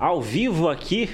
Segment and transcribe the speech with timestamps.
[0.00, 1.10] ao vivo aqui,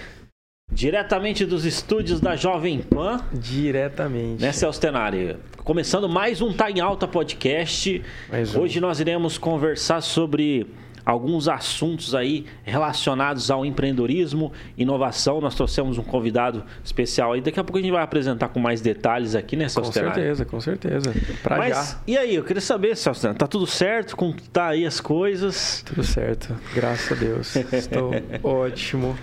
[0.73, 4.41] diretamente dos estúdios da Jovem Pan, Diretamente.
[4.41, 5.37] né, Celso Tenari?
[5.65, 8.01] Começando mais um Tá em Alta podcast.
[8.31, 8.61] Um.
[8.61, 10.69] Hoje nós iremos conversar sobre
[11.07, 15.41] alguns assuntos aí relacionados ao empreendedorismo, inovação.
[15.41, 17.41] Nós trouxemos um convidado especial aí.
[17.41, 20.15] Daqui a pouco a gente vai apresentar com mais detalhes aqui, né, Com Celso Tenari?
[20.15, 21.15] certeza, com certeza.
[21.45, 22.01] Pra Mas já.
[22.09, 24.17] e aí, eu queria saber, Celso tá tudo certo?
[24.17, 25.83] Como tá aí as coisas?
[25.87, 26.55] Tudo certo.
[26.75, 27.55] Graças a Deus.
[27.55, 28.11] Estou
[28.43, 29.17] ótimo.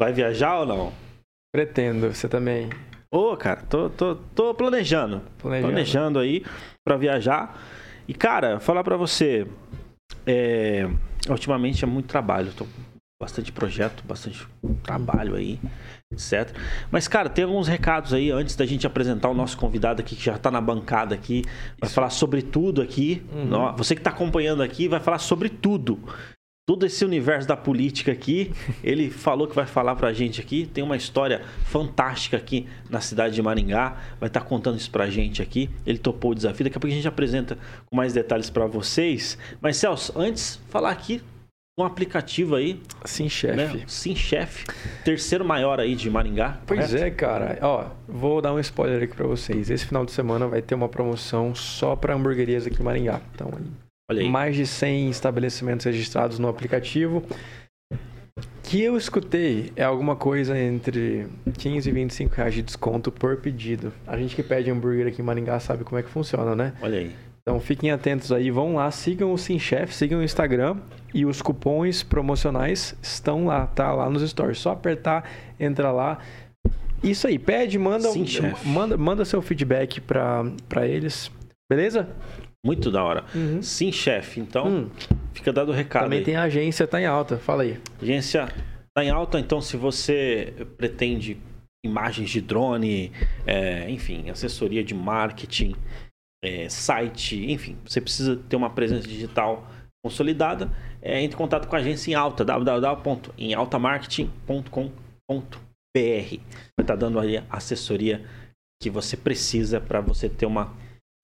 [0.00, 0.92] Vai viajar ou não?
[1.52, 2.14] Pretendo.
[2.14, 2.70] Você também.
[3.10, 5.20] Ô, cara, tô, tô, tô planejando.
[5.38, 5.72] Planejando.
[5.72, 6.44] Planejando aí
[6.86, 7.60] pra viajar.
[8.08, 9.46] E, cara, falar pra você,
[10.26, 10.88] é,
[11.28, 12.52] ultimamente é muito trabalho.
[12.52, 12.66] Tô
[13.20, 14.44] bastante projeto, bastante
[14.82, 15.60] trabalho aí,
[16.12, 16.56] etc.
[16.90, 20.24] Mas, cara, tem alguns recados aí antes da gente apresentar o nosso convidado aqui, que
[20.24, 21.44] já tá na bancada aqui.
[21.80, 23.22] Vai falar sobre tudo aqui.
[23.32, 23.76] Uhum.
[23.76, 26.00] Você que tá acompanhando aqui vai falar sobre tudo.
[26.64, 28.52] Todo esse universo da política aqui,
[28.84, 30.64] ele falou que vai falar pra gente aqui.
[30.64, 33.96] Tem uma história fantástica aqui na cidade de Maringá.
[34.20, 35.68] Vai estar contando isso pra gente aqui.
[35.84, 36.62] Ele topou o desafio.
[36.62, 39.36] Daqui a pouco a gente apresenta com mais detalhes pra vocês.
[39.60, 41.20] Mas, Celso, antes, falar aqui
[41.76, 43.56] um aplicativo aí, Sim, chefe.
[43.56, 43.82] né?
[43.88, 44.64] Sim, chefe.
[45.04, 46.60] Terceiro maior aí de Maringá.
[46.64, 47.04] Pois correto?
[47.04, 47.58] é, cara.
[47.60, 49.68] Ó, vou dar um spoiler aqui pra vocês.
[49.68, 53.20] Esse final de semana vai ter uma promoção só pra hamburguerias aqui em Maringá.
[53.34, 53.50] Então.
[54.28, 57.22] Mais de 100 estabelecimentos registrados no aplicativo.
[58.62, 61.26] Que eu escutei é alguma coisa entre
[61.58, 63.92] 15 e 25 reais de desconto por pedido.
[64.06, 66.72] A gente que pede hambúrguer aqui em Maringá sabe como é que funciona, né?
[66.80, 67.12] Olha aí.
[67.42, 70.76] Então fiquem atentos aí, vão lá, sigam o Sim Chef, sigam o Instagram
[71.12, 74.58] e os cupons promocionais estão lá, tá lá nos stories.
[74.58, 76.18] Só apertar, entra lá.
[77.02, 78.66] Isso aí, pede, manda, Sim, Chef.
[78.66, 80.44] manda, manda seu feedback pra
[80.86, 81.32] eles.
[81.68, 82.08] Beleza?
[82.64, 83.24] Muito da hora.
[83.34, 83.60] Uhum.
[83.62, 84.38] Sim, chefe.
[84.40, 84.88] Então, Hum,
[85.34, 86.24] fica dado o recado também aí.
[86.24, 87.36] tem a agência, tá em alta.
[87.38, 87.76] Fala aí.
[88.00, 88.46] Agência
[88.94, 91.36] tá em alta, então se você pretende
[91.84, 93.10] imagens de drone,
[93.44, 95.74] é, enfim, assessoria de marketing,
[96.44, 99.66] é, site, enfim, você precisa ter uma presença digital
[100.04, 104.92] consolidada, é, entre em contato com a agência em alta, www.emaltamarketing.com.br.
[105.94, 106.40] Vai
[106.82, 108.24] estar dando aí a assessoria
[108.80, 110.72] que você precisa para você ter uma,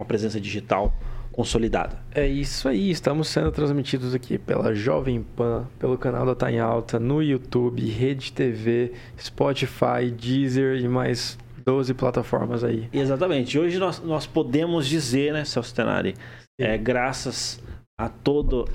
[0.00, 0.93] uma presença digital
[1.38, 1.97] consolidada.
[2.12, 6.59] É isso aí, estamos sendo transmitidos aqui pela Jovem Pan, pelo canal da Tá em
[6.59, 12.88] Alta, no YouTube, Rede TV, Spotify, Deezer e mais 12 plataformas aí.
[12.93, 13.56] Exatamente.
[13.56, 16.16] Hoje nós, nós podemos dizer, né, Celso Tenari,
[16.60, 17.62] é, graças
[17.97, 18.69] a todo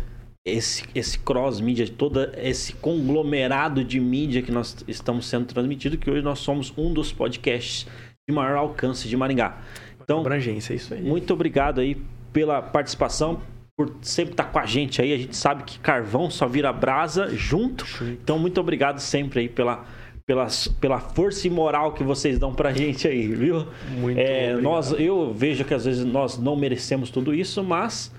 [0.47, 6.21] esse, esse cross-mídia, todo esse conglomerado de mídia que nós estamos sendo transmitido, que hoje
[6.21, 7.85] nós somos um dos podcasts
[8.25, 9.57] de maior alcance de Maringá.
[10.01, 11.01] Então, Abrangência, é isso aí.
[11.01, 12.01] muito obrigado aí
[12.33, 13.41] pela participação,
[13.77, 15.13] por sempre estar com a gente aí.
[15.13, 17.85] A gente sabe que carvão só vira brasa junto.
[18.03, 19.85] Então, muito obrigado sempre aí pela,
[20.25, 20.47] pela,
[20.81, 23.65] pela força e moral que vocês dão pra gente aí, viu?
[23.97, 24.61] Muito É, obrigado.
[24.61, 28.11] nós, eu vejo que às vezes nós não merecemos tudo isso, mas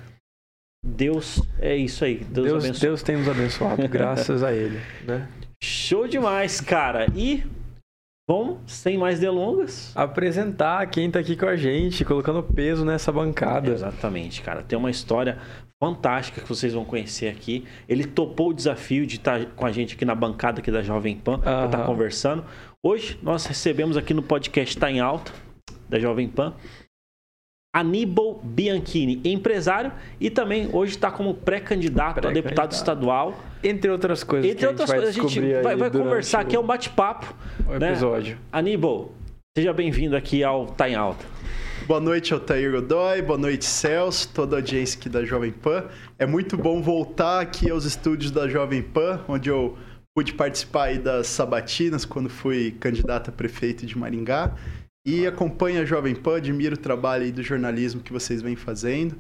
[0.85, 2.17] Deus é isso aí.
[2.17, 2.81] Deus, Deus.
[2.81, 5.29] Deus tem nos abençoado, graças a Ele, né?
[5.63, 7.07] Show demais, cara.
[7.15, 7.43] E
[8.29, 9.93] vamos, sem mais delongas.
[9.95, 13.71] Apresentar quem tá aqui com a gente, colocando peso nessa bancada.
[13.71, 14.63] Exatamente, cara.
[14.63, 15.39] Tem uma história
[15.83, 17.65] fantástica que vocês vão conhecer aqui.
[17.89, 21.17] Ele topou o desafio de estar com a gente aqui na bancada aqui da Jovem
[21.17, 21.87] Pan para estar Aham.
[21.87, 22.45] conversando.
[22.83, 25.33] Hoje nós recebemos aqui no podcast Tá em Alta
[25.89, 26.55] da Jovem Pan
[27.75, 29.91] Aníbal Bianchini, empresário
[30.21, 32.45] e também hoje está como pré-candidato a Pré-candidato.
[32.45, 33.35] deputado estadual.
[33.65, 36.05] Entre outras coisas Entre que outras a gente vai coisas, a gente vai, vai durante
[36.05, 37.35] conversar aqui, é um bate-papo.
[37.67, 37.89] o né?
[37.91, 38.39] episódio.
[38.53, 39.11] Aníbal,
[39.59, 41.25] seja bem-vindo aqui ao Tá em Alta.
[41.89, 43.21] Boa noite, Altair Godoy.
[43.23, 45.85] Boa noite, Celso, toda a audiência aqui da Jovem Pan.
[46.17, 49.77] É muito bom voltar aqui aos estúdios da Jovem Pan, onde eu
[50.17, 54.55] pude participar aí das sabatinas quando fui candidato a prefeito de Maringá.
[55.07, 59.17] E acompanho a Jovem Pan, admiro o trabalho aí do jornalismo que vocês vêm fazendo.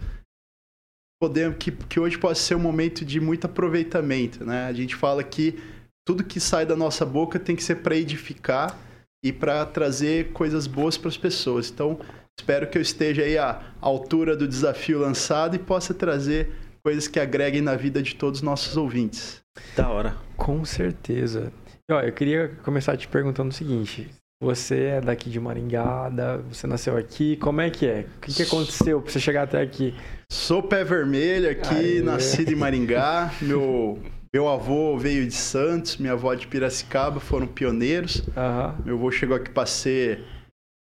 [1.20, 4.66] Podemos, que, que hoje pode ser um momento de muito aproveitamento, né?
[4.66, 5.58] A gente fala que
[6.06, 8.78] tudo que sai da nossa boca tem que ser para edificar
[9.22, 11.70] e para trazer coisas boas para as pessoas.
[11.70, 11.98] Então,
[12.38, 16.50] espero que eu esteja aí à altura do desafio lançado e possa trazer
[16.82, 19.42] coisas que agreguem na vida de todos os nossos ouvintes.
[19.76, 20.16] Da hora.
[20.36, 21.52] Com certeza.
[21.88, 24.10] E, ó, eu queria começar te perguntando o seguinte:
[24.44, 26.10] você é daqui de Maringá,
[26.48, 28.06] você nasceu aqui, como é que é?
[28.16, 29.94] O que, que aconteceu pra você chegar até aqui?
[30.30, 32.02] Sou pé vermelho aqui, Aê.
[32.02, 33.32] nascido em Maringá.
[33.42, 33.98] Meu,
[34.32, 38.22] meu avô veio de Santos, minha avó de Piracicaba, foram pioneiros.
[38.36, 38.74] Aham.
[38.84, 40.24] Meu avô chegou aqui para ser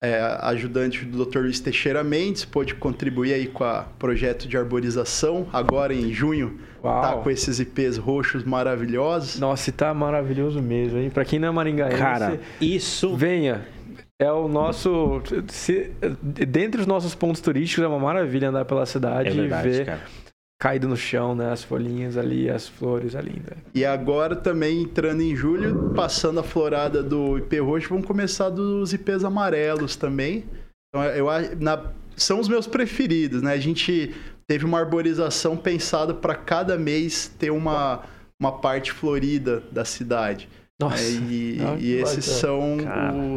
[0.01, 1.40] é, ajudante do Dr.
[1.40, 5.48] Luiz Teixeira Mendes, pôde contribuir aí com o projeto de arborização.
[5.51, 7.01] Agora, em junho, Uau.
[7.01, 9.40] tá com esses IPs roxos maravilhosos.
[9.40, 11.10] Nossa, e tá maravilhoso mesmo, hein?
[11.10, 13.16] Pra quem não é maringaense, Cara, isso.
[13.16, 13.68] venha.
[14.22, 15.22] É o nosso.
[15.48, 15.92] Se,
[16.22, 19.86] dentre os nossos pontos turísticos, é uma maravilha andar pela cidade É verdade, e ver
[19.86, 20.02] cara.
[20.59, 21.51] Caído no chão, né?
[21.51, 23.31] As folhinhas ali, as flores ali.
[23.50, 23.57] Né?
[23.73, 28.91] E agora também entrando em julho, passando a florada do IP roxo, vão começar dos
[28.91, 30.44] IPs amarelos também.
[30.89, 31.27] Então, eu
[31.59, 31.81] na-
[32.17, 33.53] são os meus preferidos, né?
[33.53, 34.13] A gente
[34.45, 38.01] teve uma arborização pensada para cada mês ter uma,
[38.38, 40.50] uma parte florida da cidade.
[40.81, 41.01] Nossa.
[41.01, 42.77] É, e, Ah, e esses são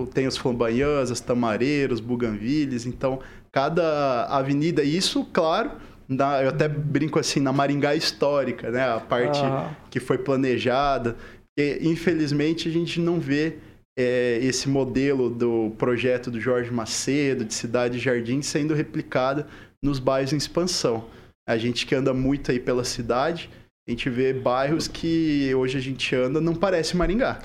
[0.03, 3.21] o, tem os flamboyants, as tamareiros, buganvilles, então
[3.53, 5.73] cada avenida, isso, claro,
[6.13, 8.89] na- eu até brinco assim, na Maringá histórica, né?
[8.89, 11.17] A parte Ah, que foi planejada.
[11.59, 13.57] E, infelizmente, a gente não vê
[13.99, 19.45] é, esse modelo do projeto do Jorge Macedo, de Cidade e Jardim, sendo replicado
[19.83, 21.05] nos bairros em expansão.
[21.47, 23.51] A gente que anda muito aí pela cidade,
[23.87, 27.41] a gente vê bairros que hoje a gente anda, não parece Maringá.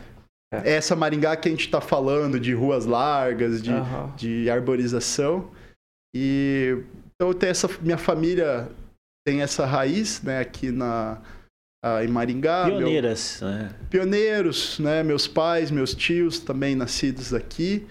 [0.53, 0.75] É.
[0.75, 4.13] Essa Maringá que a gente está falando, de ruas largas, de, aham.
[4.15, 5.51] de arborização.
[6.15, 6.77] E
[7.17, 8.69] então eu tenho essa minha família
[9.27, 11.21] tem essa raiz, né, aqui na
[12.03, 13.39] em Maringá, meu- Pioneiras.
[13.41, 13.73] né?
[13.89, 17.87] pioneiros, né, meus pais, meus tios também nascidos aqui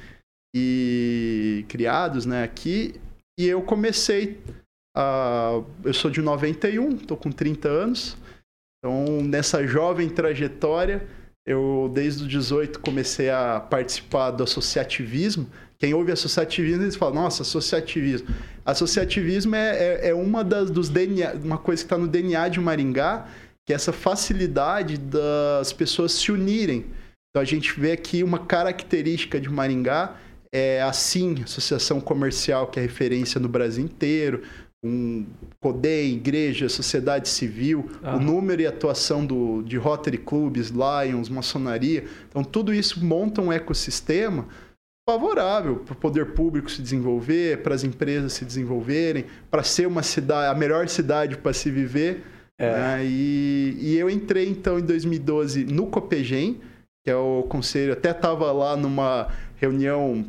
[0.55, 2.95] e criados, né, aqui.
[3.39, 4.39] E eu comecei
[4.97, 8.17] a eu sou de 91, tô com 30 anos.
[8.79, 11.07] Então, nessa jovem trajetória,
[11.47, 15.49] eu desde os 18 comecei a participar do associativismo.
[15.79, 18.29] Quem ouve associativismo, eles falam, nossa, associativismo.
[18.65, 22.61] Associativismo é, é, é uma das dos DNA, uma coisa que está no DNA de
[22.61, 23.27] Maringá,
[23.67, 26.87] que é essa facilidade das pessoas se unirem.
[27.31, 30.17] Então a gente vê aqui uma característica de Maringá
[30.53, 34.43] é assim, associação comercial que é referência no Brasil inteiro,
[34.83, 35.27] um
[35.61, 38.17] CODEM, igreja, sociedade civil, Aham.
[38.17, 42.05] o número e atuação do, de Rotary Clubs, Lions, maçonaria.
[42.29, 44.47] Então tudo isso monta um ecossistema
[45.09, 50.03] favorável para o poder público se desenvolver, para as empresas se desenvolverem, para ser uma
[50.03, 52.25] cidade, a melhor cidade para se viver.
[52.59, 52.73] É.
[52.73, 53.05] né?
[53.05, 56.61] E, e eu entrei então em 2012 no Copegem,
[57.05, 60.27] que é o conselho, até estava lá numa reunião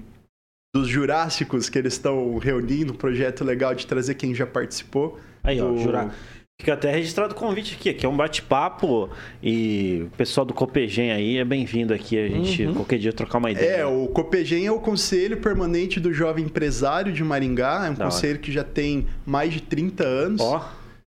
[0.76, 5.20] dos Jurássicos que eles estão reunindo, um projeto legal de trazer quem já participou.
[5.44, 6.14] Aí, ó, do- jurar.
[6.60, 9.12] Fica até registrado o convite aqui, que é um bate-papo
[9.44, 12.74] e o pessoal do Copegem aí é bem-vindo aqui a gente Uhum.
[12.74, 13.82] qualquer dia trocar uma ideia.
[13.82, 18.06] É, o Copegem é o Conselho Permanente do Jovem Empresário de Maringá, é um Da
[18.06, 18.12] hora.
[18.12, 20.42] conselho que já tem mais de 30 anos.
[20.42, 20.68] Ó,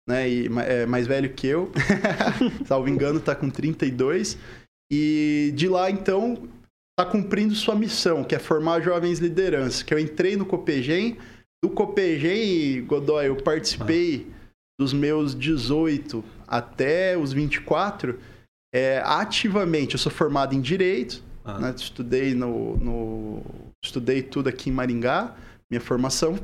[0.08, 0.26] né?
[0.26, 1.70] E é mais velho que eu.
[2.64, 4.38] Salvo engano, tá com 32.
[4.90, 6.48] E de lá, então,
[6.98, 9.82] tá cumprindo sua missão, que é formar jovens lideranças.
[9.82, 11.18] Que eu entrei no Copegem.
[11.62, 14.26] Do Copegem, Godoy, eu participei
[14.78, 18.18] dos meus 18 até os 24
[18.74, 19.94] é, ativamente.
[19.94, 21.58] Eu sou formado em Direito, Ah.
[21.58, 21.74] né?
[21.76, 23.42] Estudei no, no-
[23.84, 25.36] Estudei tudo aqui em Maringá,
[25.70, 26.38] minha formação.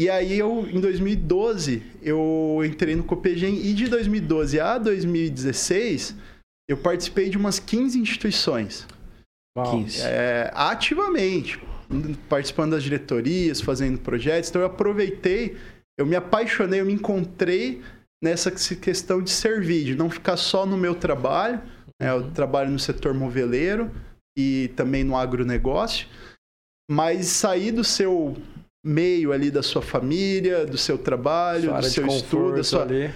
[0.00, 6.16] E aí eu, em 2012, eu entrei no Copegem e de 2012 a 2016,
[6.68, 8.86] eu participei de umas 15 instituições.
[9.56, 9.70] Uau.
[9.82, 10.00] 15.
[10.02, 11.60] É, ativamente,
[12.28, 14.48] participando das diretorias, fazendo projetos.
[14.48, 15.58] Então eu aproveitei,
[15.98, 17.82] eu me apaixonei, eu me encontrei
[18.22, 21.60] nessa questão de servir, de não ficar só no meu trabalho.
[22.00, 22.10] né?
[22.10, 23.90] Eu trabalho no setor moveleiro
[24.38, 26.06] e também no agronegócio,
[26.90, 28.36] mas sair do seu
[28.84, 33.10] meio ali da sua família, do seu trabalho, Sua do seu estudo, da sua, ali.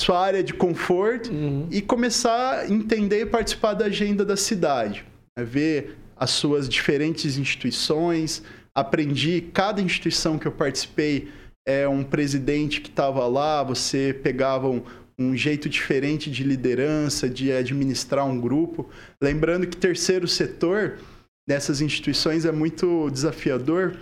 [0.00, 1.68] sua área de conforto Uhum.
[1.70, 5.04] e começar a entender e participar da agenda da cidade.
[5.38, 5.44] né?
[5.44, 8.42] Ver as suas diferentes instituições.
[8.74, 11.28] Aprendi, cada instituição que eu participei
[11.68, 14.82] é um presidente que estava lá, você pegava um,
[15.18, 18.88] um jeito diferente de liderança, de administrar um grupo.
[19.22, 20.98] Lembrando que terceiro setor
[21.46, 23.98] nessas instituições é muito desafiador,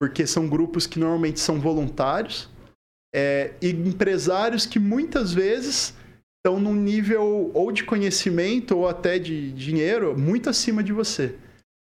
[0.00, 2.48] porque são grupos que normalmente são voluntários
[3.12, 5.94] é, e empresários que muitas vezes
[6.36, 11.34] estão num nível ou de conhecimento ou até de dinheiro muito acima de você.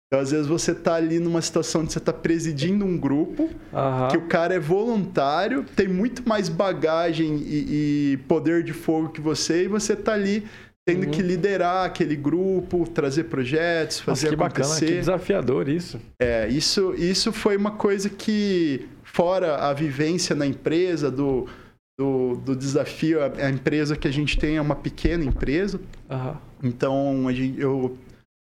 [0.08, 4.08] Então, às vezes, você tá ali numa situação de você tá presidindo um grupo, Aham.
[4.08, 9.20] que o cara é voluntário, tem muito mais bagagem e, e poder de fogo que
[9.20, 10.46] você, e você tá ali
[10.88, 11.12] tendo Uhum.
[11.12, 14.86] que liderar aquele grupo, trazer projetos, Nossa, fazer que bacana, acontecer.
[14.86, 16.00] que desafiador isso.
[16.22, 21.46] É, isso, isso foi uma coisa que, fora a vivência na empresa, do,
[22.00, 26.38] do, do desafio, a, a empresa que a gente tem é uma pequena empresa, Aham.
[26.64, 27.98] então a gente, eu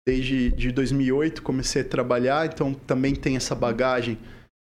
[0.07, 4.19] desde de 2008 comecei a trabalhar, então também tem essa bagagem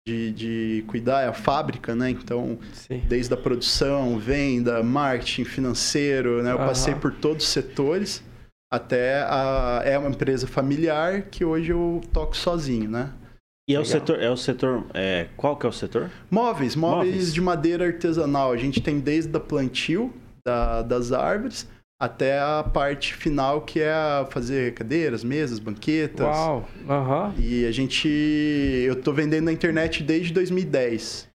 [0.08, 2.12] de, de cuidar é a fábrica, né?
[2.12, 3.02] Então, Sim.
[3.08, 6.52] desde a produção, venda, marketing, financeiro, né?
[6.52, 6.68] Eu Aham.
[6.68, 8.24] passei por todos os setores
[8.72, 13.12] até a é uma empresa familiar que hoje eu toco sozinho, né?
[13.68, 14.00] E é o Legal.
[14.00, 16.12] setor, é o setor, é, qual que é o setor?
[16.30, 17.34] Móveis, móveis, Móveis.
[17.34, 18.52] de madeira artesanal.
[18.52, 20.14] A gente tem desde a plantio
[20.46, 21.68] da- das árvores
[22.00, 23.94] até a parte final que é
[24.30, 26.26] fazer cadeiras, mesas, banquetas.
[26.26, 26.68] Uau.
[26.90, 27.34] Aham.
[27.38, 28.08] E a gente.
[28.08, 31.28] Eu tô vendendo na internet desde 2010.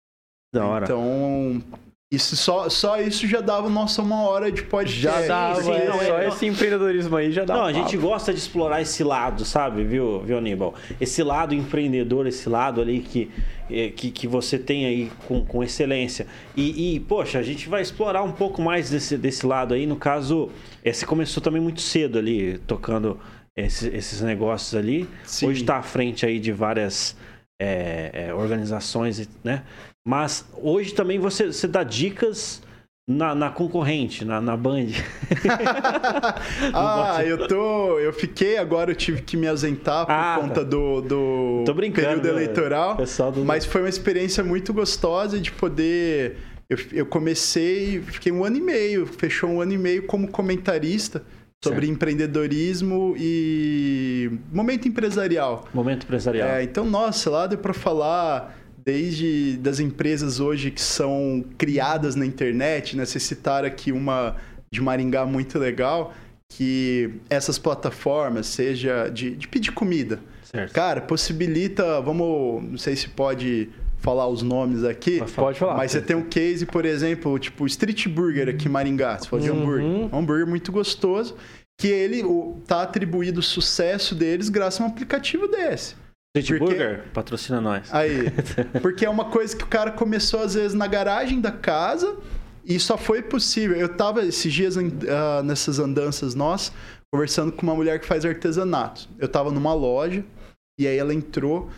[0.53, 0.85] Da hora.
[0.85, 1.63] Então.
[2.11, 4.99] Isso só, só isso já dava nossa uma hora de podcast.
[4.99, 6.27] Já dava, sim, é, não, é, só não.
[6.27, 9.83] esse empreendedorismo aí já dá Não, um a gente gosta de explorar esse lado, sabe,
[9.83, 10.73] viu, viu Aníbal?
[10.99, 13.29] Esse lado empreendedor, esse lado ali que,
[13.69, 16.25] eh, que, que você tem aí com, com excelência.
[16.57, 19.85] E, e, poxa, a gente vai explorar um pouco mais desse, desse lado aí.
[19.85, 20.49] No caso,
[20.83, 23.19] eh, você começou também muito cedo ali, tocando
[23.55, 25.07] esses, esses negócios ali.
[25.25, 25.47] Sim.
[25.47, 27.15] Hoje está à frente aí de várias
[27.61, 29.61] eh, organizações, né?
[30.09, 32.63] Mas hoje também você, você dá dicas
[33.07, 34.87] na, na concorrente, na, na Band.
[36.73, 37.99] ah, eu tô.
[37.99, 42.07] Eu fiquei, agora eu tive que me ausentar por Ah, conta do, do Tô brincando,
[42.07, 42.31] período né?
[42.31, 42.97] eleitoral.
[42.97, 46.37] Do- Mas foi uma experiência muito gostosa de poder.
[46.67, 51.23] Eu, eu comecei, fiquei um ano e meio, fechou um ano e meio como comentarista
[51.63, 51.91] sobre Certo.
[51.95, 55.67] empreendedorismo e momento empresarial.
[55.71, 56.47] Momento empresarial.
[56.49, 58.58] É, então, nossa, lá deu para falar
[58.89, 63.05] desde das empresas hoje que são criadas na internet, né?
[63.05, 64.35] Vocês citaram aqui uma
[64.71, 66.11] de Maringá muito legal,
[66.51, 70.73] que essas plataformas, seja de, de pedir comida, Certo.
[70.73, 73.69] cara, possibilita, vamos, não sei se pode
[73.99, 75.75] falar os nomes aqui, Pode falar.
[75.77, 79.41] mas você tem um case, por exemplo, tipo Street Burger aqui em Maringá, você fala
[79.43, 79.61] de Uhum.
[79.61, 79.85] hambúrguer.
[80.11, 81.35] É um hambúrguer muito gostoso,
[81.79, 85.95] que ele o, tá atribuído o sucesso deles graças a um aplicativo desse.
[86.37, 87.93] Street Porque- Burger, patrocina nós.
[87.93, 88.25] Aí,
[88.81, 92.17] porque é uma coisa que o cara começou às vezes na garagem da casa
[92.63, 93.75] e só foi possível.
[93.75, 96.71] Eu tava esses dias ah, nessas andanças nós
[97.11, 99.09] conversando com uma mulher que faz artesanato.
[99.17, 100.23] Eu tava numa loja
[100.79, 101.69] e aí ela entrou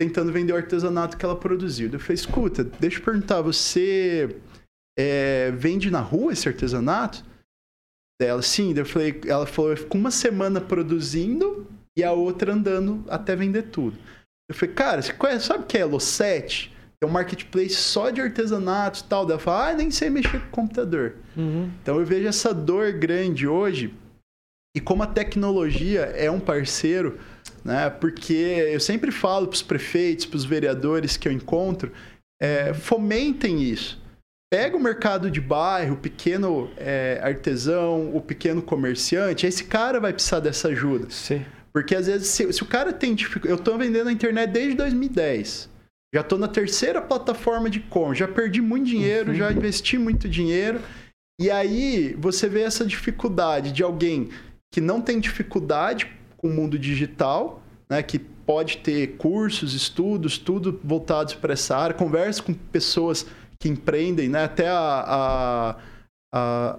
[0.00, 1.90] tentando vender o artesanato que ela produziu.
[1.92, 4.40] Eu falei, escuta, deixa eu perguntar, você
[4.98, 7.22] é, vende na rua esse artesanato?
[8.20, 8.72] Dela, sim.
[8.74, 11.66] Eu falei, ela falou, eu fico uma semana produzindo
[11.98, 13.98] e a outra andando até vender tudo.
[14.48, 16.72] Eu falei, cara, você conhece, sabe o que é Losset?
[17.02, 19.26] É um marketplace só de artesanato e tal.
[19.26, 21.16] Daí ela falou, ah, nem sei mexer com computador.
[21.36, 21.70] Uhum.
[21.82, 23.92] Então eu vejo essa dor grande hoje
[24.76, 27.18] e como a tecnologia é um parceiro,
[27.64, 27.90] né?
[27.90, 31.92] Porque eu sempre falo para os prefeitos, para os vereadores que eu encontro,
[32.40, 34.00] é, fomentem isso.
[34.50, 40.12] Pega o mercado de bairro, o pequeno é, artesão, o pequeno comerciante, esse cara vai
[40.12, 41.10] precisar dessa ajuda.
[41.10, 41.44] Sim.
[41.72, 43.50] Porque às vezes, se, se o cara tem dificuldade.
[43.58, 45.68] Eu tô vendendo na internet desde 2010.
[46.14, 49.36] Já tô na terceira plataforma de com, já perdi muito dinheiro, Uhum.
[49.36, 50.80] já investi muito dinheiro.
[51.40, 54.30] E aí você vê essa dificuldade de alguém
[54.72, 58.02] que não tem dificuldade com o mundo digital, né?
[58.02, 63.26] Que pode ter cursos, estudos, tudo voltados para essa área, conversa com pessoas
[63.60, 64.44] que empreendem, né?
[64.44, 65.76] Até a- a-
[66.34, 66.78] a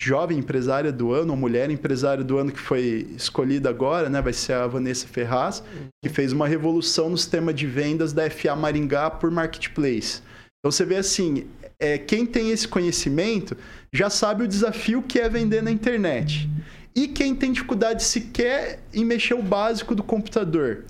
[0.00, 4.22] jovem empresária do ano, ou mulher empresária do ano que foi escolhida agora, né?
[4.22, 5.62] Vai ser a Vanessa Ferraz,
[6.02, 10.22] que fez uma revolução no sistema de vendas da FA Maringá por marketplace.
[10.60, 11.46] Então você vê assim,
[11.80, 13.56] é, quem tem esse conhecimento
[13.92, 16.48] já sabe o desafio que é vender na internet.
[16.94, 20.84] E quem tem dificuldade sequer em mexer o básico do computador.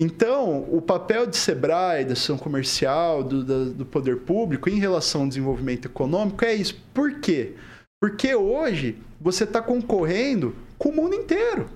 [0.00, 5.28] Então, o papel de Sebrae, da ação comercial, do, do poder público em relação ao
[5.28, 6.76] desenvolvimento econômico é isso.
[6.92, 7.54] Por quê?
[8.36, 11.68] Hoje você está concorrendo com o mundo inteiro.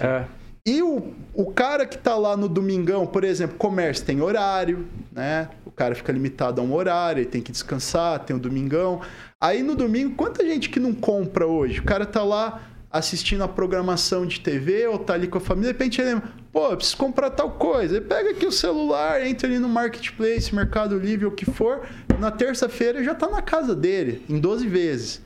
[0.00, 0.24] É.
[0.66, 5.50] E o, o cara que tá lá no domingão, por exemplo, comércio tem horário, né?
[5.66, 9.02] O cara fica limitado a um horário, ele tem que descansar, tem o domingão.
[9.42, 11.80] Aí no domingo, quanta gente que não compra hoje?
[11.80, 15.72] O cara tá lá assistindo a programação de TV ou tá ali com a família,
[15.72, 17.96] de repente ele lembra, pô, eu preciso comprar tal coisa.
[17.96, 21.82] Ele pega aqui o celular, entra ali no Marketplace, Mercado Livre, o que for.
[22.20, 25.20] Na terça-feira já tá na casa dele, em 12 vezes.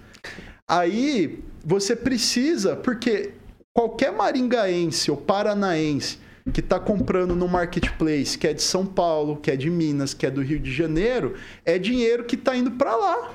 [0.68, 3.32] Aí você precisa, porque
[3.74, 6.18] qualquer maringaense ou paranaense
[6.52, 10.26] que está comprando no marketplace, que é de São Paulo, que é de Minas, que
[10.26, 11.34] é do Rio de Janeiro,
[11.64, 13.34] é dinheiro que está indo para lá.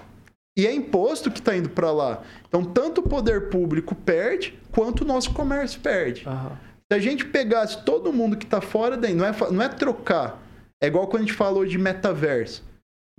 [0.57, 2.21] E é imposto que está indo para lá.
[2.47, 6.23] Então, tanto o poder público perde, quanto o nosso comércio perde.
[6.27, 6.57] Aham.
[6.91, 10.39] Se a gente pegasse todo mundo que está fora daí, não é, não é trocar.
[10.81, 12.63] É igual quando a gente falou de metaverso.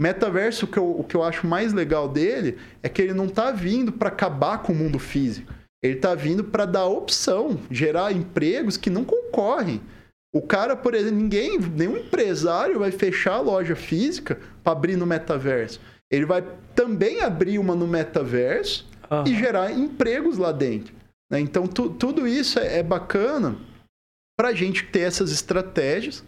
[0.00, 3.28] Metaverso, o que eu, o que eu acho mais legal dele é que ele não
[3.28, 5.52] tá vindo para acabar com o mundo físico.
[5.82, 9.80] Ele está vindo para dar opção, gerar empregos que não concorrem.
[10.34, 15.06] O cara, por exemplo, ninguém, nenhum empresário vai fechar a loja física para abrir no
[15.06, 15.80] metaverso.
[16.10, 16.42] Ele vai
[16.74, 19.24] também abrir uma no metaverso uhum.
[19.26, 20.92] e gerar empregos lá dentro.
[21.30, 21.38] Né?
[21.38, 23.56] Então, tu, tudo isso é, é bacana
[24.36, 26.24] para a gente ter essas estratégias,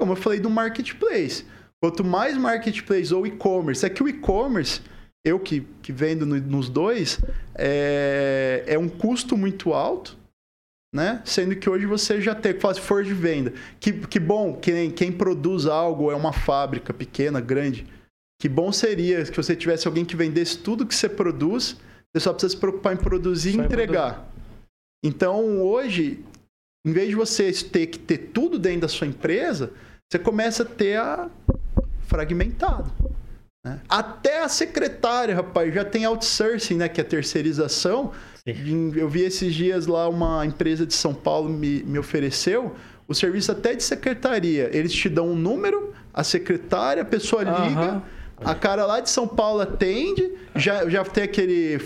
[0.00, 1.44] como eu falei do marketplace.
[1.82, 4.80] Quanto mais marketplace ou e-commerce, é que o e-commerce,
[5.24, 7.20] eu que, que vendo no, nos dois,
[7.54, 10.18] é, é um custo muito alto,
[10.92, 11.22] né?
[11.24, 13.52] Sendo que hoje você já tem, faz força de venda.
[13.78, 17.86] Que, que bom, quem, quem produz algo é uma fábrica pequena, grande.
[18.40, 21.76] Que bom seria que você tivesse alguém que vendesse tudo que você produz,
[22.12, 24.14] você só precisa se preocupar em produzir só e entregar.
[24.14, 24.38] Produzir.
[25.04, 26.24] Então, hoje,
[26.84, 29.72] em vez de você ter que ter tudo dentro da sua empresa,
[30.10, 31.30] você começa a ter a
[32.08, 32.90] fragmentado.
[33.64, 33.80] Né?
[33.88, 36.88] Até a secretária, rapaz, já tem outsourcing, né?
[36.88, 38.12] Que é terceirização.
[38.44, 38.92] Sim.
[38.96, 42.74] Eu vi esses dias lá uma empresa de São Paulo me, me ofereceu
[43.06, 44.70] o serviço até de secretaria.
[44.72, 48.02] Eles te dão um número, a secretária, a pessoa liga,
[48.44, 51.78] a cara lá de São Paulo atende, já, já tem aquele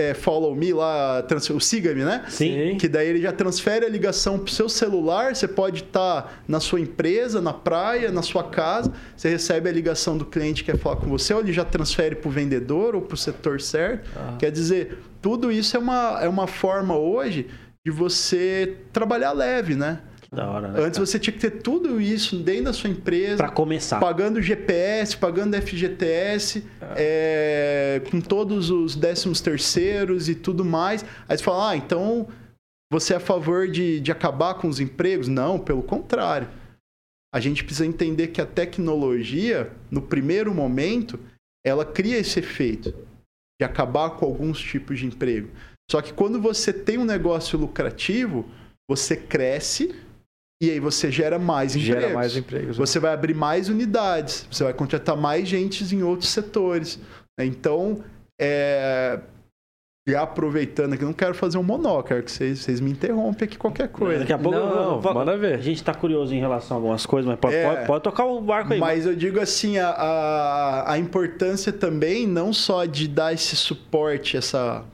[0.00, 2.24] é, Follow Me lá, o Siga-me, né?
[2.28, 2.76] Sim.
[2.78, 6.60] Que daí ele já transfere a ligação pro seu celular, você pode estar tá na
[6.60, 10.78] sua empresa, na praia, na sua casa, você recebe a ligação do cliente que quer
[10.78, 14.10] falar com você, ou ele já transfere pro vendedor ou pro setor certo.
[14.16, 14.36] Ah.
[14.38, 17.46] Quer dizer, tudo isso é uma, é uma forma hoje
[17.84, 20.00] de você trabalhar leve, né?
[20.32, 20.80] Da hora, né?
[20.80, 23.38] Antes você tinha que ter tudo isso dentro da sua empresa.
[23.38, 23.98] Para começar.
[23.98, 26.64] Pagando GPS, pagando FGTS,
[26.96, 28.00] é.
[28.00, 31.04] É, com todos os décimos terceiros e tudo mais.
[31.28, 32.28] Aí você fala, ah, então
[32.92, 35.26] você é a favor de, de acabar com os empregos?
[35.26, 36.48] Não, pelo contrário.
[37.34, 41.18] A gente precisa entender que a tecnologia, no primeiro momento,
[41.64, 42.94] ela cria esse efeito
[43.60, 45.50] de acabar com alguns tipos de emprego.
[45.90, 48.48] Só que quando você tem um negócio lucrativo,
[48.88, 49.94] você cresce
[50.62, 52.02] e aí você gera mais empregos.
[52.02, 52.78] Gera mais empregos.
[52.78, 52.86] Né?
[52.86, 56.98] Você vai abrir mais unidades, você vai contratar mais gente em outros setores.
[57.38, 57.46] Né?
[57.46, 58.04] Então,
[58.40, 59.20] é...
[60.08, 63.56] E aproveitando aqui, não quero fazer um monó, quero que vocês, vocês me interrompem aqui
[63.56, 64.20] qualquer coisa.
[64.20, 65.54] Daqui a pouco, não, não, manda ver.
[65.54, 68.24] A gente está curioso em relação a algumas coisas, mas pode, é, pode, pode, tocar
[68.24, 68.80] o barco aí.
[68.80, 74.38] Mas eu digo assim, a, a, a importância também, não só de dar esse suporte,
[74.38, 74.84] essa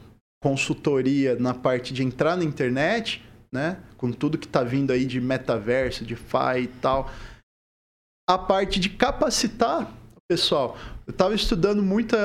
[0.42, 3.78] consultoria na parte de entrar na internet, né?
[3.96, 7.10] Com tudo que está vindo aí de metaverso, de FI e tal.
[8.28, 9.90] A parte de capacitar
[10.28, 10.76] pessoal.
[11.06, 12.16] Eu estava estudando muito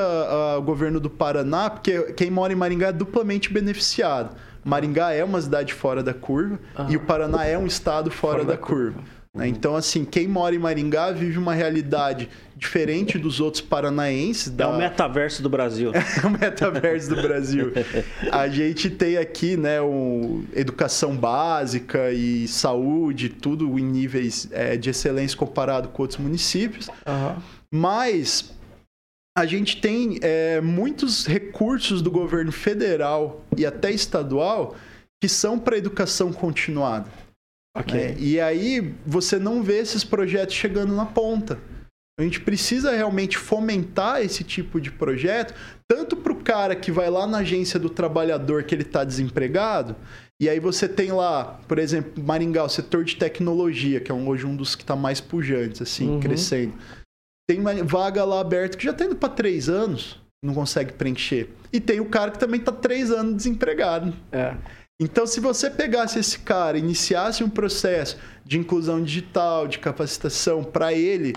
[0.58, 4.36] o governo do Paraná, porque quem mora em Maringá é duplamente beneficiado.
[4.64, 8.46] Maringá é uma cidade fora da curva e o Paraná é um estado fora, fora
[8.46, 8.94] da, da, curva.
[8.94, 9.08] curva.
[9.36, 9.48] Né?
[9.48, 12.30] Então, assim, quem mora em Maringá vive uma realidade
[12.62, 14.50] diferente dos outros paranaenses.
[14.52, 14.66] Da...
[14.72, 15.92] É o metaverso do Brasil.
[15.94, 17.74] é o metaverso do Brasil.
[18.32, 24.92] A gente tem aqui, né, um, educação básica e saúde, tudo em níveis é, de
[24.92, 26.88] excelência comparado com outros municípios.
[26.88, 27.42] Uhum.
[27.74, 28.54] Mas
[29.36, 34.76] a gente tem é, muitos recursos do governo federal e até estadual
[35.22, 37.10] que são para educação continuada.
[37.78, 38.00] Okay.
[38.00, 41.58] É, e aí você não vê esses projetos chegando na ponta.
[42.22, 45.54] A gente precisa realmente fomentar esse tipo de projeto,
[45.88, 49.96] tanto para o cara que vai lá na agência do trabalhador que ele está desempregado,
[50.42, 54.46] e aí você tem lá, por exemplo, Maringá, o setor de tecnologia, que é hoje
[54.46, 56.20] um dos que está mais pujantes, assim, uhum.
[56.20, 56.74] crescendo.
[57.48, 61.50] Tem uma vaga lá aberta que já está indo para três anos, não consegue preencher.
[61.72, 64.14] E tem o cara que também está três anos desempregado.
[64.32, 64.56] É.
[65.00, 70.92] Então, se você pegasse esse cara, iniciasse um processo de inclusão digital, de capacitação para
[70.92, 71.34] ele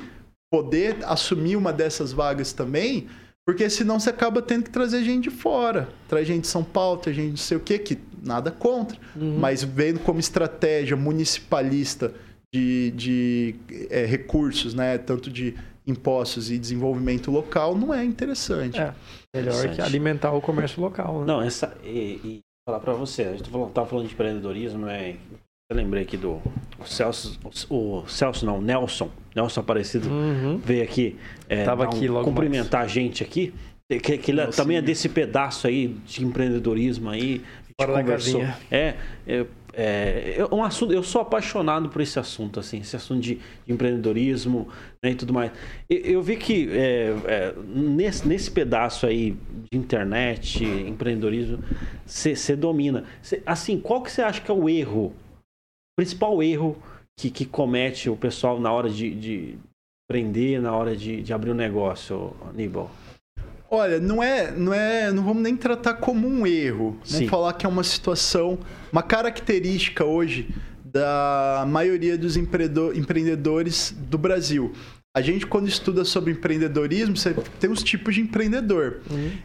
[0.54, 3.08] poder assumir uma dessas vagas também,
[3.44, 5.88] porque senão você acaba tendo que trazer gente de fora.
[6.08, 8.96] Traz gente de São Paulo, traz gente não sei o quê, que nada contra.
[9.16, 9.36] Uhum.
[9.36, 12.14] Mas vendo como estratégia municipalista
[12.54, 13.56] de, de
[13.90, 14.96] é, recursos, né?
[14.96, 18.78] Tanto de impostos e desenvolvimento local, não é interessante.
[18.78, 18.94] É,
[19.34, 19.74] melhor interessante.
[19.74, 21.18] que alimentar o comércio local.
[21.18, 21.26] Né?
[21.26, 25.16] Não, essa, e, e falar para você, a gente estava tá falando de empreendedorismo, né?
[25.70, 26.42] Eu lembrei aqui do
[26.78, 30.58] o Celso, o, Celso não, Nelson, Nelson Aparecido uhum.
[30.58, 31.16] veio aqui,
[31.48, 32.92] é, Tava aqui um, cumprimentar mais.
[32.92, 33.54] a gente aqui,
[33.88, 37.42] que, que ele também é desse pedaço aí de empreendedorismo aí,
[37.80, 38.42] Fora conversou.
[38.70, 38.94] É,
[39.26, 43.40] é, é, é, um assunto, eu sou apaixonado por esse assunto, assim, esse assunto de,
[43.66, 44.68] de empreendedorismo
[45.02, 45.50] né, e tudo mais.
[45.88, 49.34] Eu, eu vi que é, é, nesse, nesse pedaço aí
[49.70, 51.58] de internet, empreendedorismo,
[52.04, 53.04] você domina.
[53.22, 55.12] Cê, assim, qual que você acha que é o erro,
[55.96, 56.76] principal erro
[57.18, 59.58] que, que comete o pessoal na hora de, de
[60.08, 62.90] empreender, na hora de, de abrir um negócio, Aníbal?
[63.70, 66.90] Olha, não é, não é, não vamos nem tratar como um erro.
[66.90, 67.28] Vamos Sim.
[67.28, 68.58] falar que é uma situação,
[68.92, 70.48] uma característica hoje
[70.84, 74.72] da maioria dos empreendedor- empreendedores do Brasil.
[75.16, 79.00] A gente, quando estuda sobre empreendedorismo, você tem os tipos de empreendedor.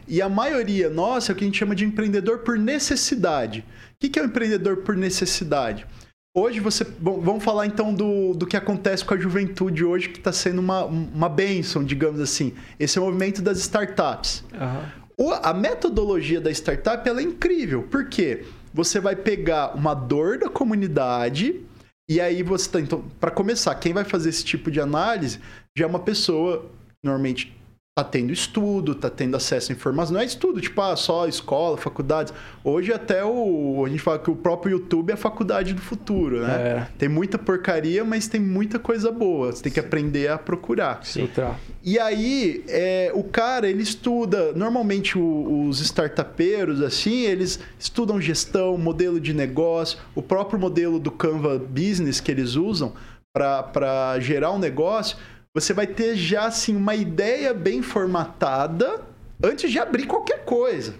[0.06, 3.60] E a maioria nossa é o que a gente chama de empreendedor por necessidade.
[3.60, 3.64] O
[4.00, 5.86] que que é o empreendedor por necessidade?
[6.32, 6.84] Hoje você.
[6.84, 10.60] bom, Vamos falar então do, do que acontece com a juventude hoje, que está sendo
[10.60, 12.52] uma, uma bênção, digamos assim.
[12.78, 14.44] Esse é o movimento das startups.
[14.54, 14.92] Aham.
[15.18, 17.82] O- a metodologia da startup ela é incrível.
[17.82, 18.44] Por quê?
[18.72, 21.60] Você vai pegar uma dor da comunidade
[22.08, 22.80] e aí você tá.
[22.80, 25.40] Então, para começar, quem vai fazer esse tipo de análise
[25.76, 26.70] já é uma pessoa,
[27.02, 27.56] normalmente
[27.96, 30.12] tá tendo estudo, tá tendo acesso a informações.
[30.14, 32.32] Não é estudo, tipo, ah, só escola, faculdades.
[32.62, 33.82] Hoje até o.
[33.84, 36.52] A gente fala que o próprio YouTube é a faculdade do futuro, né?
[36.54, 36.86] É.
[36.96, 39.52] Tem muita porcaria, mas tem muita coisa boa.
[39.52, 41.04] Você tem que aprender a procurar.
[41.04, 41.58] Filtrar.
[41.82, 44.52] E aí, é, o cara, ele estuda.
[44.52, 51.10] Normalmente, o- os startupeiros, assim, eles estudam gestão, modelo de negócio, o próprio modelo do
[51.10, 52.92] Canva Business que eles usam
[53.32, 55.16] para gerar um negócio.
[55.54, 59.02] Você vai ter já, assim, uma ideia bem formatada
[59.42, 60.94] antes de abrir qualquer coisa.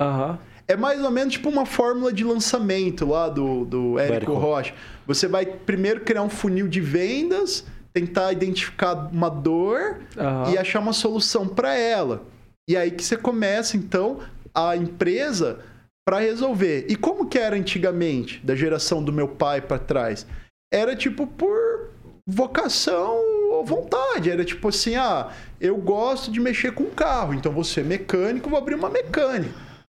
[0.00, 0.38] Aham.
[0.66, 4.32] É mais ou menos tipo uma fórmula de lançamento lá do, do Érico.
[4.32, 4.74] Rocha.
[5.06, 10.50] Você vai primeiro criar um funil de vendas, tentar identificar uma dor Aham.
[10.50, 12.22] e achar uma solução para ela.
[12.68, 14.20] E aí que você começa, então,
[14.54, 15.60] a empresa
[16.06, 16.86] para resolver.
[16.88, 20.26] E como que era antigamente, da geração do meu pai para trás?
[20.72, 21.90] Era tipo por
[22.26, 23.18] vocação
[23.64, 24.30] vontade.
[24.30, 28.58] Era tipo assim, ah, eu gosto de mexer com carro, então vou ser mecânico, vou
[28.58, 29.54] abrir uma mecânica.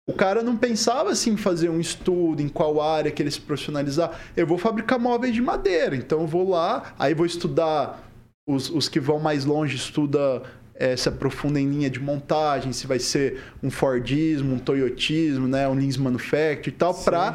[0.07, 3.41] O cara não pensava assim em fazer um estudo, em qual área que ele se
[3.41, 4.19] profissionalizar.
[4.37, 8.03] Eu vou fabricar móveis de madeira, então eu vou lá, aí vou estudar
[8.47, 10.43] os, os que vão mais longe estuda
[10.75, 15.67] eh, se aprofunda em linha de montagem, se vai ser um Fordismo, um Toyotismo, né,
[15.67, 17.31] um Lean Manufacturing e tal, para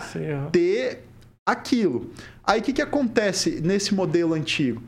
[0.53, 1.01] ter
[1.45, 2.11] aquilo.
[2.45, 4.83] Aí o que, que acontece nesse modelo antigo?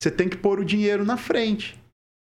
[0.00, 1.80] Você tem que pôr o dinheiro na frente.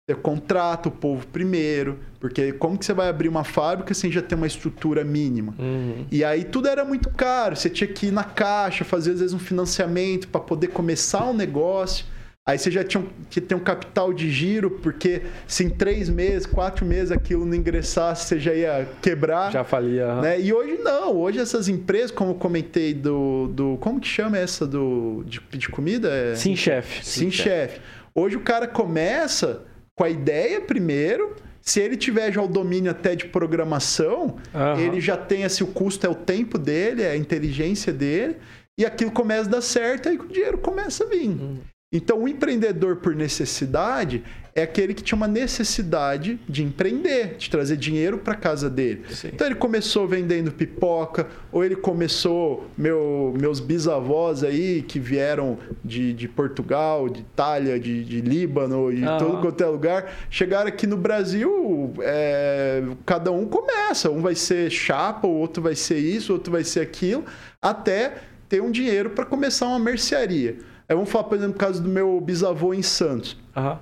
[0.09, 4.21] Você contrata o povo primeiro, porque como que você vai abrir uma fábrica sem já
[4.21, 5.53] ter uma estrutura mínima?
[5.59, 6.05] Uhum.
[6.09, 7.57] E aí tudo era muito caro.
[7.57, 11.33] Você tinha que ir na caixa, fazer às vezes um financiamento para poder começar um
[11.33, 12.05] negócio.
[12.47, 16.45] Aí você já tinha que ter um capital de giro, porque se em três meses,
[16.45, 19.51] quatro meses aquilo não ingressasse, você já ia quebrar.
[19.51, 20.21] Já falia.
[20.21, 20.39] Né?
[20.39, 21.13] E hoje não.
[21.17, 23.49] Hoje essas empresas, como eu comentei do.
[23.49, 26.07] do como que chama essa do de, de comida?
[26.07, 26.35] É...
[26.35, 27.05] Sim, chefe.
[27.05, 27.81] Sim, chefe.
[28.15, 31.35] Hoje o cara começa com a ideia primeiro.
[31.61, 34.79] Se ele tiver já o domínio até de programação, Aham.
[34.79, 38.37] ele já tem assim, o custo é o tempo dele, é a inteligência dele,
[38.77, 41.27] e aquilo começa a dar certo, aí o dinheiro começa a vir.
[41.27, 41.57] Uhum.
[41.89, 44.21] Então, o empreendedor por necessidade
[44.53, 49.03] é aquele que tinha uma necessidade de empreender, de trazer dinheiro para casa dele.
[49.09, 49.29] Sim.
[49.31, 56.11] Então, ele começou vendendo pipoca, ou ele começou, meu, meus bisavós aí, que vieram de,
[56.11, 59.17] de Portugal, de Itália, de, de Líbano, de Aham.
[59.17, 64.11] todo quanto é lugar, chegaram aqui no Brasil, é, cada um começa.
[64.11, 67.23] Um vai ser chapa, o outro vai ser isso, o outro vai ser aquilo,
[67.61, 68.15] até
[68.49, 70.57] ter um dinheiro para começar uma mercearia.
[70.89, 73.37] Aí vamos falar, por exemplo, no caso do meu bisavô em Santos.
[73.55, 73.79] Aham.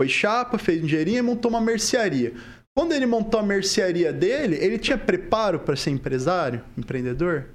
[0.00, 2.34] Foi chapa, fez um dinheirinho e montou uma mercearia.
[2.76, 7.46] Quando ele montou a mercearia dele, ele tinha preparo para ser empresário, empreendedor?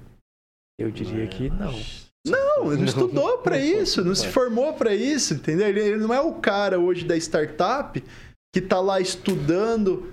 [0.78, 1.78] Eu diria que não.
[2.26, 5.68] Não, ele não estudou para isso, não se formou para isso, entendeu?
[5.68, 8.02] Ele, ele não é o cara hoje da startup
[8.52, 10.12] que tá lá estudando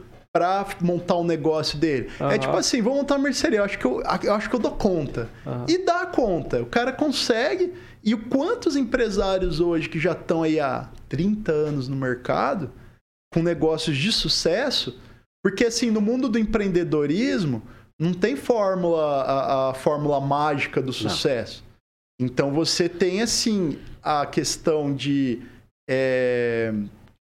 [0.81, 2.09] montar um negócio dele.
[2.19, 2.37] É Aham.
[2.37, 4.71] tipo assim, vou montar uma mercearia, eu acho que eu, eu acho que eu dou
[4.71, 5.29] conta.
[5.45, 5.65] Aham.
[5.67, 6.61] E dá conta.
[6.61, 7.73] O cara consegue.
[8.03, 12.71] E o quantos empresários hoje que já estão aí há 30 anos no mercado,
[13.33, 14.99] com negócios de sucesso,
[15.43, 17.61] porque assim, no mundo do empreendedorismo,
[17.99, 21.63] não tem fórmula, a, a fórmula mágica do sucesso.
[22.19, 25.41] Então você tem assim a questão de
[25.89, 26.73] é,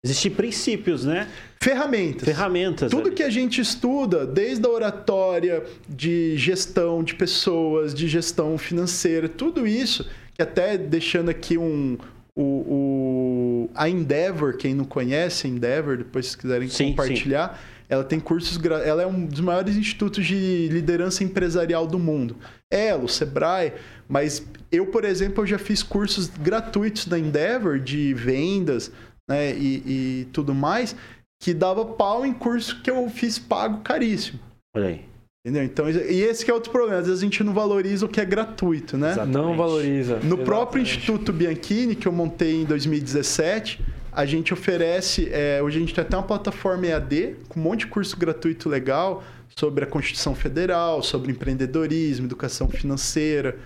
[0.06, 1.30] Existem princípios, né?
[1.64, 2.24] Ferramentas.
[2.28, 2.92] Ferramentas.
[2.92, 3.16] Tudo ali.
[3.16, 9.66] que a gente estuda, desde a oratória, de gestão de pessoas, de gestão financeira, tudo
[9.66, 11.98] isso, que até deixando aqui um.
[12.36, 18.04] O, o- a Endeavor, quem não conhece a Endeavor, depois se quiserem Sim, compartilhar, ela
[18.04, 18.60] tem cursos.
[18.86, 22.36] Ela é um dos maiores institutos de liderança empresarial do mundo.
[22.72, 23.74] Ela, o Sebrae,
[24.10, 28.92] mas eu, por exemplo, eu já fiz cursos gratuitos da Endeavor de vendas
[29.30, 29.84] né, e,
[30.24, 30.96] e tudo mais,
[31.44, 34.40] que dava pau em curso que eu fiz pago caríssimo.
[34.74, 35.02] Olha aí.
[35.46, 35.66] Entendeu?
[35.66, 37.00] Então, e esse que é outro problema.
[37.02, 39.12] Às vezes a gente não valoriza o que é gratuito, né?
[39.12, 39.28] Exato.
[39.28, 39.58] Não Exatamente.
[39.58, 40.20] valoriza.
[40.24, 40.98] No próprio Exatamente.
[41.00, 45.28] Instituto Bianchini, que eu montei em 2017, a gente oferece.
[45.34, 48.70] é, hoje a gente tem até uma plataforma EAD com um monte de curso gratuito
[48.70, 49.22] legal
[49.60, 53.58] sobre a Constituição Federal, sobre empreendedorismo, educação financeira,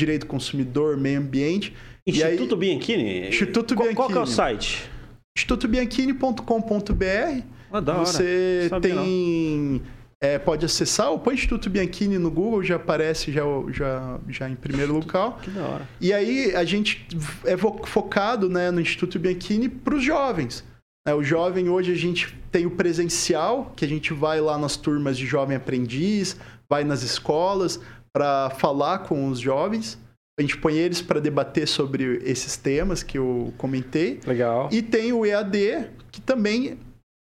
[0.00, 1.74] direito do consumidor, meio ambiente.
[2.06, 3.28] E aí- Instituto Bianchini?
[3.28, 4.34] Instituto Qual, qual que é o Bianchini.
[4.34, 4.90] site?
[5.38, 7.42] institutobianchini.com.br.
[7.70, 7.98] Ah, da.
[7.98, 9.82] Você tem.
[10.20, 14.56] é, pode acessar, ou põe Instituto Bianchini no Google, já aparece já, já, já em
[14.56, 15.38] primeiro local.
[15.42, 15.88] Que da hora.
[16.00, 17.06] E aí a gente
[17.44, 20.64] é focado né, no Instituto Bianchini para os jovens.
[21.06, 24.76] É, o jovem hoje a gente tem o presencial, que a gente vai lá nas
[24.76, 26.36] turmas de jovem aprendiz,
[26.68, 27.80] vai nas escolas
[28.12, 29.98] para falar com os jovens.
[30.38, 34.20] A gente põe eles para debater sobre esses temas que eu comentei.
[34.24, 34.68] Legal.
[34.72, 36.78] E tem o EAD, que também,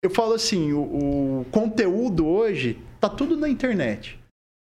[0.03, 4.19] eu falo assim, o, o conteúdo hoje tá tudo na internet.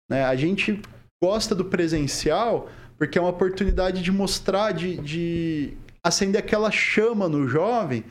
[0.10, 0.24] né?
[0.24, 0.80] A gente
[1.24, 7.48] gosta do presencial porque é uma oportunidade de mostrar, de, de acender aquela chama no
[7.48, 8.06] jovem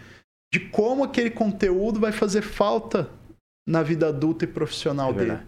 [0.52, 3.08] de como aquele conteúdo vai fazer falta
[3.66, 5.38] na vida adulta e profissional É dele.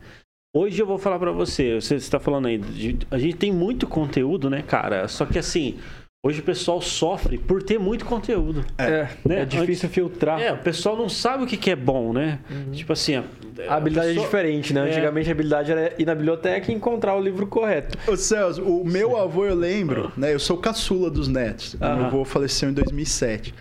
[0.57, 3.87] Hoje eu vou falar pra você, você está falando aí, de- a gente tem muito
[3.87, 5.07] conteúdo, né, cara?
[5.07, 5.77] Só que assim,
[6.25, 8.65] hoje o pessoal sofre por ter muito conteúdo.
[8.79, 9.43] É, né?
[9.43, 10.41] é difícil filtrar.
[10.41, 12.39] É, o pessoal não sabe o que, que é bom, né?
[12.73, 13.25] Tipo assim, a,
[13.69, 14.81] A habilidade pessoa- é diferente, né?
[14.87, 14.91] É.
[14.93, 17.99] Antigamente a habilidade era ir na biblioteca e encontrar o livro correto.
[18.11, 20.33] Ô Celso, o meu avô, eu lembro, né?
[20.33, 21.75] Eu sou caçula dos netos.
[21.75, 23.53] O Meu avô faleceu em 2007.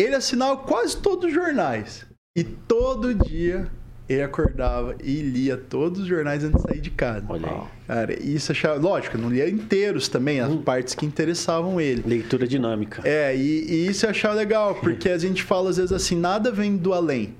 [0.00, 2.06] Ele assinava quase todos os jornais.
[2.34, 3.70] E todo dia
[4.12, 7.24] ele acordava e lia todos os jornais antes de sair de casa.
[7.28, 7.60] Olha aí.
[7.86, 8.78] Cara, isso achava.
[8.80, 12.02] Lógico, não lia inteiros também, as partes que interessavam ele.
[12.06, 13.02] Leitura dinâmica.
[13.04, 16.50] É, e, e isso eu achava legal, porque a gente fala às vezes assim, nada
[16.50, 17.34] vem do além.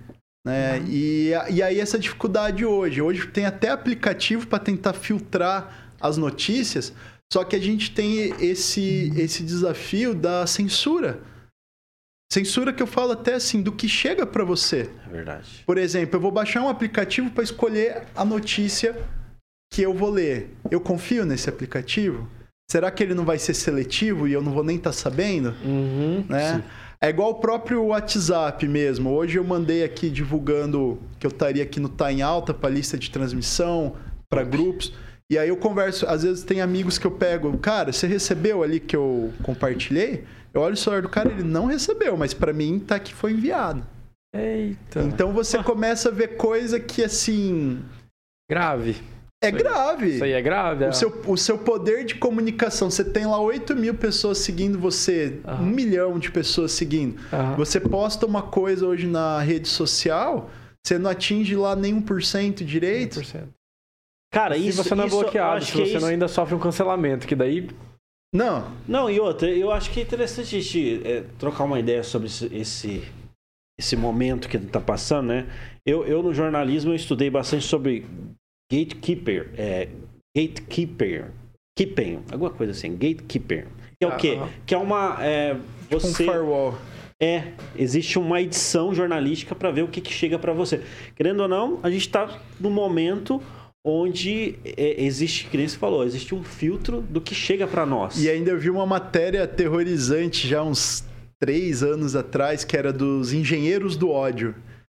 [0.46, 0.82] Né?
[0.88, 3.00] E, a- e aí essa dificuldade hoje.
[3.00, 6.92] Hoje tem até aplicativo para tentar filtrar as notícias,
[7.32, 11.20] só que a gente tem esse, esse desafio da censura.
[12.33, 14.88] Censura que eu falo até assim, do que chega para você.
[15.07, 15.62] É verdade.
[15.66, 18.97] Por exemplo, eu vou baixar um aplicativo para escolher a notícia
[19.71, 20.49] que eu vou ler.
[20.71, 22.27] Eu confio nesse aplicativo?
[22.71, 25.55] Será que ele não vai ser seletivo e eu não vou nem estar sabendo?
[25.62, 26.25] Uhum.
[26.27, 26.64] né?
[27.03, 29.11] É igual o próprio WhatsApp mesmo.
[29.11, 32.97] Hoje eu mandei aqui divulgando que eu estaria aqui no Tá em Alta para lista
[32.97, 33.95] de transmissão,
[34.31, 34.95] para grupos.
[35.29, 38.81] E aí eu converso, às vezes tem amigos que eu pego, cara, você recebeu ali
[38.81, 40.25] que eu compartilhei?
[40.55, 43.33] Eu olho o celular do cara, ele não recebeu, mas para mim tá que foi
[43.33, 43.85] enviado.
[44.35, 45.01] Eita.
[45.03, 47.83] Então você começa a ver coisa que assim
[48.51, 48.97] Grave.
[49.43, 50.09] é Isso grave.
[50.15, 50.87] Isso aí é grave?
[50.87, 55.41] O seu, o seu poder de comunicação, você tem lá 8 mil pessoas seguindo você,
[55.47, 55.62] Aham.
[55.62, 57.19] um milhão de pessoas seguindo.
[57.33, 57.57] Aham.
[57.57, 60.51] Você posta uma coisa hoje na rede social,
[60.85, 63.21] você não atinge lá nem 1% direito.
[63.21, 63.49] 100%.
[64.33, 66.55] Cara, Se isso você não é isso bloqueado, se é você isso- não ainda sofre
[66.55, 67.69] um cancelamento, que daí
[68.35, 72.03] Não, Não, e outra, eu acho que é interessante a gente é, trocar uma ideia
[72.03, 73.03] sobre esse,
[73.79, 75.47] esse, momento que está passando, né?
[75.85, 78.07] Eu, eu, no jornalismo, eu estudei bastante sobre
[78.73, 79.88] gatekeeper, é,
[80.35, 81.31] gatekeeper,
[81.77, 83.68] keeping, alguma coisa assim, gatekeeper.
[84.01, 84.37] Que é o quê?
[84.37, 84.49] Aham.
[84.64, 85.18] Que é uma...
[85.23, 86.25] É, um você...
[86.25, 86.79] firewall.
[87.21, 90.83] É, existe uma edição jornalística para ver o que, que chega para você.
[91.14, 93.40] Querendo ou não, a gente está no momento
[93.85, 98.23] onde é, existe, que nem você falou, existe um filtro do que chega para nós.
[98.23, 101.05] E ainda eu vi uma matéria aterrorizante já uns
[101.40, 104.55] três anos atrás, que era dos engenheiros do ódio.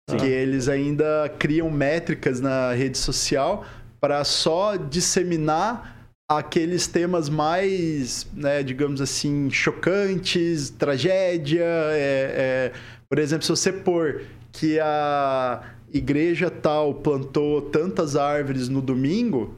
[0.09, 0.19] Sim.
[0.19, 3.65] Que eles ainda criam métricas na rede social
[4.01, 5.97] para só disseminar
[6.31, 11.65] aqueles temas mais, né, digamos assim, chocantes, tragédia.
[11.65, 12.73] é- é,
[13.09, 14.23] por exemplo, se você pôr
[14.53, 15.61] que a
[15.93, 19.55] igreja tal plantou tantas árvores no domingo,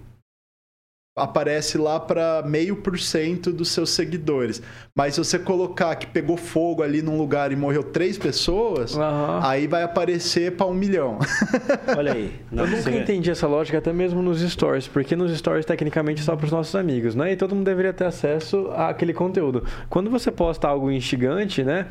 [1.19, 4.63] aparece lá para meio por cento dos seus seguidores.
[4.95, 9.41] Mas se você colocar que pegou fogo ali num lugar e morreu três pessoas, Aham.
[9.43, 11.19] aí vai aparecer para um milhão.
[11.97, 12.33] Olha aí.
[12.53, 16.47] Eu nunca entendi essa lógica, até mesmo nos stories, porque nos stories, tecnicamente, só para
[16.47, 17.33] os nossos amigos, né?
[17.33, 19.65] E todo mundo deveria ter acesso àquele conteúdo.
[19.89, 21.87] Quando você posta algo instigante, né?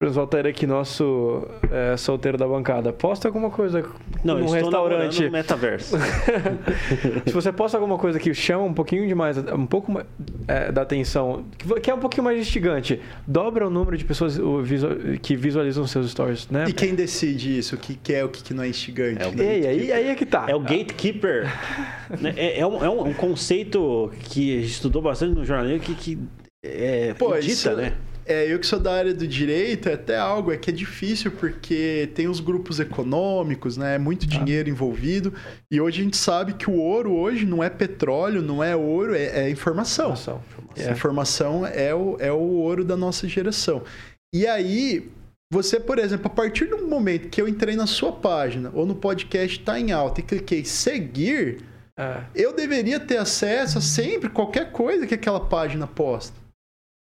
[0.00, 3.84] Por exemplo, Altair aqui, nosso é, solteiro da bancada, posta alguma coisa
[4.22, 5.24] Não, num restaurante.
[5.24, 5.96] no metaverso.
[7.26, 10.06] Se você posta alguma coisa que chama um pouquinho demais, um pouco mais,
[10.46, 11.44] é, da atenção,
[11.82, 15.84] que- é um pouquinho mais instigante, dobra o número de pessoas o, visual- que visualizam
[15.84, 16.66] seus stories, né?
[16.68, 17.74] E quem decide isso?
[17.74, 19.20] O que, que é o que, que não é instigante?
[19.20, 19.44] É o né?
[19.50, 20.46] Aí, aí é que tá.
[20.48, 21.44] É o gatekeeper.
[22.22, 22.32] Né?
[22.38, 26.18] é, é um, é um conceito que a gente estudou bastante no jornalismo que, que
[26.64, 27.92] é Pô, dita, isso- né?
[28.28, 31.30] É, eu que sou da área do direito, é até algo, é que é difícil
[31.30, 33.94] porque tem os grupos econômicos, né?
[33.94, 35.32] É muito dinheiro envolvido.
[35.70, 39.14] E hoje a gente sabe que o ouro hoje não é petróleo, não é ouro,
[39.14, 40.12] é, é informação.
[40.12, 40.42] Informação.
[40.76, 43.82] A informação é o, é o ouro da nossa geração.
[44.34, 45.10] E aí,
[45.50, 48.94] Você, por exemplo, a partir do momento que eu entrei na sua página ou no
[48.94, 51.62] podcast tá em alta e cliquei seguir,
[51.98, 52.20] É.
[52.34, 56.36] eu deveria ter acesso a sempre qualquer coisa que aquela página posta.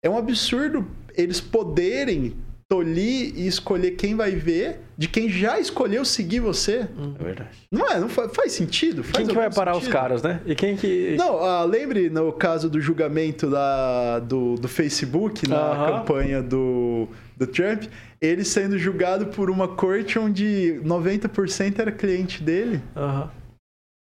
[0.05, 0.87] É um absurdo
[1.17, 2.37] eles poderem
[2.69, 6.87] tolir e escolher quem vai ver de quem já escolheu seguir você.
[7.21, 7.51] É verdade.
[7.71, 8.01] Não é?
[8.01, 9.03] Não fa- faz sentido?
[9.05, 9.93] Faz Quem que vai parar os sentido?
[9.93, 10.40] caras, né?
[10.47, 11.14] E quem que.
[11.19, 15.87] Não, ah, lembre no caso do julgamento da, do, do Facebook na Aham.
[15.99, 17.85] campanha do, do Trump,
[18.21, 22.81] ele sendo julgado por uma corte onde 90% era cliente dele.
[22.97, 23.31] Aham.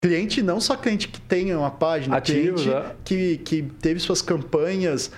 [0.04, 2.96] Cliente, não só cliente que tenha uma página, Ativos, cliente é.
[3.04, 5.12] que, que teve suas campanhas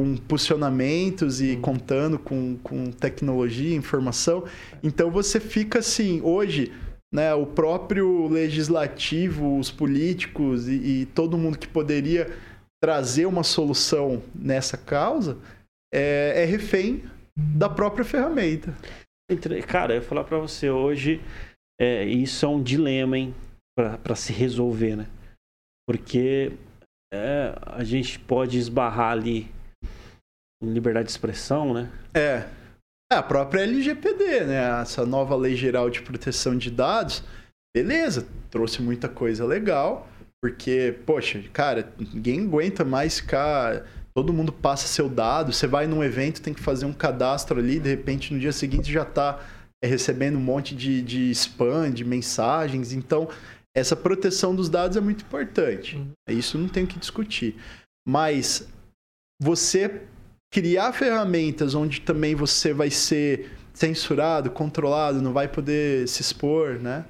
[0.00, 4.44] com posicionamentos e contando com, com tecnologia, informação.
[4.82, 6.72] Então você fica assim, hoje,
[7.12, 12.34] né, o próprio legislativo, os políticos e, e todo mundo que poderia
[12.82, 15.36] trazer uma solução nessa causa
[15.92, 17.04] é, é refém
[17.36, 18.74] da própria ferramenta.
[19.30, 21.20] Entre- Cara, eu ia falar pra você hoje,
[21.78, 23.34] é, isso é um dilema, hein,
[23.76, 25.06] pra, pra se resolver, né?
[25.86, 26.52] Porque
[27.12, 29.50] é, a gente pode esbarrar ali
[30.62, 31.90] liberdade de expressão, né?
[32.14, 32.44] É.
[33.12, 34.80] É, a própria LGPD, né?
[34.82, 37.24] Essa nova Lei Geral de Proteção de Dados,
[37.74, 40.08] beleza, trouxe muita coisa legal,
[40.40, 43.84] porque, poxa, cara, ninguém aguenta mais ficar.
[44.14, 47.78] Todo mundo passa seu dado, você vai num evento, tem que fazer um cadastro ali,
[47.78, 49.40] de repente no dia seguinte já tá
[49.82, 52.92] é, recebendo um monte de, de spam, de mensagens.
[52.92, 53.28] Então,
[53.74, 55.96] essa proteção dos dados é muito importante.
[55.96, 56.12] Uhum.
[56.28, 57.56] Isso não tem o que discutir.
[58.06, 58.68] Mas
[59.40, 60.02] você
[60.50, 67.04] criar ferramentas onde também você vai ser censurado, controlado, não vai poder se expor, né?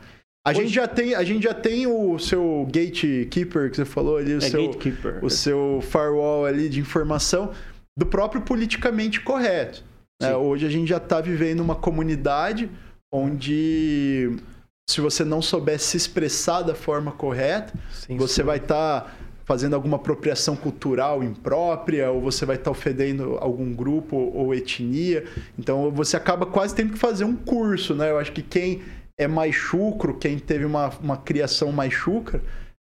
[0.47, 4.17] A, Hoje- gente, já tem, a gente já tem o seu gatekeeper que você falou
[4.17, 5.25] ali, o, É seu, gatekeeper.
[5.25, 7.53] o seu firewall ali de informação
[7.99, 9.83] do próprio politicamente correto.
[10.21, 10.35] né?
[10.37, 12.71] Hoje a gente já está vivendo uma comunidade
[13.13, 14.37] onde
[14.89, 19.15] se você não souber se expressar da forma correta, Sim, você vai estar
[19.51, 25.25] fazendo alguma apropriação cultural imprópria, ou você vai estar ofendendo algum grupo ou etnia.
[25.59, 28.13] Então você acaba quase tendo que fazer um curso, né?
[28.13, 28.81] Eu acho que quem
[29.19, 32.41] é mais chucro, quem teve uma, uma criação mais chucra,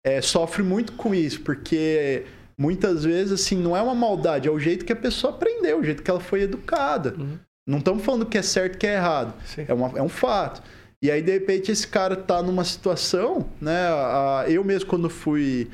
[0.07, 2.25] é, sofre muito com isso, porque
[2.59, 5.85] muitas vezes, assim, não é uma maldade, é o jeito que a pessoa aprendeu, o
[5.85, 7.15] jeito que ela foi educada.
[7.19, 7.37] Uhum.
[7.69, 9.35] Não estamos falando que é certo que é errado.
[9.45, 9.67] Sim.
[9.69, 10.63] É, uma- é um fato.
[11.03, 13.87] E aí, de repente, esse cara tá numa situação, né?
[13.89, 15.69] a- eu mesmo, quando fui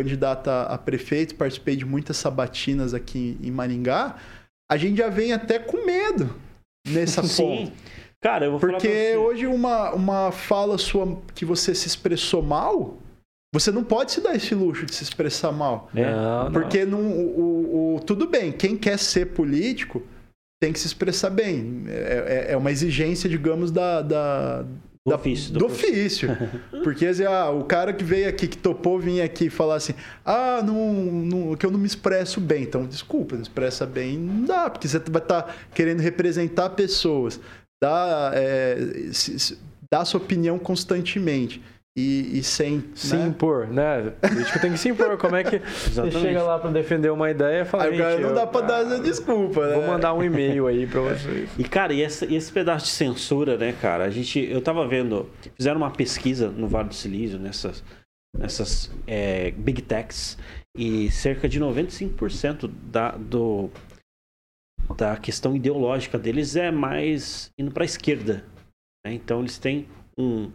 [0.00, 4.16] candidato a, prefeito, participei de muitas sabatinas aqui em Maringá,
[4.70, 6.34] a gente já vem até com medo
[6.86, 7.42] nessa Sim.
[7.66, 7.72] ponta.
[8.22, 9.16] Cara, eu vou falar pra Porque você.
[9.16, 12.98] hoje uma, uma fala sua que você se expressou mal,
[13.54, 15.88] você não pode se dar esse luxo de se expressar mal.
[15.94, 16.52] É, Não, não.
[16.52, 20.02] Porque não, o, o- o- tudo bem, quem quer ser político
[20.60, 21.84] tem que se expressar bem.
[21.86, 24.64] É, é- é uma exigência, digamos, da, da,
[25.06, 26.28] Do ofício, do do ofício.
[26.82, 29.94] Porque assim, ah, o cara que veio aqui, que topou vir aqui e falar assim:
[30.24, 32.64] ah, não, não- que eu não me expresso bem.
[32.64, 37.38] Então, desculpa, não expressa bem, não dá, porque você vai estar querendo representar pessoas,
[37.82, 38.76] dar, é,
[39.12, 39.58] se- se-
[39.92, 41.62] dar sua opinião constantemente.
[41.98, 42.84] E, e sem.
[42.94, 43.26] Se né?
[43.26, 44.12] impor, né?
[44.22, 45.16] O político tem que se impor.
[45.16, 48.10] Como é que você chega lá pra defender uma ideia e fala, Aí o cara
[48.12, 49.74] "Gente, não eu- dá pra dar essa desculpa, né?
[49.76, 51.48] Vou mandar um e-mail aí pra vocês.
[51.58, 54.04] E, cara, e, essa- e esse pedaço de censura, né, cara?
[54.04, 57.82] A gente, eu tava vendo, fizeram uma pesquisa no Vale do Silício, nessas,
[58.36, 60.36] nessas é, Big Techs,
[60.76, 63.70] e cerca de 95% da, do,
[64.98, 68.44] da questão ideológica deles é mais indo pra esquerda.
[69.06, 69.14] né?
[69.14, 70.50] Então, eles têm um,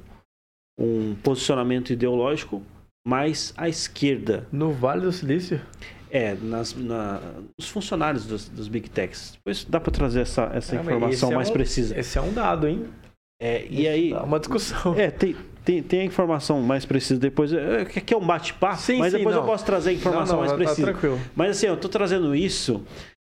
[0.79, 2.61] um posicionamento ideológico
[3.07, 4.47] mais à esquerda.
[4.51, 5.61] No Vale do Silício?
[6.09, 7.21] É, nas, na,
[7.57, 9.33] nos funcionários dos, dos Big Techs.
[9.37, 11.97] Depois dá pra trazer essa, essa Ah, informação é mais um- precisa.
[11.97, 12.85] Esse é um dado, hein?
[13.41, 14.09] É, e aí.
[14.11, 14.93] Dá uma discussão.
[14.95, 17.53] É, tem, tem, tem a informação mais precisa depois.
[17.53, 19.45] É, que aqui é um bate-papo, mas sim, depois eu não.
[19.45, 20.87] posso trazer a informação não, não, mais tá- precisa.
[20.87, 21.19] Tá tranquilo.
[21.35, 22.83] Mas assim, eu tô trazendo isso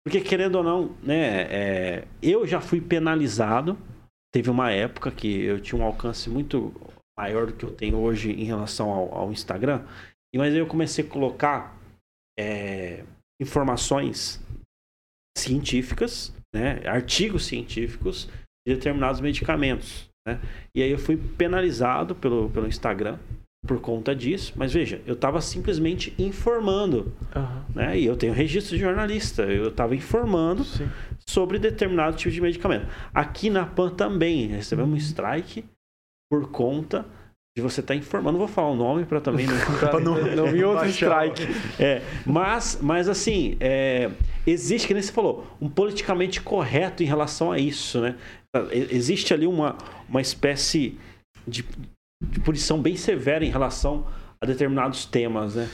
[0.03, 3.77] porque, querendo ou não, né, é, eu já fui penalizado.
[4.33, 6.73] Teve uma época que eu tinha um alcance muito
[7.17, 9.85] maior do que eu tenho hoje em relação ao, ao Instagram.
[10.33, 11.77] E, mas aí eu comecei a colocar
[12.39, 13.03] é,
[13.41, 14.41] informações
[15.37, 18.29] científicas, né, artigos científicos
[18.67, 20.09] de determinados medicamentos.
[20.27, 20.39] Né?
[20.75, 23.17] E aí eu fui penalizado pelo, pelo Instagram
[23.65, 24.53] por conta disso.
[24.55, 27.65] Mas veja, eu estava simplesmente informando Aham.
[27.73, 27.99] né?
[27.99, 29.43] E eu tenho registro de jornalista.
[29.43, 30.89] Eu estava informando Sim.
[31.27, 32.87] sobre determinado tipo de medicamento.
[33.13, 35.65] Aqui na PAN também recebemos um strike
[36.31, 37.05] por conta
[37.53, 38.37] de você estar informando.
[38.37, 41.43] Não vou falar o nome para também não, Pra não, não vir outro strike.
[41.77, 44.09] é, mas, mas assim, é,
[44.47, 48.15] existe, que nem você falou, um politicamente correto em relação a isso, né?
[48.71, 49.77] Existe ali uma,
[50.07, 50.97] uma espécie
[51.45, 51.65] de,
[52.23, 54.07] de punição bem severa em relação
[54.39, 55.69] a determinados temas, né?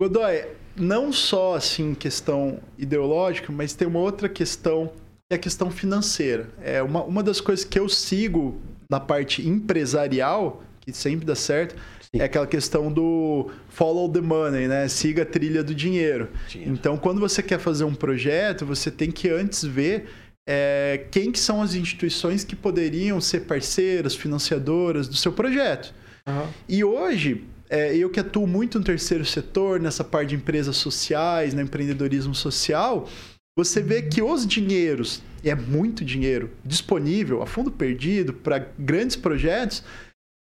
[0.00, 0.44] Godoy,
[0.76, 6.50] não só assim questão ideológica, mas tem uma outra questão que é a questão financeira.
[6.60, 11.74] É uma, uma das coisas que eu sigo na parte empresarial, que sempre dá certo,
[12.00, 12.20] Sim.
[12.20, 14.86] é aquela questão do follow the money, né?
[14.88, 16.28] Siga a trilha do dinheiro.
[16.48, 16.72] dinheiro.
[16.72, 20.08] Então, quando você quer fazer um projeto, você tem que antes ver
[20.46, 25.94] é, quem que são as instituições que poderiam ser parceiras, financiadoras do seu projeto.
[26.26, 26.46] Uhum.
[26.68, 31.54] E hoje, é, eu que atuo muito no terceiro setor, nessa parte de empresas sociais,
[31.54, 33.08] no empreendedorismo social,
[33.56, 39.16] você vê que os dinheiros, e é muito dinheiro, disponível a fundo perdido para grandes
[39.16, 39.84] projetos,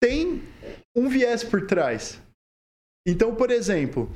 [0.01, 0.41] tem
[0.95, 2.21] um viés por trás.
[3.07, 4.09] Então, por exemplo,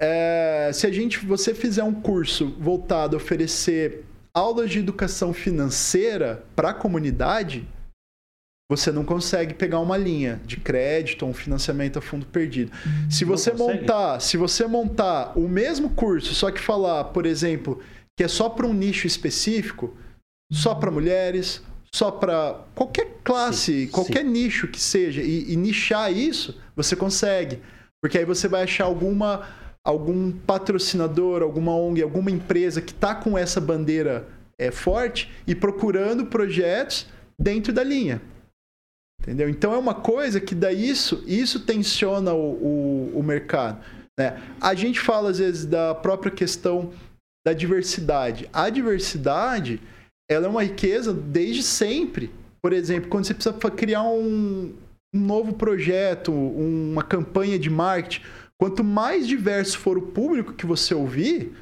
[0.00, 6.44] é, se a gente, você fizer um curso voltado a oferecer aulas de educação financeira
[6.54, 7.66] para a comunidade,
[8.70, 12.72] você não consegue pegar uma linha de crédito ou um financiamento a fundo perdido.
[13.10, 17.80] Se você montar, se você montar o mesmo curso, só que falar, por exemplo,
[18.16, 19.96] que é só para um nicho específico,
[20.52, 21.62] só para mulheres,
[21.94, 24.30] só para qualquer classe, sim, qualquer sim.
[24.30, 27.60] nicho que seja, e, e nichar isso, você consegue.
[28.02, 29.48] Porque aí você vai achar alguma
[29.86, 34.26] algum patrocinador, alguma ONG, alguma empresa que está com essa bandeira
[34.58, 37.06] é, forte e procurando projetos
[37.38, 38.22] dentro da linha.
[39.20, 39.48] Entendeu?
[39.48, 43.84] Então é uma coisa que daí isso, isso tensiona o, o, o mercado.
[44.18, 44.42] Né?
[44.60, 46.92] A gente fala às vezes da própria questão
[47.46, 48.48] da diversidade.
[48.52, 49.80] A diversidade
[50.30, 52.30] ela é uma riqueza desde sempre.
[52.62, 54.72] Por exemplo, quando você precisa criar um,
[55.14, 58.24] um novo projeto, uma campanha de marketing,
[58.58, 61.52] quanto mais diverso for o público que você ouvir,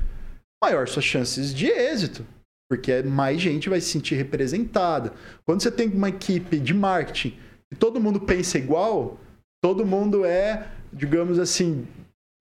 [0.63, 2.25] maior suas chances de êxito.
[2.71, 5.13] Porque mais gente vai se sentir representada.
[5.45, 7.37] Quando você tem uma equipe de marketing
[7.71, 9.19] e todo mundo pensa igual,
[9.63, 11.87] todo mundo é, digamos assim,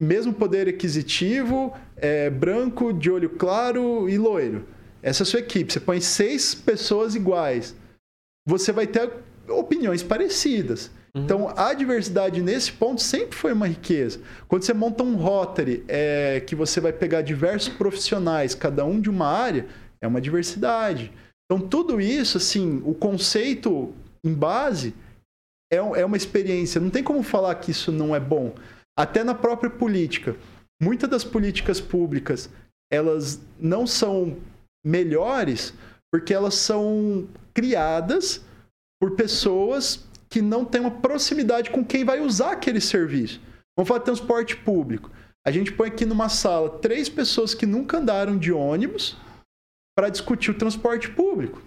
[0.02, 4.66] mesmo poder aquisitivo, é, branco, de olho claro e loiro.
[5.04, 5.72] Essa é a sua equipe.
[5.72, 7.76] Você põe seis pessoas iguais.
[8.48, 9.12] Você vai ter
[9.48, 10.90] opiniões parecidas.
[11.16, 11.24] Uhum.
[11.24, 14.20] Então, a diversidade nesse ponto sempre foi uma riqueza.
[14.48, 19.10] Quando você monta um Rotary, é, que você vai pegar diversos profissionais, cada um de
[19.10, 19.68] uma área,
[20.02, 21.12] é uma diversidade.
[21.46, 23.94] Então, tudo isso, assim, o conceito
[24.24, 24.96] em base
[25.72, 26.82] é, é uma experiência.
[26.82, 28.56] Não tem como falar que isso não é bom.
[29.02, 30.36] Até na própria política.
[30.80, 32.52] Muitas das políticas públicas,
[32.92, 34.38] elas não são
[34.86, 35.74] melhores
[36.14, 38.46] porque elas são criadas
[39.02, 43.42] por pessoas que não têm uma proximidade com quem vai usar aquele serviço.
[43.76, 45.10] Vamos falar de transporte público.
[45.48, 49.18] A gente põe aqui numa sala três pessoas que nunca andaram de ônibus
[49.98, 51.60] para discutir o transporte público.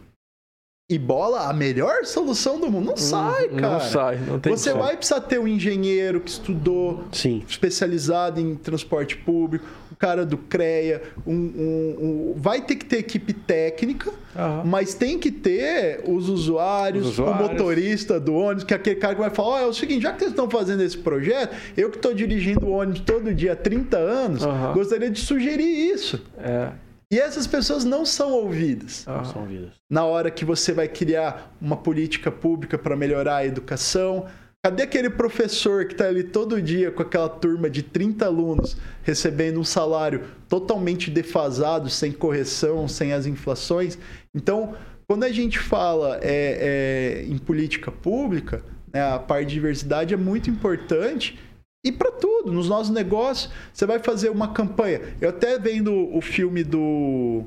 [0.87, 2.89] E bola, a melhor solução do mundo.
[2.89, 3.73] Não sai, cara.
[3.73, 7.43] Não sai, não tem Você vai precisar ter um engenheiro que estudou, Sim.
[7.49, 12.35] especializado em transporte público, o cara do CREA, um, um, um...
[12.37, 14.65] vai ter que ter equipe técnica, uhum.
[14.67, 18.97] mas tem que ter os usuários, os usuários, o motorista do ônibus, que é aquele
[18.97, 21.57] cara que vai falar: oh, é o seguinte, já que vocês estão fazendo esse projeto,
[21.79, 24.75] eu que estou dirigindo o ônibus todo dia há 30 anos, uhum.
[24.75, 26.21] gostaria de sugerir isso.
[26.37, 26.84] É.
[27.15, 29.05] E essas pessoas não são ouvidas.
[29.07, 29.71] Não são ouvidas.
[29.89, 34.27] Na hora que você vai criar uma política pública para melhorar a educação,
[34.65, 39.61] Cadê aquele professor que está ali todo dia com aquela turma de 30 alunos recebendo
[39.61, 43.99] um salário totalmente defasado, sem correção, sem as inflações?
[44.35, 44.75] Então,
[45.07, 50.17] quando a gente fala é, é, em política pública, né, a parte de diversidade é
[50.17, 51.39] muito importante
[51.85, 55.03] e para tudo, nos nossos negócios, você vai fazer uma campanha.
[55.21, 57.45] Eu até vendo o filme do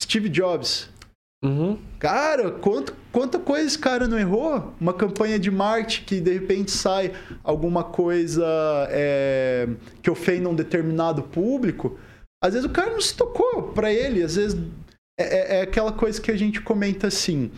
[0.00, 0.88] Steve Jobs.
[1.44, 1.78] Uhum.
[1.98, 4.72] Cara, quanto, quanta coisa esse cara não errou?
[4.80, 8.46] Uma campanha de marketing que de repente sai alguma coisa
[8.90, 9.68] é,
[10.02, 11.98] que ofenda um determinado público.
[12.42, 14.60] Às vezes o cara não se tocou para ele, às vezes
[15.18, 17.50] é, é, é aquela coisa que a gente comenta assim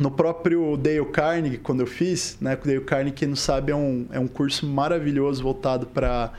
[0.00, 2.58] no próprio Dale Carnegie, quando eu fiz, né?
[2.60, 6.32] O Dale Carnegie, quem não sabe, é um, é um curso maravilhoso voltado para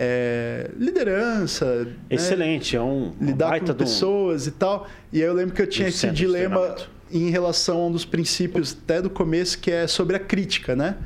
[0.00, 1.84] é, liderança.
[1.84, 1.94] Né?
[2.08, 2.82] Excelente, né?
[2.82, 4.48] é um lidar com pessoas um...
[4.48, 4.88] e tal.
[5.12, 6.74] E aí eu lembro que eu tinha esse dilema
[7.10, 10.96] em relação a um dos princípios até do começo, que é sobre a crítica, né?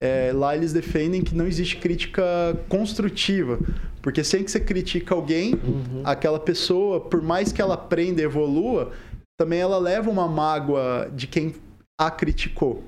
[0.00, 2.22] É, lá eles defendem que não existe crítica
[2.68, 3.58] construtiva,
[4.00, 6.02] porque sempre que você critica alguém, uhum.
[6.04, 8.92] aquela pessoa, por mais que ela aprenda e evolua,
[9.38, 11.54] também ela leva uma mágoa de quem
[11.98, 12.84] a criticou.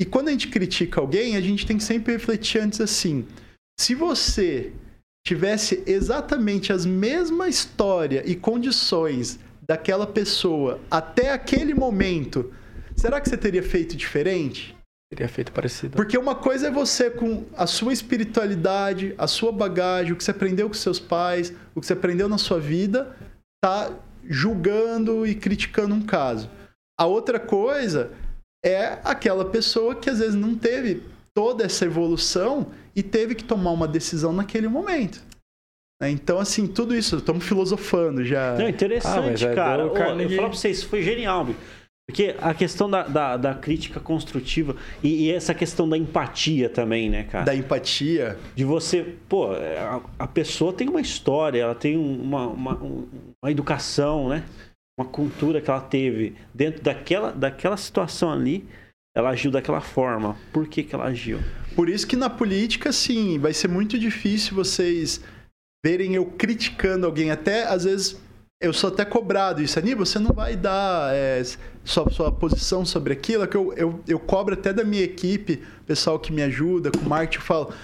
[0.00, 3.26] E quando a gente critica alguém, a gente tem que sempre refletir antes assim:
[3.78, 4.72] se você
[5.26, 12.52] tivesse exatamente as mesmas história e condições daquela pessoa até aquele momento,
[12.96, 14.76] será que você teria feito diferente?
[15.10, 15.94] Teria feito parecido.
[15.94, 20.30] Porque uma coisa é você com a sua espiritualidade, a sua bagagem, o que você
[20.30, 23.14] aprendeu com seus pais, o que você aprendeu na sua vida,
[23.62, 23.92] tá
[24.28, 26.50] julgando e criticando um caso.
[26.98, 28.10] A outra coisa
[28.64, 31.02] é aquela pessoa que às vezes não teve
[31.34, 35.22] toda essa evolução e teve que tomar uma decisão naquele momento.
[36.00, 36.10] Né?
[36.10, 38.54] Então, assim, tudo isso, estamos filosofando já.
[38.56, 39.86] Não, interessante, Ah, é cara.
[39.86, 39.96] Ô.
[39.96, 41.56] Eu falo pra vocês, foi genial, meu.
[42.08, 47.08] Porque a questão da, da, da crítica construtiva e, e essa questão da empatia também,
[47.08, 47.44] né, cara?
[47.44, 48.36] Da empatia.
[48.56, 53.06] De você, pô, a, a pessoa tem uma história, ela tem um- uma, uma, um-
[53.42, 54.44] uma educação, né?
[54.98, 58.68] Uma cultura que ela teve dentro daquela, daquela situação ali,
[59.16, 60.36] ela agiu daquela forma.
[60.52, 61.38] Por que, que ela agiu?
[61.74, 65.22] Por isso que na política, sim, vai ser muito difícil vocês
[65.84, 67.30] verem eu criticando alguém.
[67.30, 68.20] Até, às vezes,
[68.60, 69.78] eu sou até cobrado isso.
[69.78, 71.42] Aníbal, você não vai dar é,
[71.84, 76.20] sua, sua posição sobre aquilo, que eu, eu, eu cobro até da minha equipe, pessoal
[76.20, 77.74] que me ajuda, com marketing, eu falo...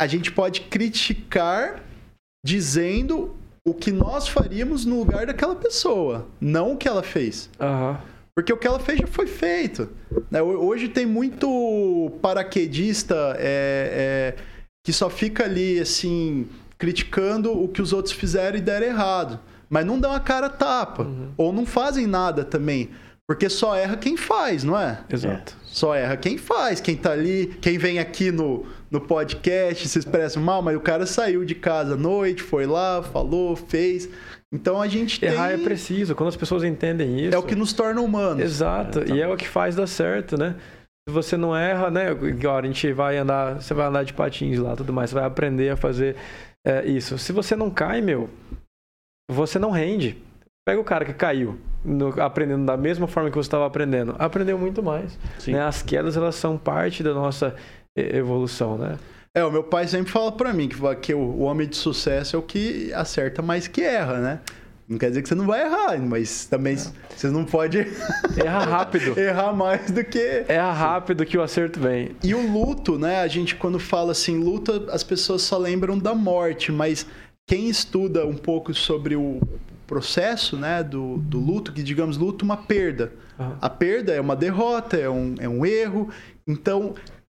[0.00, 1.82] A gente pode criticar
[2.42, 7.48] dizendo o que nós faríamos no lugar daquela pessoa, não o que ela fez.
[7.60, 8.00] Aham.
[8.34, 9.88] Porque o que ela fez já foi feito.
[10.30, 10.40] né?
[10.40, 14.42] Ho- Hoje tem muito paraquedista é, é,
[14.84, 16.48] que só fica ali, assim,
[16.78, 19.38] criticando o que os outros fizeram e deram errado.
[19.68, 21.06] Mas não dão a cara tapa.
[21.36, 22.90] Ou não fazem nada também.
[23.28, 25.00] Porque só erra quem faz, não é?
[25.08, 25.54] Exato.
[25.70, 30.40] Só erra quem faz, quem tá ali, quem vem aqui no, no podcast, se expressa
[30.40, 34.08] mal, mas o cara saiu de casa à noite, foi lá, falou, fez.
[34.52, 36.16] Então a gente Errar é preciso.
[36.16, 37.34] Quando as pessoas entendem isso.
[37.36, 38.42] É o que nos torna humanos.
[38.42, 39.14] Exato.
[39.14, 40.56] e é o que faz dar certo, né?
[41.08, 42.10] Se você não erra, né?
[42.10, 45.24] Igual a gente vai andar, você vai andar de patins lá, tudo mais, você vai
[45.24, 46.16] aprender a fazer
[46.66, 47.16] é, isso.
[47.16, 48.28] Se você não cai, meu,
[49.30, 50.20] você não rende.
[50.66, 54.58] Pega o cara que caiu, no- aprendendo da mesma forma que você estava aprendendo, aprendeu
[54.58, 55.18] muito mais.
[55.38, 55.52] Sim.
[55.52, 55.62] né?
[55.62, 57.54] As quedas elas são parte da nossa
[57.96, 58.96] evolução, né?
[59.34, 62.34] É, o meu pai sempre fala pra mim que, que o, o homem de sucesso
[62.34, 64.40] é o que acerta mais que erra, né?
[64.88, 67.78] Não quer dizer que você não vai errar, mas também você não pode
[68.36, 69.16] Erra rápido.
[69.16, 70.44] errar mais do que.
[70.48, 72.10] Erra rápido que o acerto vem.
[72.24, 73.20] E o luto, né?
[73.20, 77.06] A gente, quando fala assim, luto, as pessoas só lembram da morte, mas
[77.48, 79.40] quem estuda um pouco sobre o
[79.90, 83.12] processo, né, do, do luto, que digamos, luto, uma perda.
[83.36, 83.58] Aham.
[83.60, 86.08] A perda é uma derrota, é um, é um erro.
[86.46, 86.94] Então,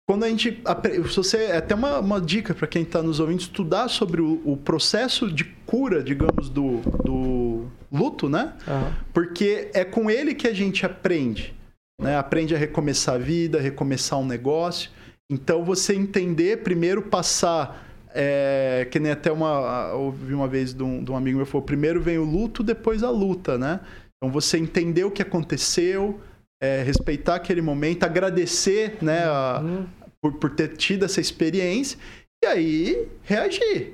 [0.06, 0.62] quando a gente.
[1.10, 4.42] Se você, é até uma, uma dica para quem está nos ouvindo, estudar sobre o,
[4.44, 8.54] o processo de cura, digamos, do, do luto, né?
[8.68, 8.94] Aham.
[9.14, 11.56] Porque é com ele que a gente aprende.
[12.02, 12.18] Né?
[12.18, 14.92] Aprende a recomeçar a vida, recomeçar um negócio.
[15.32, 17.88] Então, você entender, primeiro passar.
[18.14, 19.94] É, que nem até uma.
[19.94, 23.04] Ouvi uma vez de um, de um amigo meu falou: primeiro vem o luto, depois
[23.04, 23.80] a luta, né?
[24.18, 26.20] Então, você entender o que aconteceu,
[26.62, 29.24] é, respeitar aquele momento, agradecer, né?
[29.26, 29.86] a- Hum,
[30.22, 31.98] por, por ter tido essa experiência
[32.44, 33.94] e aí reagir.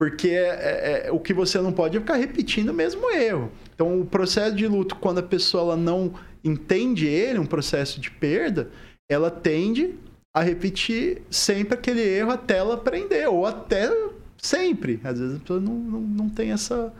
[0.00, 3.50] Porque é, é- é- o que você não pode é ficar repetindo o mesmo erro.
[3.74, 6.12] Então, o processo de luto, quando a pessoa ela não
[6.42, 8.70] entende ele, um processo de perda,
[9.10, 9.94] ela tende
[10.38, 13.90] a repetir sempre aquele erro até ela aprender, ou até
[14.36, 15.00] sempre.
[15.02, 16.92] Às vezes a pessoa não, não, não tem essa.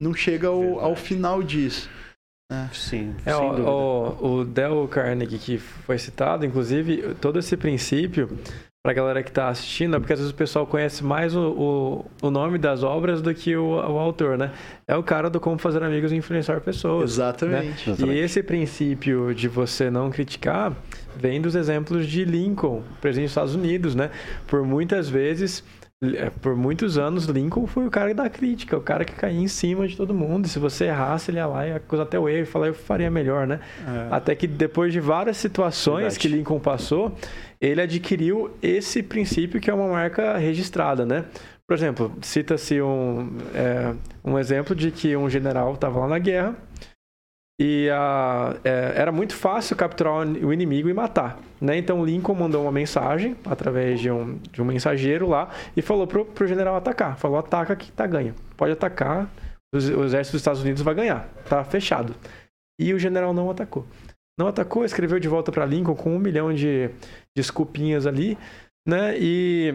[0.00, 1.88] não chega ao, ao final disso.
[2.72, 3.68] Sim, É, sem dúvida.
[3.68, 8.38] o, o, o Dale Carnegie que foi citado, inclusive, todo esse princípio,
[8.84, 11.40] pra galera que tá assistindo, é porque às vezes o pessoal conhece mais o,
[12.22, 14.52] o, o nome das obras do que o, o autor, né?
[14.86, 17.10] É o cara do Como Fazer Amigos e Influenciar Pessoas.
[17.14, 17.90] Exatamente.
[18.06, 20.72] E esse princípio de você não criticar
[21.18, 24.10] vem dos exemplos de Lincoln, presidente dos Estados Unidos, né?
[24.46, 25.64] Por muitas vezes,
[26.02, 29.48] eh, por muitos anos, Lincoln foi o cara da crítica, o cara que caía em
[29.48, 30.46] cima de todo mundo.
[30.46, 32.74] E se você errasse, ele ia lá e acusar até o erro e falar, eu
[32.74, 33.60] faria melhor, né?
[33.86, 34.14] É.
[34.14, 36.18] Até que depois de várias situações Verdade.
[36.18, 37.16] que Lincoln passou,
[37.60, 41.24] ele adquiriu esse princípio que é uma marca registrada, né?
[41.66, 43.92] Por exemplo, cita-se um, é,
[44.24, 46.54] um exemplo de que um general estava lá na guerra
[47.58, 51.38] e a, é, era muito fácil capturar o inimigo e matar.
[51.60, 51.78] Né?
[51.78, 56.24] Então Lincoln mandou uma mensagem através de um, de um mensageiro lá e falou pro,
[56.24, 57.16] pro general atacar.
[57.16, 58.34] Falou, ataca que tá ganho.
[58.56, 59.28] Pode atacar,
[59.74, 61.28] os- o exército dos Estados Unidos vai ganhar.
[61.48, 62.14] Tá fechado.
[62.78, 63.86] E o general não atacou.
[64.38, 66.90] Não atacou, escreveu de volta para Lincoln com um milhão de
[67.34, 68.36] desculpinhas ali,
[68.86, 69.16] né?
[69.18, 69.74] E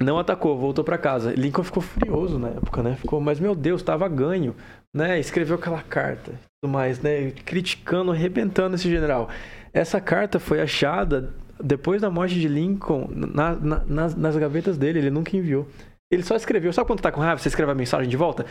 [0.00, 1.32] não atacou, voltou para casa.
[1.32, 2.94] Lincoln ficou furioso na época, né?
[2.94, 4.54] Ficou, mas meu Deus, tava ganho,
[4.94, 5.18] né?
[5.18, 6.32] Escreveu aquela carta,
[6.68, 7.30] mais, né?
[7.44, 9.28] Criticando, arrebentando esse general.
[9.72, 11.32] Essa carta foi achada
[11.62, 15.00] depois da morte de Lincoln na- na- nas, nas gavetas dele.
[15.00, 15.66] Ele nunca enviou.
[16.10, 16.72] Ele só escreveu.
[16.72, 17.38] Sabe quando tá com raiva?
[17.38, 18.46] Você escreve a mensagem de volta?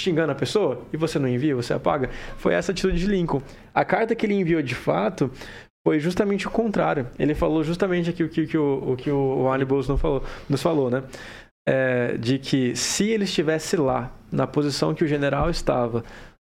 [0.00, 2.08] xingando a pessoa e você não envia, você apaga.
[2.38, 3.42] Foi essa atitude de Lincoln.
[3.74, 5.30] A carta que ele enviou de fato
[5.86, 7.06] foi justamente o contrário.
[7.18, 9.46] Ele falou justamente aqui o que, que o, o, que o
[9.86, 11.02] não falou, nos falou, né?
[11.68, 16.02] É, de que se ele estivesse lá, na posição que o general estava,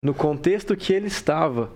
[0.03, 1.71] no contexto que ele estava,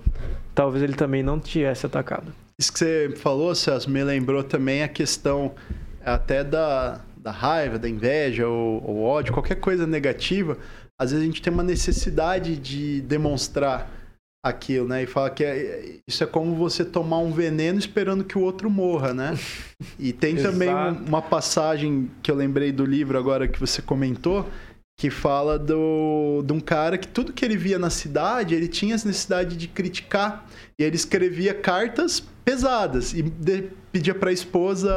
[0.55, 2.33] talvez ele também não tivesse atacado.
[2.59, 5.53] Isso que você falou, Celso, me lembrou também a questão
[6.05, 10.57] até da, da raiva, da inveja ou, ou ódio, qualquer coisa negativa.
[11.01, 13.91] Às vezes a gente tem uma necessidade de demonstrar
[14.45, 15.05] aquilo, né?
[15.05, 18.69] E fala que é, isso é como você tomar um veneno esperando que o outro
[18.69, 19.39] morra, né?
[19.99, 20.69] E tem também
[21.07, 24.49] uma passagem que eu lembrei do livro agora que você comentou,
[24.97, 28.95] que fala do, de um cara que tudo que ele via na cidade, ele tinha
[28.95, 30.47] essa necessidade de criticar.
[30.79, 34.93] E ele escrevia cartas pesadas e de, pedia para a esposa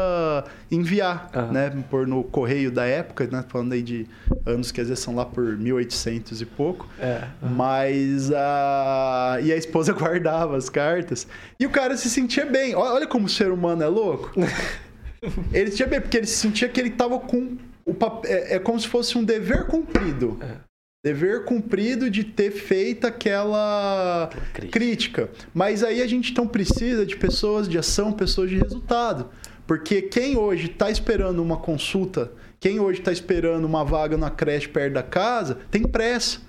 [0.71, 1.51] enviar, uhum.
[1.51, 1.83] né?
[1.89, 3.43] Por no correio da época, né?
[3.47, 4.07] Falando aí de
[4.45, 6.87] anos que às vezes são lá por 1800 e pouco.
[6.99, 7.27] É.
[7.41, 7.49] Uhum.
[7.49, 9.39] Mas a...
[9.43, 11.27] E a esposa guardava as cartas.
[11.59, 12.75] E o cara se sentia bem.
[12.75, 14.31] Olha como o ser humano é louco.
[15.51, 17.57] ele se sentia bem, porque ele sentia que ele estava com
[17.93, 18.25] pap...
[18.25, 20.38] é, é, como se fosse um dever cumprido.
[20.41, 20.57] É.
[21.03, 24.71] Dever cumprido de ter feito aquela crítica.
[24.71, 25.29] crítica.
[25.53, 29.29] Mas aí a gente então precisa de pessoas de ação, pessoas de resultado.
[29.67, 34.67] Porque quem hoje está esperando uma consulta, quem hoje está esperando uma vaga na creche
[34.67, 36.39] perto da casa, tem pressa.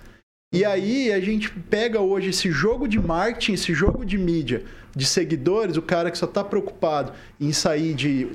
[0.54, 0.70] E uhum.
[0.70, 4.64] aí a gente pega hoje esse jogo de marketing, esse jogo de mídia,
[4.94, 8.28] de seguidores, o cara que só está preocupado em sair de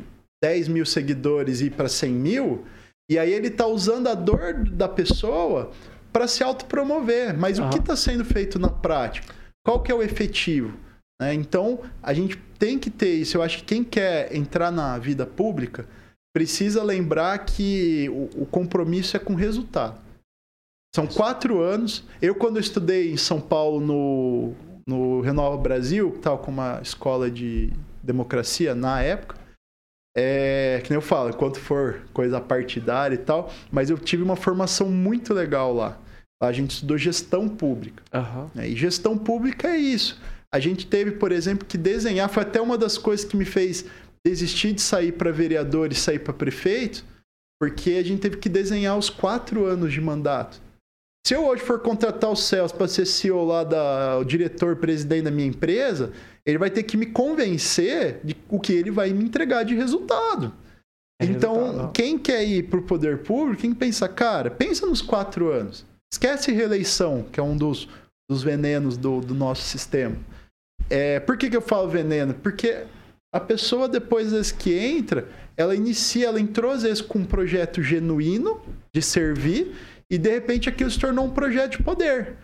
[0.44, 2.66] 10 mil seguidores e ir para 100 mil,
[3.12, 5.72] e aí ele está usando a dor da pessoa
[6.14, 7.38] para se autopromover.
[7.38, 7.68] Mas uhum.
[7.68, 9.36] o que está sendo feito na prática?
[9.66, 10.78] Qual que é o efetivo?
[11.22, 11.34] Né?
[11.34, 13.36] Então, a gente tem que ter isso.
[13.36, 15.86] Eu acho que quem quer entrar na vida pública
[16.34, 20.00] precisa lembrar que o, o compromisso é com resultado.
[20.96, 22.06] São quatro anos.
[22.22, 24.54] Eu, quando eu estudei em São Paulo, no,
[24.88, 29.41] no Renova Brasil, tal como uma escola de democracia na época,
[30.16, 34.36] é, que nem eu falo, enquanto for coisa partidária e tal, mas eu tive uma
[34.36, 35.98] formação muito legal lá.
[36.42, 38.04] A gente estudou gestão pública.
[38.14, 38.64] Uhum.
[38.64, 40.20] E gestão pública é isso.
[40.54, 42.28] A gente teve, por exemplo, que desenhar.
[42.30, 43.86] Foi até uma das coisas que me fez
[44.26, 47.06] desistir de sair para vereador e sair para prefeito,
[47.60, 50.60] porque a gente teve que desenhar os quatro anos de mandato.
[51.26, 55.24] Se eu hoje for contratar o Celso para ser CEO lá, da, o diretor, presidente
[55.24, 56.12] da minha empresa,
[56.46, 60.54] ele vai ter que me convencer de o que ele vai me entregar de resultado.
[61.22, 61.92] É então, resultado.
[61.94, 65.86] quem quer ir para o poder público, quem pensa, cara, pensa nos quatro anos.
[66.12, 67.88] Esquece reeleição, que é um dos,
[68.30, 70.18] dos venenos do, do nosso sistema.
[70.90, 72.34] É, por que, que eu falo veneno?
[72.34, 72.86] Porque
[73.34, 77.82] a pessoa, depois das que entra, ela inicia, ela entrou às vezes com um projeto
[77.82, 78.60] genuíno
[78.94, 79.74] de servir,
[80.10, 82.36] e de repente aquilo se tornou um projeto de poder.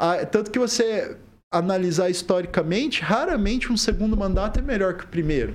[0.00, 1.18] Ah, tanto que você
[1.52, 5.54] analisar historicamente, raramente um segundo mandato é melhor que o primeiro.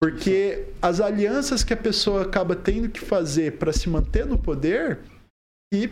[0.00, 5.00] Porque as alianças que a pessoa acaba tendo que fazer para se manter no poder
[5.72, 5.90] e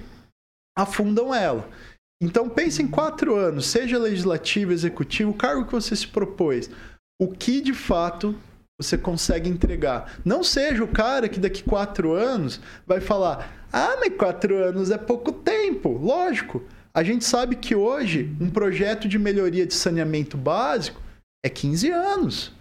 [0.76, 1.68] afundam ela.
[2.22, 6.70] Então pense em quatro anos, seja legislativo, executivo, o cargo que você se propôs.
[7.20, 8.34] O que de fato
[8.80, 10.18] você consegue entregar.
[10.24, 14.96] Não seja o cara que daqui quatro anos vai falar: ah, mas quatro anos é
[14.96, 15.90] pouco tempo.
[15.90, 16.62] Lógico.
[16.94, 21.00] A gente sabe que hoje um projeto de melhoria de saneamento básico
[21.44, 22.52] é 15 anos.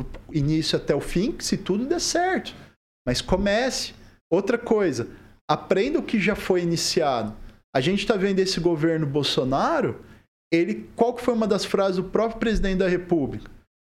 [0.00, 2.54] Do início até o fim, se tudo der certo.
[3.06, 3.94] Mas comece.
[4.30, 5.08] Outra coisa,
[5.50, 7.36] aprenda o que já foi iniciado.
[7.74, 10.00] A gente está vendo esse governo Bolsonaro,
[10.52, 13.50] ele, qual que foi uma das frases do próprio presidente da República?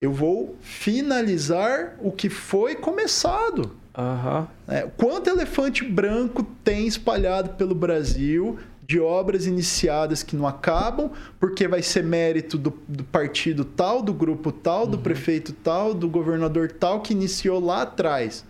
[0.02, 3.76] Eu vou finalizar o que foi começado.
[3.98, 4.48] Uhum.
[4.68, 11.68] É, quanto elefante branco tem espalhado pelo Brasil de obras iniciadas que não acabam, porque
[11.68, 15.04] vai ser mérito do, do partido tal, do grupo tal, do uhum.
[15.04, 18.46] prefeito tal, do governador tal, que iniciou lá atrás.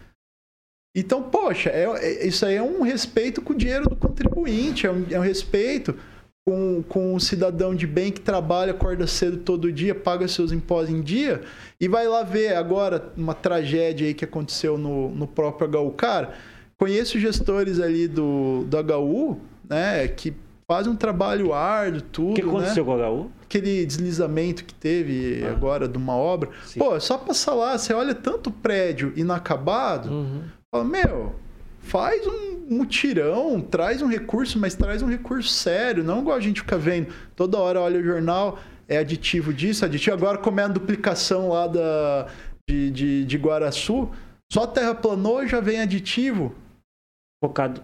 [0.95, 4.91] Então, poxa, é, é, isso aí é um respeito com o dinheiro do contribuinte, é
[4.91, 5.95] um, é um respeito
[6.45, 10.93] com, com um cidadão de bem que trabalha, acorda cedo todo dia, paga seus impostos
[10.93, 11.41] em dia,
[11.79, 15.91] e vai lá ver agora uma tragédia aí que aconteceu no, no próprio HU.
[15.91, 16.33] Cara,
[16.77, 20.33] conheço gestores ali do, do HU né, que
[20.67, 22.31] fazem um trabalho árduo, tudo.
[22.31, 22.91] O que aconteceu né?
[22.91, 23.31] com o HU?
[23.43, 25.51] Aquele deslizamento que teve ah.
[25.51, 26.49] agora de uma obra.
[26.65, 26.79] Sim.
[26.79, 30.43] Pô, só passar lá, você olha tanto prédio inacabado, uhum.
[30.73, 31.35] fala, meu,
[31.79, 36.61] faz um mutirão, traz um recurso, mas traz um recurso sério, não igual a gente
[36.61, 37.13] fica vendo.
[37.35, 38.57] Toda hora olha o jornal,
[38.87, 40.15] é aditivo disso, aditivo.
[40.15, 42.27] Agora, como é a duplicação lá da,
[42.67, 44.09] de, de, de Guaraçu,
[44.51, 46.55] só terra planou já vem aditivo.
[47.43, 47.83] Focado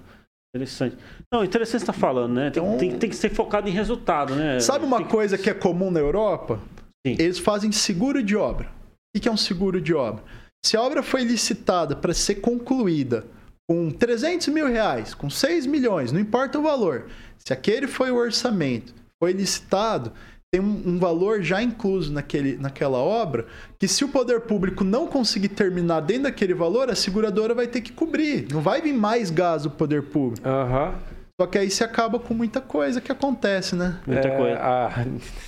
[0.55, 0.97] Interessante.
[1.32, 2.49] Não, interessante você estar falando, né?
[2.49, 4.59] Tem, Então- tem- tem que ser focado em resultado, né?
[4.59, 6.59] Sabe uma Tem coisa que é comum na Europa?
[7.05, 7.15] Sim.
[7.19, 8.67] Eles fazem seguro de obra.
[9.15, 10.23] O que é um seguro de obra?
[10.65, 13.25] Se a obra foi licitada para ser concluída
[13.69, 17.05] com 300 mil reais, com 6 milhões, não importa o valor,
[17.38, 20.11] se aquele foi o orçamento, foi licitado,
[20.51, 23.45] tem um, um valor já incluso naquele, naquela obra,
[23.80, 27.82] que se o poder público não conseguir terminar dentro daquele valor, a seguradora vai ter
[27.82, 28.47] que cobrir.
[28.51, 30.47] Não vai vir mais gás do poder público.
[30.47, 30.95] Aham.
[31.39, 33.97] Só que aí se acaba com muita coisa que acontece, né?
[34.05, 34.59] Muita É, coisa.
[34.59, 34.89] ah,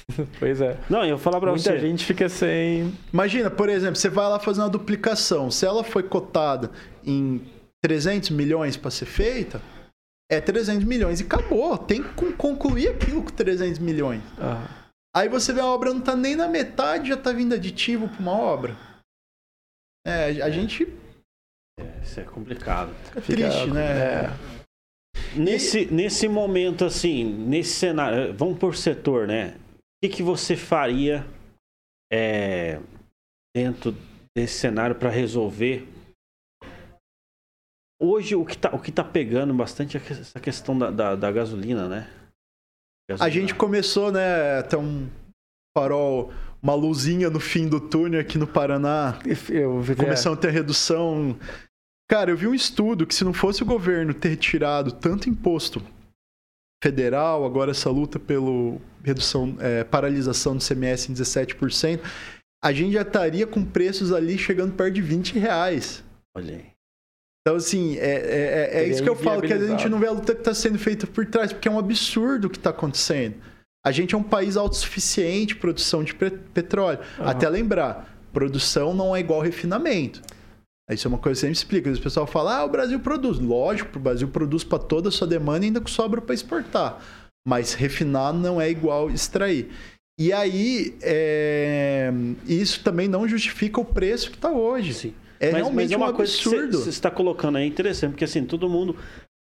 [0.40, 0.78] pois é.
[0.90, 1.80] Não, eu vou falar pra Muita você.
[1.80, 2.94] gente fica sem.
[3.12, 5.52] Imagina, por exemplo, você vai lá fazer uma duplicação.
[5.52, 6.72] Se ela foi cotada
[7.06, 7.42] em
[7.84, 9.62] 300 milhões para ser feita,
[10.32, 11.78] é 300 milhões e acabou.
[11.78, 14.22] Tem que con- concluir aquilo com 300 milhões.
[14.40, 14.66] Ah,
[15.14, 18.20] Aí você vê a obra não tá nem na metade, já tá vindo aditivo para
[18.22, 18.78] uma obra.
[20.08, 20.88] É, a gente
[22.02, 22.94] Isso é complicado.
[23.22, 23.82] fica- triste, né?
[23.92, 24.30] é.
[25.36, 29.56] Nesse, nesse momento, assim, nesse cenário, vamos por setor, né?
[29.78, 31.26] O que, que você faria
[32.12, 32.80] é,
[33.56, 33.96] dentro
[34.36, 35.88] desse cenário para resolver?
[38.02, 41.32] Hoje, o que, tá, o que tá pegando bastante é essa questão da, da, da
[41.32, 42.10] gasolina, né?
[43.10, 43.30] A Gasolina.
[43.30, 45.08] gente começou, né, até um
[45.78, 49.20] farol, uma luzinha no fim do túnel aqui no Paraná.
[49.50, 51.38] Eu, é, Começando a ter redução.
[52.12, 55.82] Cara, eu vi um estudo que se não fosse o governo ter tirado tanto imposto
[56.84, 62.02] federal, agora essa luta pelo redução, é, paralisação do CMS em 17%,
[62.62, 66.04] a gente já estaria com preços ali chegando perto de 20 reais.
[66.36, 66.66] Olha aí.
[67.42, 70.08] Então, assim, é, é, é- é isso que eu falo, que a gente não vê
[70.08, 72.72] a luta que está sendo feita por trás, porque é um absurdo o que está
[72.72, 73.36] acontecendo.
[73.86, 77.00] A gente é um país autossuficiente, produção de pe- petróleo.
[77.18, 77.30] Aham.
[77.32, 80.22] Até lembrar, produção não é igual refinamento.
[80.94, 81.92] Isso é uma coisa que sempre explica.
[81.92, 83.40] O pessoal fala, ah, o Brasil produz.
[83.40, 87.00] Lógico, o Brasil produz para toda a sua demanda e ainda sobra para exportar.
[87.48, 89.70] Mas refinar não é igual extrair.
[90.20, 92.12] E aí, é,
[92.48, 94.94] isso também não justifica o preço que está hoje.
[94.94, 95.14] Sim.
[95.40, 96.78] É mas, realmente mas é um uma coisa que absurdo.
[96.78, 98.96] você está colocando aí interessante, porque assim, todo mundo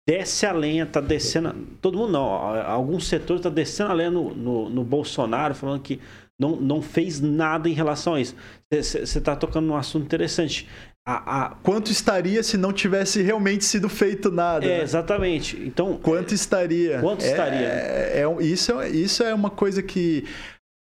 [0.07, 1.53] desce a lenha, tá descendo.
[1.81, 5.99] Todo mundo não, alguns setores tá descendo a lenha no, no, no Bolsonaro, falando que
[6.39, 8.35] não, não fez nada em relação a isso.
[8.71, 10.69] Você está tocando num assunto interessante.
[11.09, 14.65] A, a- Quanto estaria se não tivesse realmente sido feito nada?
[14.65, 14.83] é, né?
[14.83, 15.55] exatamente.
[15.57, 16.99] Então, Quanto estaria?
[16.99, 17.67] Quanto É- estaria?
[17.67, 20.25] É, é isso, é, isso é uma coisa que.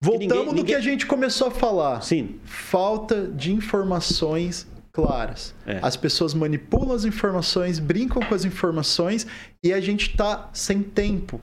[0.02, 2.00] Voltamos ninguém- no ninguém- que a gente começou a falar.
[2.02, 5.54] sim, Falta de informações claras.
[5.66, 5.80] É.
[5.82, 9.26] As pessoas manipulam as informações, brincam com as informações
[9.64, 11.40] e a gente tá sem tempo.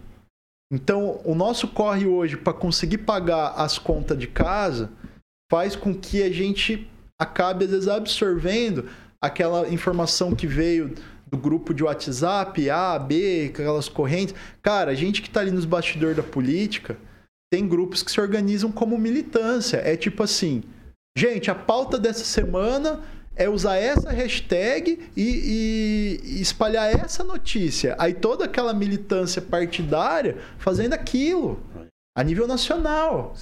[0.72, 4.90] Então, o nosso corre hoje para conseguir pagar as contas de casa
[5.52, 6.90] faz com que a gente
[7.22, 8.90] acabe, às vezes, absorvendo
[9.22, 10.96] aquela informação que veio
[11.28, 14.36] do grupo de WhatsApp, A, B, aquelas correntes.
[14.62, 16.98] Cara, a gente que tá ali nos bastidores da política,
[17.54, 19.78] tem grupos que se organizam como militância.
[19.78, 20.64] É tipo assim,
[21.18, 23.02] gente, a pauta dessa semana
[23.36, 27.96] é usar essa hashtag e, e- espalhar essa notícia.
[28.00, 31.62] Aí toda aquela militância partidária fazendo aquilo
[32.18, 33.34] a nível nacional.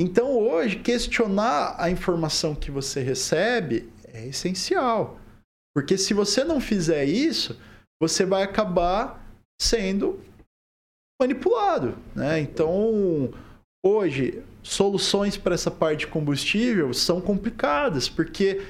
[0.00, 5.20] Então hoje, questionar a informação que você recebe é essencial.
[5.76, 7.60] Porque se você não fizer isso,
[8.00, 9.22] você vai acabar
[9.60, 10.18] sendo
[11.20, 11.98] manipulado.
[12.16, 12.40] Né?
[12.40, 13.30] Então,
[13.84, 18.62] hoje, soluções para essa parte de combustível são complicadas, porque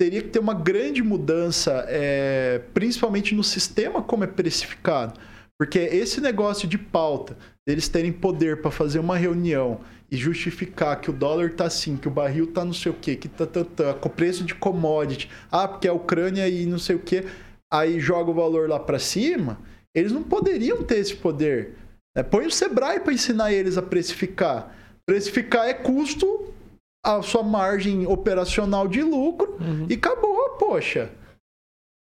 [0.00, 5.20] teria que ter uma grande mudança, é, principalmente no sistema como é precificado.
[5.60, 7.36] Porque esse negócio de pauta,
[7.68, 12.08] deles terem poder para fazer uma reunião e justificar que o dólar tá assim, que
[12.08, 14.54] o barril tá não sei o quê, que tá, tá, tá com o preço de
[14.54, 17.24] commodity, ah, porque é a Ucrânia e não sei o quê,
[17.72, 19.58] aí joga o valor lá para cima,
[19.94, 21.76] eles não poderiam ter esse poder.
[22.16, 22.22] né?
[22.22, 24.74] Põe o Sebrae para ensinar eles a precificar.
[25.06, 26.52] Precificar é custo,
[27.04, 29.86] a sua margem operacional de lucro Uhum.
[29.88, 31.10] e acabou, poxa.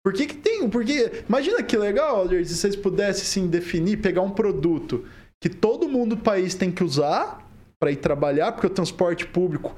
[0.04, 0.70] Por que, que tem?
[0.70, 5.06] Porque imagina que legal, se vocês pudessem sim definir, pegar um produto
[5.44, 7.46] que todo mundo do país tem que usar
[7.80, 9.76] para ir trabalhar, porque o transporte público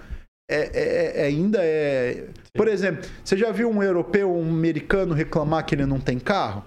[0.49, 2.27] é, é- é- ainda é.
[2.53, 6.65] Por exemplo, você já viu um europeu, um americano reclamar que ele não tem carro?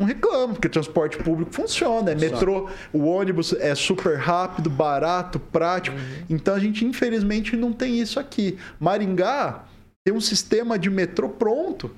[0.00, 2.10] Não reclama, porque o transporte público funciona.
[2.10, 5.96] É metrô, o ônibus é super rápido, barato, prático.
[6.28, 8.58] Então a gente, infelizmente, não tem isso aqui.
[8.80, 9.64] Maringá
[10.04, 11.94] tem um sistema de metrô pronto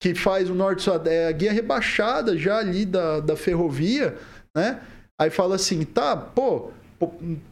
[0.00, 4.16] que faz o norte é a guia rebaixada já ali da, da ferrovia,
[4.56, 4.80] né?
[5.20, 6.70] Aí fala assim, tá, pô,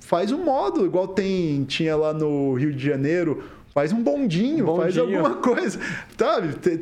[0.00, 3.42] faz um módulo, igual tem tinha lá no Rio de Janeiro,
[3.76, 4.82] Faz um bondinho, Bondinho.
[4.84, 5.78] faz alguma coisa.
[6.16, 6.54] Sabe?
[6.54, 6.78] Tem,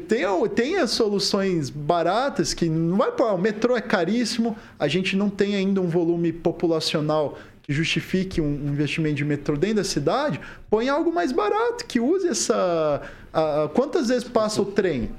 [0.54, 3.32] tem, as soluções baratas que não vai pôr.
[3.34, 8.68] O metrô é caríssimo, a gente não tem ainda um volume populacional que justifique um
[8.68, 10.40] investimento de metrô dentro da cidade.
[10.70, 13.02] Põe algo mais barato, que use essa.
[13.32, 15.10] a- quantas vezes passa o trem?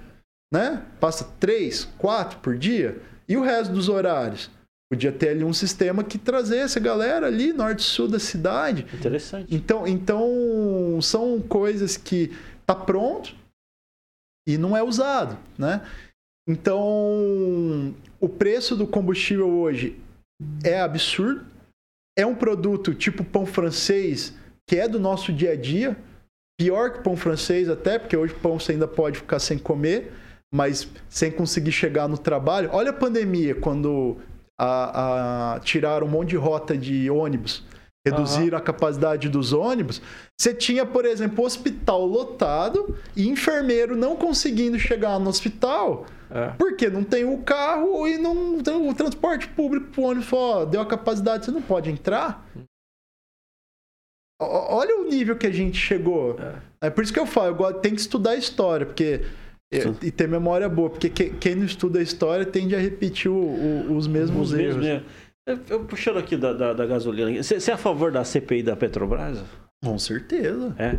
[0.53, 0.81] Né?
[1.01, 3.01] Passa três, quatro por dia?
[3.27, 4.49] E o resto dos horários?
[4.91, 8.85] Podia ter ali um sistema que trazesse a galera ali, norte e sul da cidade.
[8.93, 9.53] Interessante.
[9.53, 12.31] Então, então são coisas que
[12.65, 13.35] tá pronto
[14.47, 15.81] e não é usado, né?
[16.47, 19.99] Então, o preço do combustível hoje
[20.63, 21.43] é absurdo.
[22.17, 24.33] É um produto tipo pão francês,
[24.69, 25.97] que é do nosso dia a dia.
[26.57, 30.13] Pior que pão francês até, porque hoje pão você ainda pode ficar sem comer,
[30.53, 32.69] mas sem conseguir chegar no trabalho.
[32.71, 34.17] Olha a pandemia, quando
[34.59, 37.63] a- a- tiraram um monte de rota de ônibus,
[38.07, 40.01] reduziram a capacidade dos ônibus.
[40.39, 46.49] Você tinha, por exemplo, hospital lotado e enfermeiro não conseguindo chegar no hospital É.
[46.57, 50.31] porque não tem o carro e não tem o transporte público pro ônibus.
[50.31, 52.45] Ó, deu a capacidade, você não pode entrar.
[54.41, 56.37] Ó, Olha o nível que a gente chegou.
[56.81, 59.21] É, por isso que eu falo, eu gosto- tem que estudar a história, porque.
[59.73, 59.95] Sim.
[60.01, 63.35] E ter memória boa, porque que- quem não estuda a história tende a repetir o-
[63.35, 64.75] o- os mesmos Os erros.
[64.77, 65.03] mesmos erros.
[65.47, 67.41] Eu, eu puxando aqui da, da, da gasolina.
[67.43, 69.43] Você é a favor da CPI da Petrobras?
[69.83, 70.75] Com certeza.
[70.79, 70.97] É.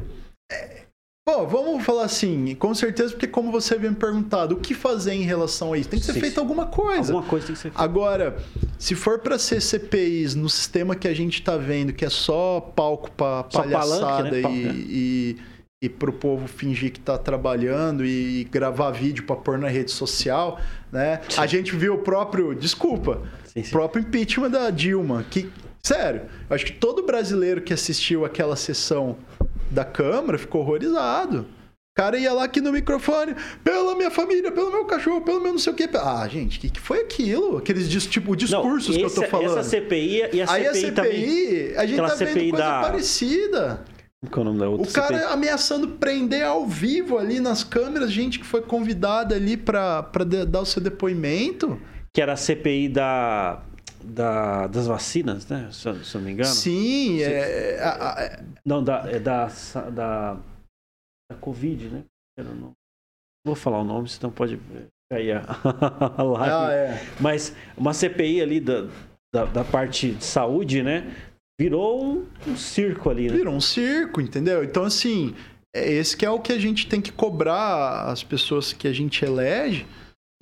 [1.29, 5.13] Bom, vamos falar assim, com certeza, porque como você havia me perguntado, o que fazer
[5.15, 5.89] em relação a isso?
[5.89, 6.41] Tem que ser Sim, feito sim.
[6.41, 7.13] alguma coisa.
[7.13, 7.83] Alguma coisa tem que ser feita.
[7.83, 8.37] Agora,
[8.79, 12.61] se for para ser CPIs no sistema que a gente tá vendo, que é só
[12.61, 14.41] palco para palhaçada palanque, né?
[14.89, 15.56] e, Pal- é.
[15.87, 19.91] E, e pro povo fingir que tá trabalhando e gravar vídeo para pôr na rede
[19.91, 20.61] social,
[20.93, 21.21] né?
[21.37, 23.71] A gente viu o próprio, desculpa, Sim, o sim.
[23.71, 25.51] próprio impeachment da Dilma, que
[25.83, 29.17] sério, eu acho que todo brasileiro que assistiu aquela sessão
[29.71, 31.47] da Câmara ficou horrorizado.
[31.93, 33.35] O cara ia lá aqui no microfone,
[33.65, 35.89] pela minha família, pelo meu cachorro, pelo meu não sei o quê.
[35.95, 37.57] Ah, gente, o que, que foi aquilo?
[37.57, 39.59] Aqueles dis- tipo, Não, discursos que eu tô esse- falando.
[39.59, 41.13] Essa CPI e a Aí CPI, a também.
[41.25, 43.85] CPI, a gente tá vendo CPI coisa da- parecida.
[44.31, 45.33] Qual é o nome da outra O cara CPI?
[45.33, 50.45] ameaçando prender ao vivo ali nas câmeras, gente que foi convidada ali pra, pra de-
[50.47, 51.81] dar o seu depoimento.
[52.15, 53.63] Que era a CPI da,
[54.03, 55.69] da, das vacinas, né?
[55.71, 56.49] Se, eu- se eu não me engano.
[56.49, 59.47] Sim, é, a- a- é- Não, da, é da,
[59.95, 60.35] da,
[61.31, 62.05] da Covid, né?
[62.39, 62.73] Não
[63.47, 64.59] vou falar o nome, senão pode
[65.13, 65.45] cair a,
[66.19, 66.53] a live.
[66.55, 67.01] ah, é.
[67.21, 68.89] Mas uma CPI ali da,
[69.33, 71.15] da, da parte de saúde, né?
[71.59, 73.37] Virou um, circo ali, né?
[73.37, 74.63] Virou um circo, entendeu?
[74.63, 75.35] Então, assim,
[75.75, 78.93] é esse que é o que a gente tem que cobrar as pessoas que a
[78.93, 79.87] gente elege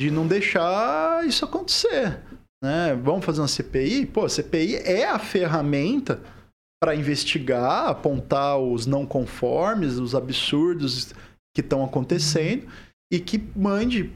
[0.00, 2.20] de não deixar isso acontecer.
[2.62, 2.98] Né?
[3.02, 4.06] Vamos fazer uma CPI?
[4.06, 6.20] Pô, a CPI é a ferramenta
[6.82, 11.12] para investigar, apontar os não conformes, os absurdos
[11.54, 12.66] que estão acontecendo
[13.12, 14.12] e que mande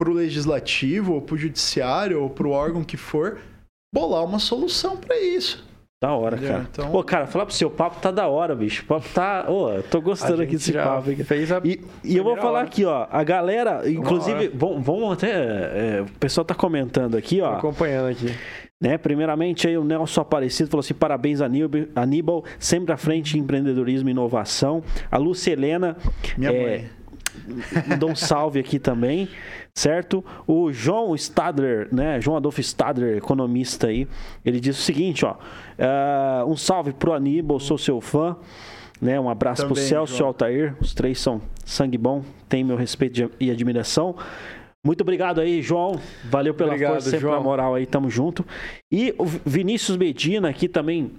[0.00, 3.40] para o legislativo, ou para o judiciário, ou para o órgão que for,
[3.94, 5.68] bolar uma solução para isso.
[6.02, 6.54] Da hora, Entendeu?
[6.54, 6.66] cara.
[6.72, 8.82] Então- Pô, cara, falar pro seu papo tá da hora, bicho.
[8.82, 9.44] O papo tá.
[9.46, 11.10] Ô, eu tô gostando aqui desse papo.
[11.10, 11.22] aqui.
[11.22, 12.66] fez a E, e eu vou falar hora.
[12.66, 13.06] aqui, ó.
[13.10, 15.30] A galera, inclusive, vamos, até.
[15.30, 17.52] é, o pessoal tá comentando aqui, Tô ó.
[17.52, 18.34] acompanhando aqui.
[18.80, 18.96] Né?
[18.96, 24.08] Primeiramente, aí o Nelson Aparecido falou assim: parabéns, Aníbal, Aníbal sempre à frente em empreendedorismo
[24.08, 24.82] e inovação.
[25.10, 25.98] A Lúcia Helena
[26.38, 26.90] Minha É, mãe.
[27.86, 29.28] Mandou um salve aqui também,
[29.74, 30.24] certo?
[30.46, 32.20] O João Stadler, né?
[32.20, 34.06] João Adolfo Stadler, economista aí,
[34.44, 35.36] ele diz o seguinte, ó.
[35.78, 38.36] ah, um salve pro Aníbal, sou seu fã.
[39.00, 40.22] Né, um abraço pro Também, Celso e.
[40.22, 40.76] Altair.
[40.78, 44.14] Os três são sangue bom, tem meu respeito e admiração.
[44.84, 45.98] Muito obrigado aí, João.
[46.24, 47.34] Valeu pela Obrigado, força, sempre João.
[47.34, 48.44] a moral aí, tamo junto.
[48.92, 51.12] E o Vinícius Medina aqui também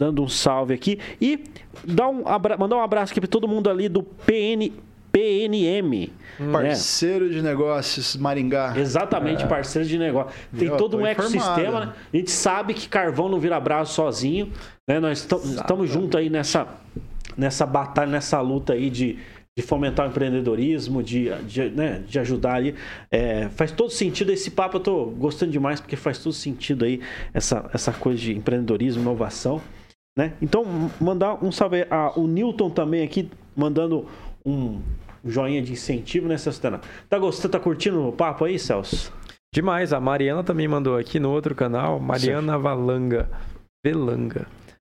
[0.00, 1.44] dando um salve aqui e
[1.84, 2.56] dá um abra...
[2.56, 4.72] mandar um abraço aqui para todo mundo ali do PN
[5.12, 6.10] PNM.
[6.38, 6.50] né?
[6.50, 8.72] Parceiro de negócios Maringá.
[8.76, 10.32] Exatamente, parceiro de negócio.
[10.58, 11.86] Tem Eu todo um ecossistema, informado.
[11.86, 11.92] né?
[12.12, 14.50] A gente sabe que carvão não vira braço sozinho,
[14.88, 14.98] né?
[14.98, 16.66] Nós estamos juntos aí nessa,
[17.36, 19.18] nessa batalha, nessa luta aí de,
[19.56, 22.74] de fomentar o empreendedorismo, de, de, né, de ajudar aí.
[23.10, 27.00] É, faz todo sentido esse papo, eu tô gostando demais, porque faz todo sentido aí
[27.34, 29.60] essa, essa coisa de empreendedorismo, inovação.
[30.16, 30.32] Né?
[30.42, 31.86] Então, mandar um salve aí.
[31.90, 34.06] Ah, o Newton também aqui, mandando
[34.44, 34.80] um
[35.24, 36.80] joinha de incentivo nessa cena.
[37.08, 39.12] Tá gostando, tá curtindo o papo aí, Celso?
[39.54, 39.92] Demais.
[39.92, 42.00] A Mariana também mandou aqui no outro canal.
[42.00, 43.28] Mariana Valanga.
[43.84, 44.46] Velanga.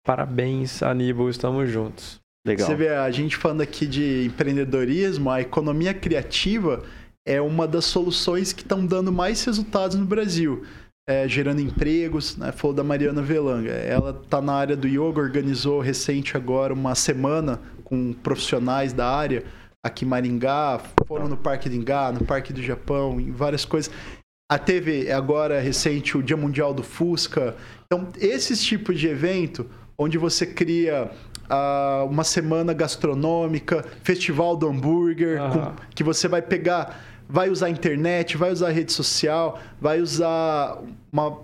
[0.05, 1.29] Parabéns, Aníbal.
[1.29, 2.19] Estamos juntos.
[2.45, 2.67] Legal.
[2.67, 6.83] Você vê, a gente falando aqui de empreendedorismo, a economia criativa
[7.25, 10.65] é uma das soluções que estão dando mais resultados no Brasil.
[11.07, 12.51] É, gerando empregos, né?
[12.51, 13.71] Falou da Mariana Velanga.
[13.71, 19.43] Ela está na área do yoga, organizou recente agora uma semana com profissionais da área
[19.83, 23.91] aqui em Maringá, foram no Parque do Ingá, no Parque do Japão, em várias coisas.
[24.51, 27.55] A TV, agora recente, o Dia Mundial do Fusca.
[27.85, 31.09] Então, esses tipos de evento, onde você cria
[31.49, 35.51] uh, uma semana gastronômica, festival do hambúrguer, Aham.
[35.75, 40.01] com- que você vai pegar, vai usar a internet, vai usar a rede social, vai
[40.01, 40.79] usar
[41.11, 41.37] uma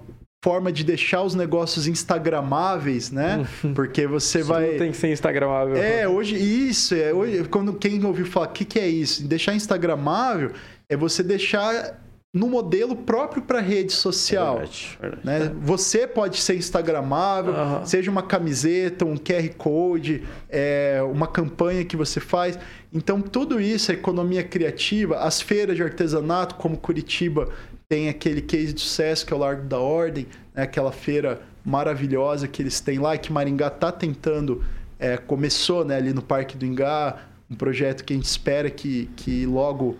[0.45, 3.47] forma de deixar os negócios instagramáveis, né?
[3.73, 5.75] Porque você Isso vai não tem que ser instagramável.
[5.75, 9.27] é, hoje, isso, é, hoje, quando quem ouviu falar, o que, que é isso?
[9.27, 10.51] Deixar instagramável
[10.87, 11.99] é você deixar
[12.31, 14.57] no modelo próprio para rede social.
[14.57, 15.25] Verdade, verdade.
[15.25, 15.51] né?
[15.61, 17.83] Você pode ser instagramável, Aham.
[17.83, 22.59] seja uma camiseta, um QR Code, é, uma campanha que você faz.
[22.93, 27.49] Então, tudo isso, a economia criativa, as feiras de artesanato, como Curitiba
[27.87, 30.63] tem aquele case de sucesso que é o Largo da Ordem, né?
[30.63, 34.63] aquela feira maravilhosa que eles têm lá que Maringá está tentando,
[34.99, 39.09] é, começou né, ali no Parque do Ingá, um projeto que a gente espera que,
[39.15, 39.97] que logo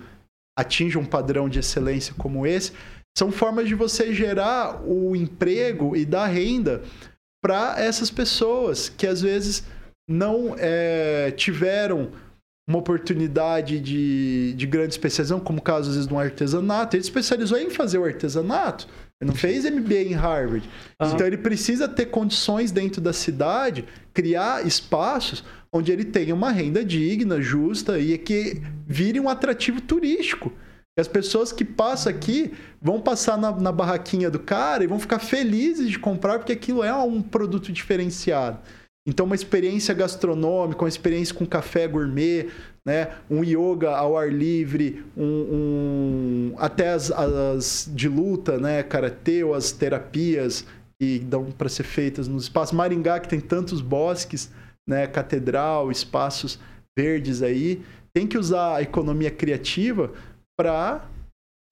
[0.58, 2.72] atinja um padrão de excelência como esse,
[3.18, 6.84] são formas de você gerar o emprego e dar renda
[7.42, 9.64] para essas pessoas que às vezes
[10.08, 12.12] não é, tiveram
[12.68, 16.96] uma oportunidade de, de grande especialização, como o caso às vezes de um artesanato.
[16.96, 18.88] Ele especializou em fazer o artesanato,
[19.22, 20.68] ele não fez MBA em Harvard.
[21.00, 21.14] Aham.
[21.14, 26.84] Então ele precisa ter condições dentro da cidade, criar espaços onde ele tenha uma renda
[26.84, 30.52] digna, justa e que vire um atrativo turístico.
[30.98, 34.98] E as pessoas que passam aqui vão passar na, na barraquinha do cara e vão
[34.98, 38.60] ficar felizes de comprar porque aquilo é um produto diferenciado.
[39.08, 42.50] Então, uma experiência gastronômica, uma experiência com café gourmet,
[42.84, 43.10] né?
[43.30, 48.82] um yoga ao ar livre, um, um- até as, as de luta, né?
[48.82, 50.66] karatê ou as terapias
[51.00, 52.76] que dão para ser feitas nos espaços.
[52.76, 54.52] Maringá, que tem tantos bosques,
[54.90, 55.06] né?
[55.06, 56.60] catedral, espaços
[56.98, 60.12] verdes aí, tem que usar a economia criativa
[60.58, 61.06] para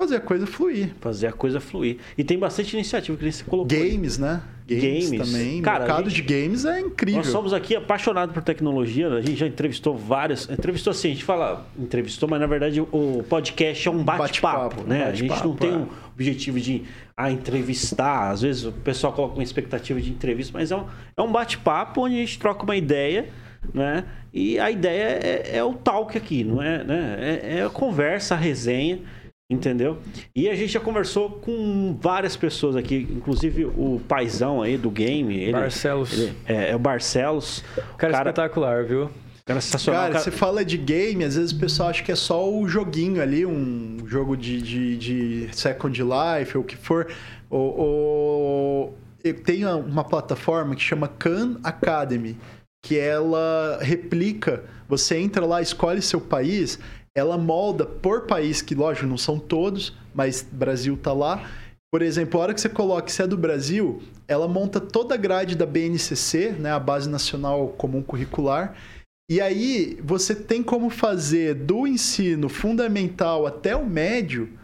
[0.03, 0.93] fazer a coisa fluir.
[0.99, 1.97] Fazer a coisa fluir.
[2.17, 3.67] E tem bastante iniciativa que você colocou.
[3.77, 4.41] Games, né?
[4.67, 5.11] Games.
[5.11, 5.61] também.
[5.61, 7.21] Cara, o mercado gente- de games é incrível.
[7.21, 10.49] Nós somos aqui apaixonados por tecnologia, a gente já entrevistou várias.
[10.49, 14.87] Entrevistou assim, a gente fala entrevistou, mas na verdade o podcast é um bate-papo, Bate-papo,
[14.87, 15.05] né?
[15.05, 15.75] um a gente não tem é.
[15.75, 16.83] um objetivo de
[17.15, 18.31] ah, entrevistar.
[18.31, 20.85] Às vezes o pessoal coloca uma expectativa de entrevista, mas é um,
[21.17, 23.27] é um bate-papo onde a gente troca uma ideia,
[23.73, 24.05] né?
[24.33, 26.83] E a ideia é, é o talk aqui, não é?
[26.83, 27.17] Né?
[27.19, 28.99] É, é a conversa, a resenha.
[29.53, 29.97] Entendeu?
[30.35, 35.35] E a gente já conversou com várias pessoas aqui, inclusive o paizão aí do game.
[35.37, 36.13] Ele, Barcelos.
[36.13, 37.63] ele- é, é o Barcelos.
[37.75, 39.09] Cara, cara, espetacular, viu?
[39.45, 40.01] cara sensacional.
[40.03, 42.65] Cara, cara- você fala de game, às vezes o pessoal acha que é só o
[42.67, 47.07] joguinho ali, um jogo de, de, de Second Life ou o que for.
[47.49, 48.93] O, o-
[49.23, 52.37] eu tenho uma plataforma que chama Khan Academy,
[52.85, 56.77] que ela replica, você entra lá, escolhe seu país,
[57.15, 61.49] ela molda por país, que lógico, não são todos, mas Brasil tá lá.
[61.91, 65.17] Por exemplo, a hora que você coloca você é do Brasil, ela monta toda a
[65.17, 68.75] grade da BNCC, né, a Base Nacional Comum Curricular,
[69.29, 74.57] e aí você tem como fazer do ensino fundamental até o médio,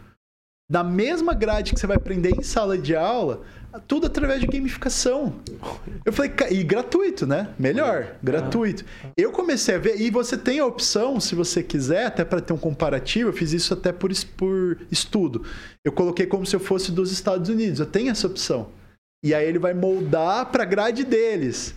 [0.70, 3.42] da mesma grade que você vai aprender em sala de aula,
[3.78, 5.34] tudo através de gamificação.
[6.04, 7.48] Eu falei, "Ca- e gratuito, né?
[7.58, 8.84] Melhor, gratuito.
[9.16, 12.52] Eu comecei a ver, e você tem a opção, se você quiser, até para ter
[12.52, 15.44] um comparativo, eu fiz isso até por, por estudo.
[15.84, 18.68] Eu coloquei como se eu fosse dos Estados Unidos, eu tenho essa opção.
[19.24, 21.74] E aí ele vai moldar para grade deles.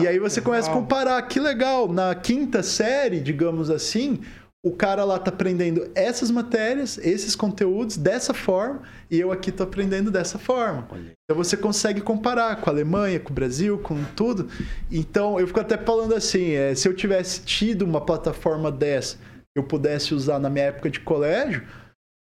[0.00, 0.82] E aí você começa a uau.
[0.82, 4.20] comparar, que legal, na quinta série, digamos assim,
[4.64, 9.62] o cara lá tá aprendendo essas matérias, esses conteúdos dessa forma, e eu aqui tô
[9.62, 10.88] aprendendo dessa forma.
[11.22, 14.48] Então você consegue comparar com a Alemanha, com o Brasil, com tudo.
[14.90, 19.18] Então eu fico até falando assim, é, se eu tivesse tido uma plataforma dessa,
[19.54, 21.62] eu pudesse usar na minha época de colégio,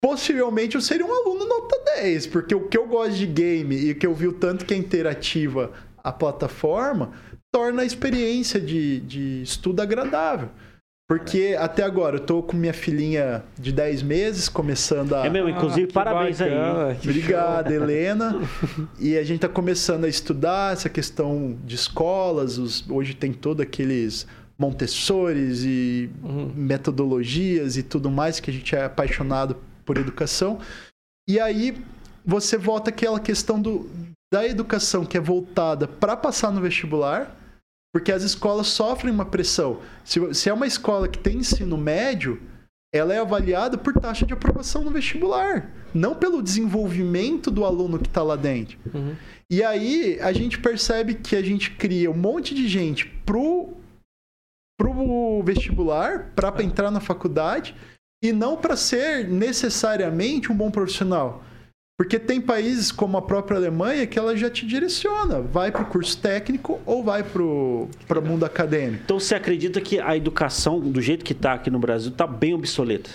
[0.03, 3.93] possivelmente eu seria um aluno nota 10, porque o que eu gosto de game e
[3.93, 5.71] o que eu vi o tanto que é interativa
[6.03, 7.13] a plataforma
[7.53, 10.49] torna a experiência de, de estudo agradável.
[11.15, 15.27] Porque até agora eu tô com minha filhinha de 10 meses, começando a.
[15.27, 16.51] É mesmo, inclusive, Ah, parabéns aí.
[16.51, 18.41] bacana, que Obrigado, Helena.
[18.99, 22.57] E a gente tá começando a estudar essa questão de escolas.
[22.57, 24.27] os- hoje tem todo aqueles
[24.59, 26.51] Montessores e Uhum.
[26.55, 30.61] metodologias e tudo mais que a gente é apaixonado por educação.
[31.29, 31.77] E aí
[32.25, 33.91] você volta àquela questão do,
[34.33, 37.37] da educação que é voltada para passar no vestibular,
[37.93, 39.81] porque as escolas sofrem uma pressão.
[40.05, 42.41] Se, se é uma escola que tem ensino médio,
[42.93, 48.09] ela é avaliada por taxa de aprovação no vestibular, não pelo desenvolvimento do aluno que
[48.09, 48.79] está lá dentro.
[48.93, 49.15] Uhum.
[49.51, 53.75] E aí a gente percebe que a gente cria um monte de gente pro,
[54.79, 57.75] pro vestibular, para entrar na faculdade,
[58.23, 61.43] e não para ser necessariamente um bom profissional.
[62.03, 65.41] Porque tem países como a própria Alemanha que ela já te direciona.
[65.41, 67.89] Vai para o curso técnico ou vai para o
[68.27, 69.03] mundo acadêmico.
[69.05, 72.55] Então você acredita que a educação, do jeito que está aqui no Brasil, está bem
[72.55, 73.09] obsoleta?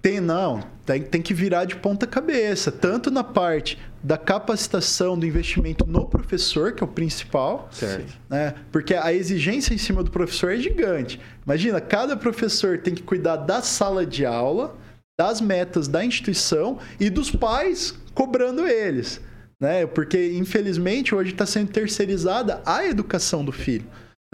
[0.00, 0.62] Tem, não.
[0.86, 2.70] Tem, tem que virar de ponta cabeça.
[2.70, 7.68] Tanto na parte da capacitação, do investimento no professor, que é o principal.
[7.72, 8.16] Certo.
[8.30, 8.54] Né?
[8.70, 11.18] Porque a exigência em cima do professor é gigante.
[11.44, 14.76] Imagina, cada professor tem que cuidar da sala de aula,
[15.18, 19.20] das metas da instituição e dos pais cobrando eles.
[19.60, 19.84] Né?
[19.86, 23.86] Porque, infelizmente, hoje está sendo terceirizada a educação do filho.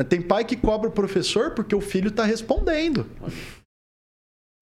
[0.08, 3.06] Tem pai que cobra o professor porque o filho está respondendo.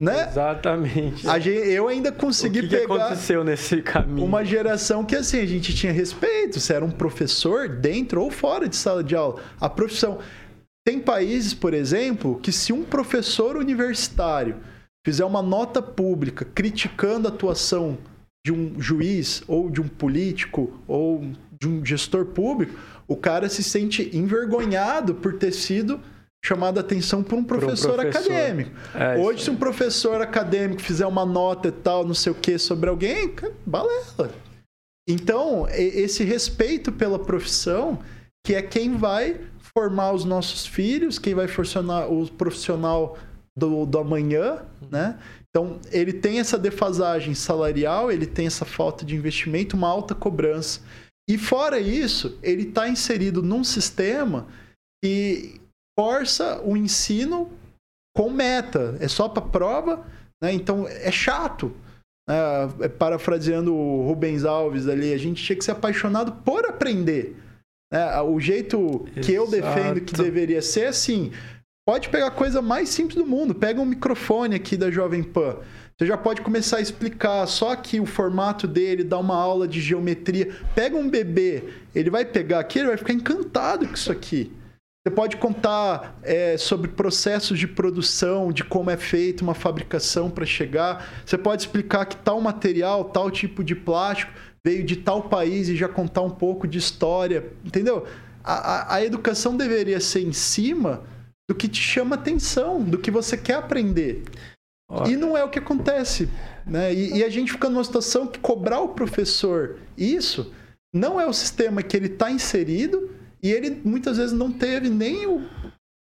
[0.01, 0.29] Né?
[0.29, 1.23] Exatamente.
[1.23, 2.85] Gente, eu ainda consegui o que pegar.
[2.85, 4.27] O que aconteceu nesse caminho?
[4.27, 8.69] Uma geração que assim a gente tinha respeito, se era um professor dentro ou fora
[8.69, 9.41] de sala de aula.
[9.61, 10.19] A profissão.
[10.85, 14.57] Tem países, por exemplo, que se um professor universitário
[15.05, 17.99] fizer uma nota pública criticando a atuação
[18.45, 21.25] de um juiz ou de um político ou
[21.61, 22.75] de um gestor público,
[23.07, 26.01] o cara se sente envergonhado por ter sido
[26.45, 28.33] chamado a atenção por um professor, um professor.
[28.33, 28.71] acadêmico.
[28.95, 32.59] É, Hoje, se um professor acadêmico fizer uma nota e tal, não sei o que,
[32.59, 33.33] sobre alguém,
[33.65, 34.35] balela.
[35.09, 38.01] Então, esse respeito pela profissão,
[38.45, 39.41] que é quem vai
[39.77, 43.17] formar os nossos filhos, quem vai funcionar o profissional
[43.57, 45.19] do, do amanhã, né?
[45.49, 50.81] Então, ele tem essa defasagem salarial, ele tem essa falta de investimento, uma alta cobrança.
[51.29, 54.47] E fora isso, ele está inserido num sistema
[55.05, 55.61] que
[55.99, 57.51] força o ensino
[58.17, 58.97] com meta.
[59.01, 60.07] É só para prova,
[60.43, 60.53] né?
[60.53, 61.75] Então é chato.
[62.29, 67.37] É, parafraseando o Rubens Alves ali, a gente tinha que ser apaixonado por aprender.
[67.93, 69.21] É, o jeito Exato.
[69.21, 71.33] que eu defendo que deveria ser assim.
[71.85, 73.55] Pode pegar a coisa mais simples do mundo.
[73.55, 75.57] Pega um microfone aqui da Jovem Pan.
[75.99, 79.81] Você já pode começar a explicar só que o formato dele, dá uma aula de
[79.81, 80.57] geometria.
[80.77, 84.53] Pega um bebê, ele vai pegar aqui, ele vai ficar encantado com isso aqui.
[85.05, 90.47] Você pode contar é, sobre processos de produção, de como é feita uma fabricação para
[90.47, 91.25] chegar.
[91.27, 94.33] Você pode explicar que tal material, tal tipo de plástico
[94.65, 97.45] veio de tal país e já contar um pouco de história.
[97.65, 98.07] Entendeu?
[98.45, 101.03] A, a, a educação deveria ser em cima
[101.49, 104.25] do que te chama atenção, do que você quer aprender.
[104.91, 105.11] Olha.
[105.11, 106.29] E não é o que acontece.
[106.67, 106.93] Né?
[106.93, 110.53] E, e a gente fica numa situação que cobrar o professor isso
[110.95, 113.11] não é o sistema que ele está inserido
[113.43, 115.43] e ele muitas vezes não teve nem o,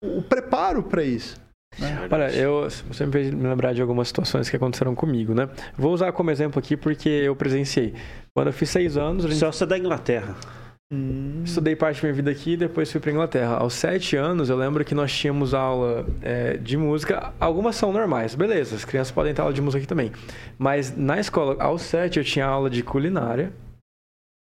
[0.04, 1.36] o preparo para isso.
[1.80, 2.08] Né?
[2.10, 5.50] Olha, eu sempre me lembrar de algumas situações que aconteceram comigo, né?
[5.78, 7.94] Vou usar como exemplo aqui porque eu presenciei.
[8.34, 9.26] Quando eu fiz seis anos.
[9.26, 9.40] Gente...
[9.40, 10.36] Você é da Inglaterra.
[10.96, 11.42] Hum.
[11.44, 13.58] Estudei parte da minha vida aqui e depois fui para Inglaterra.
[13.58, 17.34] Aos sete anos, eu lembro que nós tínhamos aula é, de música.
[17.40, 20.12] Algumas são normais, beleza, as crianças podem ter aula de música aqui também.
[20.58, 23.52] Mas na escola, aos sete, eu tinha aula de culinária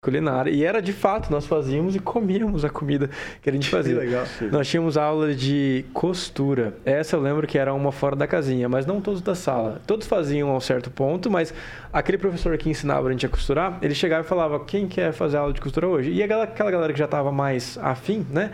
[0.04, 0.50] culinária.
[0.50, 3.08] E era de fato, nós fazíamos e comíamos a comida
[3.40, 3.94] que a gente fazia.
[3.94, 4.26] Que legal.
[4.52, 6.76] Nós tínhamos aula de costura.
[6.84, 9.80] Essa eu lembro que era uma fora da casinha, mas não todos da sala.
[9.86, 11.54] Todos faziam a um certo ponto, mas
[11.94, 15.38] aquele professor que ensinava a gente a costurar, ele chegava e falava: quem quer fazer
[15.38, 16.12] aula de costura hoje?
[16.12, 18.50] E aquela galera que já estava mais afim, né?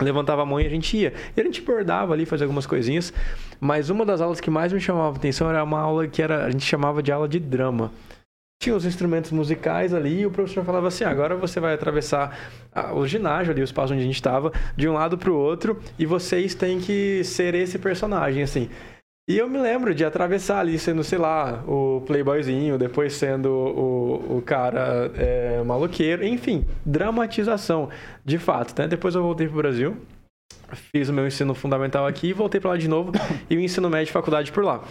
[0.00, 1.12] levantava a mão e a gente ia.
[1.36, 3.12] E a gente bordava ali, fazia algumas coisinhas.
[3.60, 6.46] Mas uma das aulas que mais me chamava a atenção era uma aula que era,
[6.46, 7.90] a gente chamava de aula de drama
[8.60, 12.36] tinha os instrumentos musicais ali e o professor falava assim: agora você vai atravessar
[12.94, 15.80] o ginásio ali, o espaço onde a gente estava, de um lado para o outro
[15.98, 18.68] e vocês têm que ser esse personagem, assim.
[19.28, 24.38] E eu me lembro de atravessar ali sendo, sei lá, o playboyzinho, depois sendo o,
[24.38, 27.90] o cara é, maloqueiro, enfim, dramatização,
[28.24, 28.88] de fato, né?
[28.88, 29.98] Depois eu voltei pro Brasil,
[30.72, 33.12] fiz o meu ensino fundamental aqui, voltei para lá de novo
[33.50, 34.82] e o ensino médio de faculdade por lá.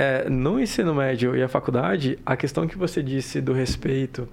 [0.00, 4.26] É, no ensino médio e a faculdade, a questão que você disse do respeito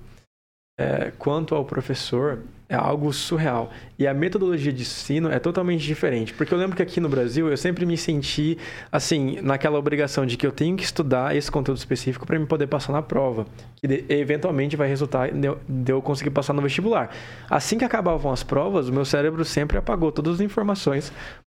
[0.80, 2.40] é, quanto ao professor
[2.70, 3.70] é algo surreal.
[4.00, 6.34] E a metodologia de ensino é totalmente diferente.
[6.34, 8.58] Porque eu lembro que aqui no Brasil eu sempre me senti,
[8.90, 12.68] assim, naquela obrigação de que eu tenho que estudar esse conteúdo específico para me poder
[12.68, 13.46] passar na prova.
[13.76, 17.14] Que eventualmente vai resultar de eu conseguir passar no vestibular.
[17.50, 21.12] Assim que acabavam as provas, o meu cérebro sempre apagou todas as informações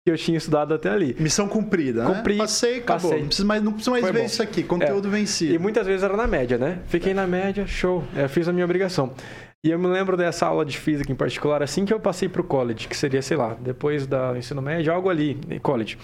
[0.05, 1.15] que eu tinha estudado até ali.
[1.19, 2.39] Missão cumprida, Cumpri, né?
[2.39, 3.09] Passei, acabou.
[3.09, 3.19] Passei.
[3.19, 4.25] Não preciso mais, não preciso mais ver bom.
[4.25, 4.63] isso aqui.
[4.63, 5.11] Conteúdo é.
[5.11, 5.53] vencido.
[5.53, 6.79] E muitas vezes era na média, né?
[6.87, 8.03] Fiquei na média, show.
[8.15, 9.13] Eu fiz a minha obrigação.
[9.65, 12.39] E eu me lembro dessa aula de física em particular, assim que eu passei para
[12.39, 15.97] o college, que seria, sei lá, depois do ensino médio, algo ali, college.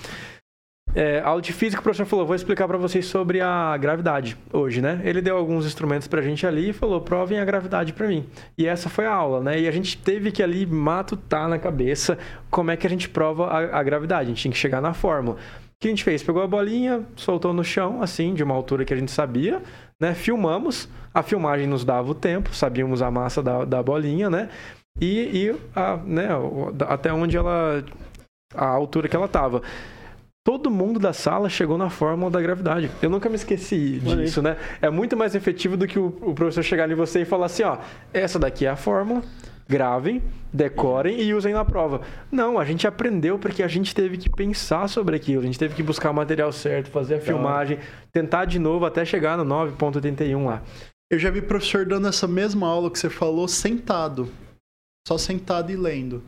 [0.95, 4.81] É, aula de física, o professor falou, vou explicar para vocês sobre a gravidade hoje,
[4.81, 5.01] né?
[5.03, 8.25] Ele deu alguns instrumentos pra gente ali e falou, provem a gravidade para mim.
[8.57, 9.59] E essa foi a aula, né?
[9.59, 12.17] E a gente teve que ali matutar na cabeça
[12.49, 14.27] como é que a gente prova a, a gravidade.
[14.27, 15.35] A gente tinha que chegar na fórmula.
[15.35, 15.39] O
[15.81, 16.23] que a gente fez?
[16.23, 19.61] Pegou a bolinha, soltou no chão, assim, de uma altura que a gente sabia,
[19.99, 20.13] né?
[20.13, 24.47] Filmamos, a filmagem nos dava o tempo, sabíamos a massa da, da bolinha, né?
[25.01, 26.29] E, e a, né,
[26.87, 27.83] até onde ela.
[28.53, 29.61] a altura que ela estava
[30.45, 32.91] todo mundo da sala chegou na fórmula da gravidade.
[33.01, 34.55] Eu nunca me esqueci disso, né?
[34.79, 37.63] É muito mais efetivo do que o, o professor chegar em você e falar assim,
[37.63, 37.79] ó,
[38.13, 39.23] essa daqui é a fórmula,
[39.67, 40.21] gravem,
[40.53, 42.01] decorem e usem na prova.
[42.31, 45.73] Não, a gente aprendeu porque a gente teve que pensar sobre aquilo, a gente teve
[45.73, 47.27] que buscar o material certo, fazer a então...
[47.27, 47.79] filmagem,
[48.11, 50.61] tentar de novo até chegar no 9.81 lá.
[51.11, 54.29] Eu já vi professor dando essa mesma aula que você falou sentado.
[55.07, 56.21] Só sentado e lendo.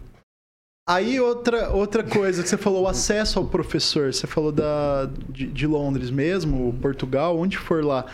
[0.90, 4.14] Aí outra, outra coisa que você falou, o acesso ao professor.
[4.14, 8.06] Você falou da, de, de Londres mesmo, Portugal, onde for lá.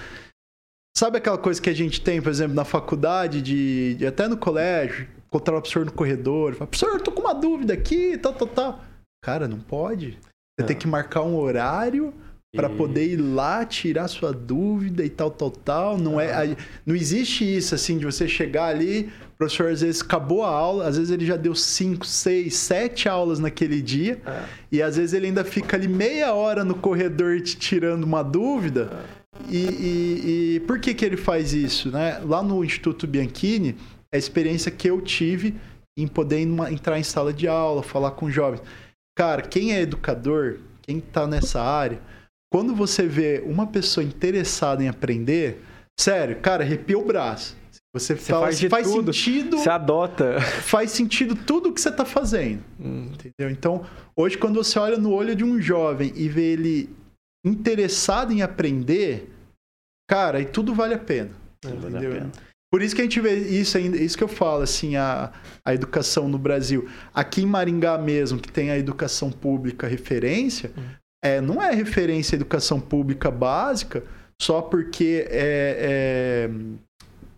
[0.98, 4.38] Sabe aquela coisa que a gente tem, por exemplo, na faculdade, de, de até no
[4.38, 8.48] colégio, encontrar o professor no corredor, falar, professor, tô com uma dúvida aqui, tal, tal,
[8.48, 8.82] tal.
[9.24, 10.18] Cara, não pode.
[10.60, 12.14] Você tem que marcar um horário
[12.56, 15.98] para poder ir lá tirar sua dúvida e tal, tal, tal.
[15.98, 16.56] Não é,
[16.86, 20.88] não existe isso assim de você chegar ali, o professor às vezes acabou a aula,
[20.88, 24.44] às vezes ele já deu 5, 6, 7 aulas naquele dia, é.
[24.72, 29.04] e às vezes ele ainda fica ali meia hora no corredor te tirando uma dúvida.
[29.20, 29.24] É.
[29.50, 31.90] E, e, e, por que, que ele faz isso?
[31.90, 32.22] Né?
[32.24, 33.76] Lá no Instituto Bianchini,
[34.12, 35.56] é a experiência que eu tive
[35.98, 36.40] em poder
[36.72, 38.62] entrar em sala de aula, falar com jovens.
[39.16, 42.00] Cara, quem é educador, quem está nessa área,
[42.54, 45.60] quando você vê uma pessoa interessada em aprender,
[46.00, 47.58] sério, cara, arrepia o braço.
[47.96, 49.58] Você, você fala, faz, de faz tudo, sentido.
[49.58, 50.40] Você adota.
[50.62, 52.64] Faz sentido tudo o que você está fazendo.
[52.80, 53.10] Hum.
[53.12, 53.52] Entendeu?
[53.52, 53.84] Então,
[54.16, 56.96] hoje, quando você olha no olho de um jovem e vê ele
[57.44, 59.32] interessado em aprender,
[60.08, 61.32] cara, aí tudo vale a pena.
[61.66, 61.90] É, entendeu?
[61.92, 62.32] Vale a pena.
[62.72, 65.32] Por isso que a gente vê isso ainda, isso que eu falo, assim, a,
[65.66, 66.88] a educação no Brasil.
[67.14, 71.03] Aqui em Maringá mesmo, que tem a educação pública referência, hum.
[71.24, 74.04] É, não é referência à educação pública básica
[74.40, 76.50] só porque é, é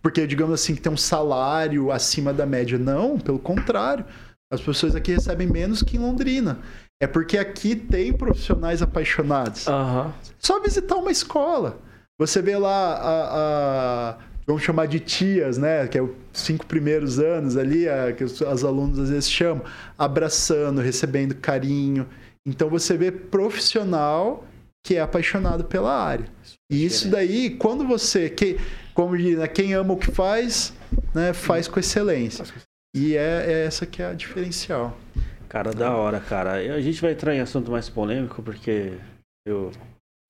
[0.06, 2.78] porque, digamos assim, que tem um salário acima da média.
[2.78, 4.04] Não, pelo contrário.
[4.52, 6.60] As pessoas aqui recebem menos que em Londrina.
[7.02, 9.66] É porque aqui tem profissionais apaixonados.
[9.66, 10.12] Uhum.
[10.38, 11.80] Só visitar uma escola.
[12.20, 15.88] Você vê lá a, a vamos chamar de tias, né?
[15.88, 19.64] Que é os cinco primeiros anos ali, a, que os, os alunos às vezes chamam,
[19.98, 22.06] abraçando, recebendo carinho.
[22.46, 24.44] Então você vê profissional
[24.86, 26.26] que é apaixonado pela área.
[26.70, 28.30] E isso daí, quando você.
[28.30, 28.56] Que,
[28.94, 30.72] como diz, né, quem ama o que faz,
[31.12, 32.44] né, faz com excelência.
[32.94, 34.96] E é, é essa que é a diferencial.
[35.48, 36.52] Cara, da hora, cara.
[36.52, 38.92] A gente vai entrar em assunto mais polêmico, porque
[39.44, 39.72] eu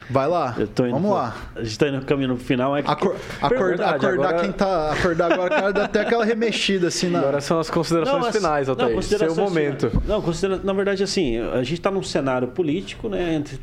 [0.08, 0.56] Vai lá.
[0.90, 1.36] Vamos lá.
[1.54, 2.76] A gente tá indo no caminho final.
[2.76, 2.90] É que...
[2.90, 4.40] Acor acordar, acordar agora...
[4.40, 4.92] quem tá.
[4.92, 7.18] Acordar agora, cara, dá até aquela remexida assim na.
[7.18, 8.94] Agora são as considerações não, finais, Altair.
[8.94, 9.90] Não, Seu momento.
[10.06, 10.60] Não, considera...
[10.62, 13.34] na verdade, assim, a gente tá num cenário político, né?
[13.34, 13.58] Entre...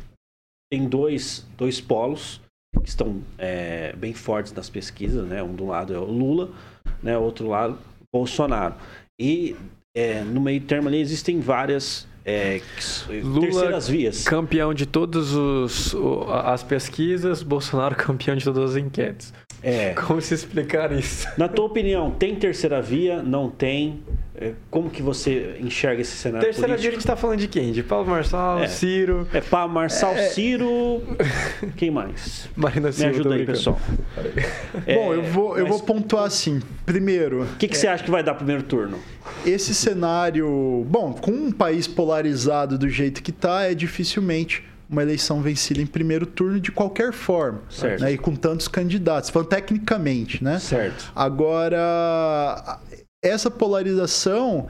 [0.70, 2.40] Tem dois, dois polos
[2.82, 5.42] que estão é, bem fortes nas pesquisas, né?
[5.42, 6.50] Um do lado é o Lula,
[7.02, 7.16] né?
[7.16, 7.78] Outro lado
[8.12, 8.74] Bolsonaro.
[9.20, 9.56] E
[9.96, 12.60] é, no meio termo ali existem várias é,
[13.22, 14.24] Lula, terceiras vias.
[14.24, 15.32] Campeão de todas
[16.44, 19.32] as pesquisas, Bolsonaro campeão de todas as enquetes.
[19.62, 19.94] É.
[19.94, 21.26] Como se explicar isso?
[21.38, 23.22] Na tua opinião, tem terceira via?
[23.22, 24.02] Não tem?
[24.36, 26.82] É, como que você enxerga esse cenário Terceira político?
[26.82, 27.70] via a gente tá falando de quem?
[27.70, 28.66] De Paulo Marçal, é.
[28.66, 29.28] Ciro...
[29.32, 30.28] É Paulo Marçal, é...
[30.28, 31.02] Ciro...
[31.76, 32.48] Quem mais?
[32.56, 33.12] Marina Silva.
[33.12, 33.80] Me ajuda aí, pessoal.
[34.92, 36.60] Bom, eu vou, eu vou pontuar assim.
[36.84, 37.44] Primeiro...
[37.44, 38.98] O que, que você acha que vai dar primeiro turno?
[39.46, 40.84] Esse cenário...
[40.88, 42.13] Bom, com um país polarizado
[42.78, 47.62] do jeito que tá, é dificilmente uma eleição vencida em primeiro turno de qualquer forma.
[47.70, 48.02] Certo.
[48.02, 48.12] Né?
[48.12, 49.30] E com tantos candidatos.
[49.30, 50.58] Falando tecnicamente, né?
[50.58, 51.10] Certo.
[51.14, 52.78] Agora,
[53.22, 54.68] essa polarização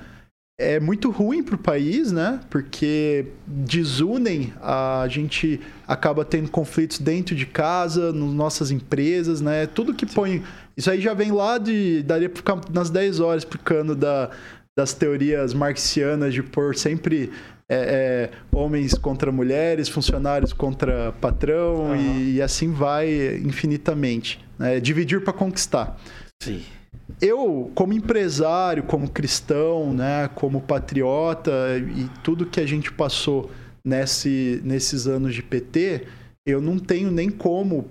[0.59, 2.41] é muito ruim para o país, né?
[2.49, 9.67] Porque desunem, a gente acaba tendo conflitos dentro de casa, nas nossas empresas, né?
[9.67, 10.45] Tudo que põe.
[10.77, 12.03] Isso aí já vem lá de.
[12.05, 14.31] Daria para ficar nas 10 horas explicando da,
[14.77, 17.33] das teorias marxianas de pôr sempre
[17.69, 21.97] é, é, homens contra mulheres, funcionários contra patrão uhum.
[21.97, 24.45] e, e, assim vai infinitamente.
[24.59, 24.81] Né?
[24.81, 25.99] Dividir para conquistar.
[26.43, 26.63] Sim
[27.21, 33.51] eu, como empresário, como cristão, né, como patriota e tudo que a gente passou
[33.85, 36.07] nesse, nesses anos de PT,
[36.47, 37.89] eu não tenho nem como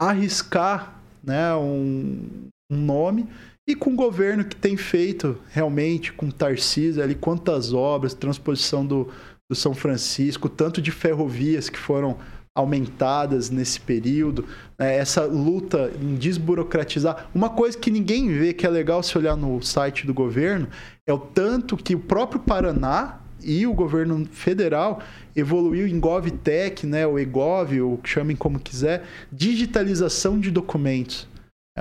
[0.00, 3.28] arriscar né, um, um nome.
[3.70, 9.08] E com o governo que tem feito realmente, com Tarcísio ali, quantas obras, transposição do,
[9.48, 12.18] do São Francisco, tanto de ferrovias que foram
[12.52, 14.44] aumentadas nesse período,
[14.76, 14.96] né?
[14.96, 17.30] essa luta em desburocratizar.
[17.32, 20.66] Uma coisa que ninguém vê que é legal se olhar no site do governo
[21.06, 25.00] é o tanto que o próprio Paraná e o governo federal
[25.36, 31.29] evoluiu em GovTech, né, o EGov, ou chamem como quiser, digitalização de documentos.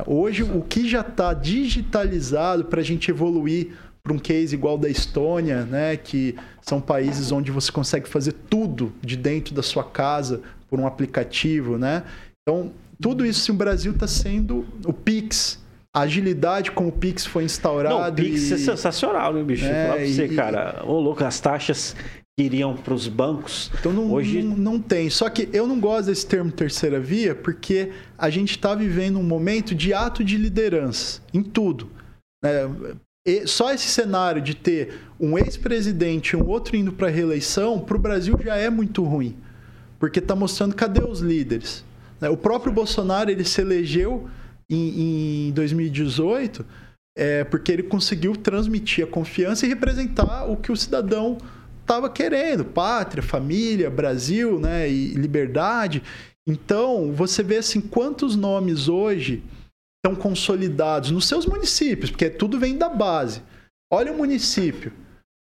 [0.07, 3.69] Hoje, o que já está digitalizado para a gente evoluir
[4.01, 8.93] para um case igual da Estônia, né, que são países onde você consegue fazer tudo
[9.01, 12.03] de dentro da sua casa por um aplicativo, né?
[12.41, 12.71] Então,
[13.01, 15.59] tudo isso, o Brasil está sendo o Pix,
[15.95, 17.95] a agilidade como o Pix foi instaurado.
[17.95, 18.53] Não, o Pix e...
[18.53, 19.65] é sensacional, né, bicho?
[19.65, 20.35] É, Falar pra você, e...
[20.35, 20.83] cara.
[20.85, 21.95] Ô, louco, as taxas
[22.39, 23.69] que iriam para os bancos.
[23.77, 25.09] Então não, hoje não, não, tem.
[25.09, 29.23] Só que eu não gosto desse termo terceira via porque a gente está vivendo um
[29.23, 31.89] momento de ato de liderança em tudo.
[32.45, 32.65] É,
[33.45, 37.97] só esse cenário de ter um ex-presidente e um outro indo para a reeleição, para
[37.97, 39.35] o Brasil já é muito ruim.
[39.99, 41.83] Porque está mostrando cadê os líderes.
[42.21, 42.29] Né?
[42.29, 44.29] O próprio Bolsonaro ele se elegeu
[44.69, 46.65] em, em 2018
[47.17, 51.37] é, porque ele conseguiu transmitir a confiança e representar o que o cidadão
[51.89, 56.03] estava querendo: pátria, família, Brasil, né, e liberdade.
[56.47, 59.43] Então, você vê assim quantos nomes hoje
[59.97, 63.41] estão consolidados nos seus municípios, porque tudo vem da base.
[63.91, 64.93] Olha o município.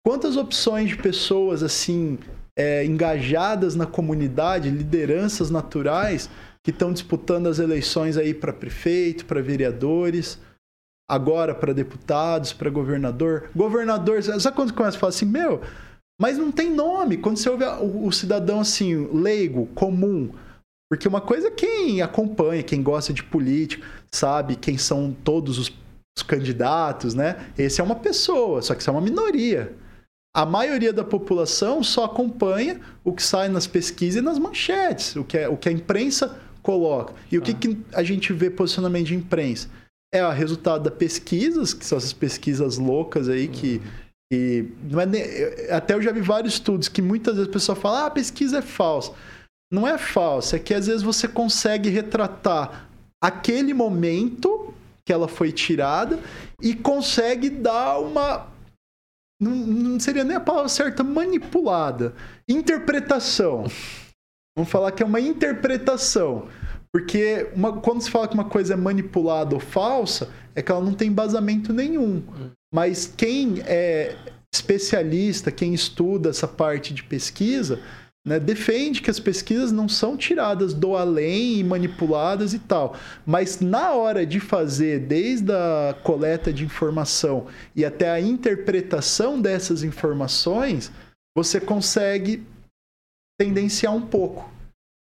[0.05, 2.19] Quantas opções de pessoas assim
[2.59, 6.31] é, engajadas na comunidade, lideranças naturais,
[6.65, 10.41] que estão disputando as eleições aí para prefeito, para vereadores,
[11.09, 13.51] agora para deputados, para governador.
[13.55, 15.63] Governador, sabe quando começa a falar assim, meu,
[16.21, 17.17] mas não tem nome.
[17.17, 20.31] Quando você ouve o, o cidadão assim, leigo, comum,
[20.91, 25.73] porque uma coisa é quem acompanha, quem gosta de política, sabe quem são todos os,
[26.17, 27.53] os candidatos, né?
[27.59, 29.75] Esse é uma pessoa, só que isso é uma minoria.
[30.35, 35.25] A maioria da população só acompanha o que sai nas pesquisas e nas manchetes, o
[35.25, 37.15] que, é, o que a imprensa coloca.
[37.31, 37.55] E o que, ah.
[37.55, 39.69] que a gente vê posicionamento de imprensa?
[40.13, 43.77] É o resultado da pesquisas, que são essas pesquisas loucas aí que.
[43.77, 44.08] Uhum.
[44.31, 45.23] Que não é nem,
[45.71, 48.59] até eu já vi vários estudos que muitas vezes a pessoa fala, ah, a pesquisa
[48.59, 49.13] é falsa.
[49.73, 52.89] Não é falsa, é que às vezes você consegue retratar
[53.23, 54.73] aquele momento
[55.05, 56.19] que ela foi tirada
[56.61, 58.47] e consegue dar uma.
[59.41, 62.15] Não, não seria nem a palavra certa, manipulada.
[62.49, 63.65] Interpretação.
[64.57, 66.49] Vamos falar que é uma interpretação.
[66.93, 70.85] Porque uma, quando se fala que uma coisa é manipulada ou falsa, é que ela
[70.85, 72.21] não tem embasamento nenhum.
[72.75, 74.17] Mas quem é
[74.53, 77.81] especialista, quem estuda essa parte de pesquisa,
[78.27, 82.97] né, defende que as pesquisas não são tiradas do além e manipuladas e tal.
[83.25, 89.85] Mas na hora de fazer, desde a coleta de informação e até a interpretação dessas
[89.85, 90.91] informações,
[91.37, 92.45] você consegue
[93.41, 94.53] tendenciar um pouco.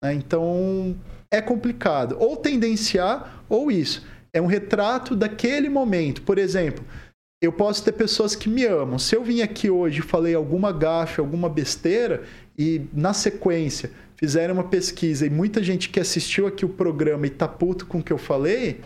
[0.04, 0.14] Né?
[0.14, 0.96] Então
[1.28, 2.16] é complicado.
[2.20, 4.06] Ou tendenciar, ou isso.
[4.32, 6.22] É um retrato daquele momento.
[6.22, 6.84] Por exemplo,
[7.42, 8.98] eu posso ter pessoas que me amam.
[8.98, 12.24] Se eu vim aqui hoje e falei alguma gafe, alguma besteira,
[12.58, 17.30] e na sequência fizeram uma pesquisa e muita gente que assistiu aqui o programa e
[17.30, 18.82] tá puto com o que eu falei,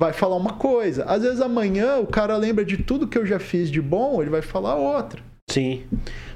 [0.00, 1.04] vai falar uma coisa.
[1.04, 4.30] Às vezes amanhã o cara lembra de tudo que eu já fiz de bom, ele
[4.30, 5.22] vai falar outra.
[5.52, 5.84] Sim.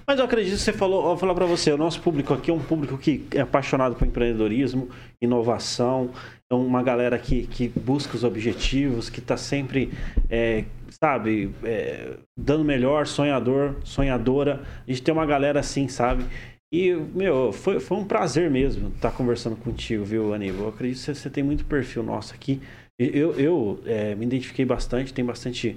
[0.07, 2.55] Mas eu acredito que você falou, vou falar para você, o nosso público aqui é
[2.55, 4.91] um público que é apaixonado por empreendedorismo,
[5.21, 6.11] inovação,
[6.51, 9.91] é uma galera que, que busca os objetivos, que está sempre,
[10.29, 14.63] é, sabe, é, dando melhor, sonhador, sonhadora.
[14.87, 16.25] A gente tem uma galera assim, sabe?
[16.71, 20.65] E, meu, foi, foi um prazer mesmo estar tá conversando contigo, viu, Aníbal?
[20.65, 22.61] Eu acredito que você tem muito perfil nosso aqui.
[22.99, 25.77] Eu, eu é, me identifiquei bastante, tem bastante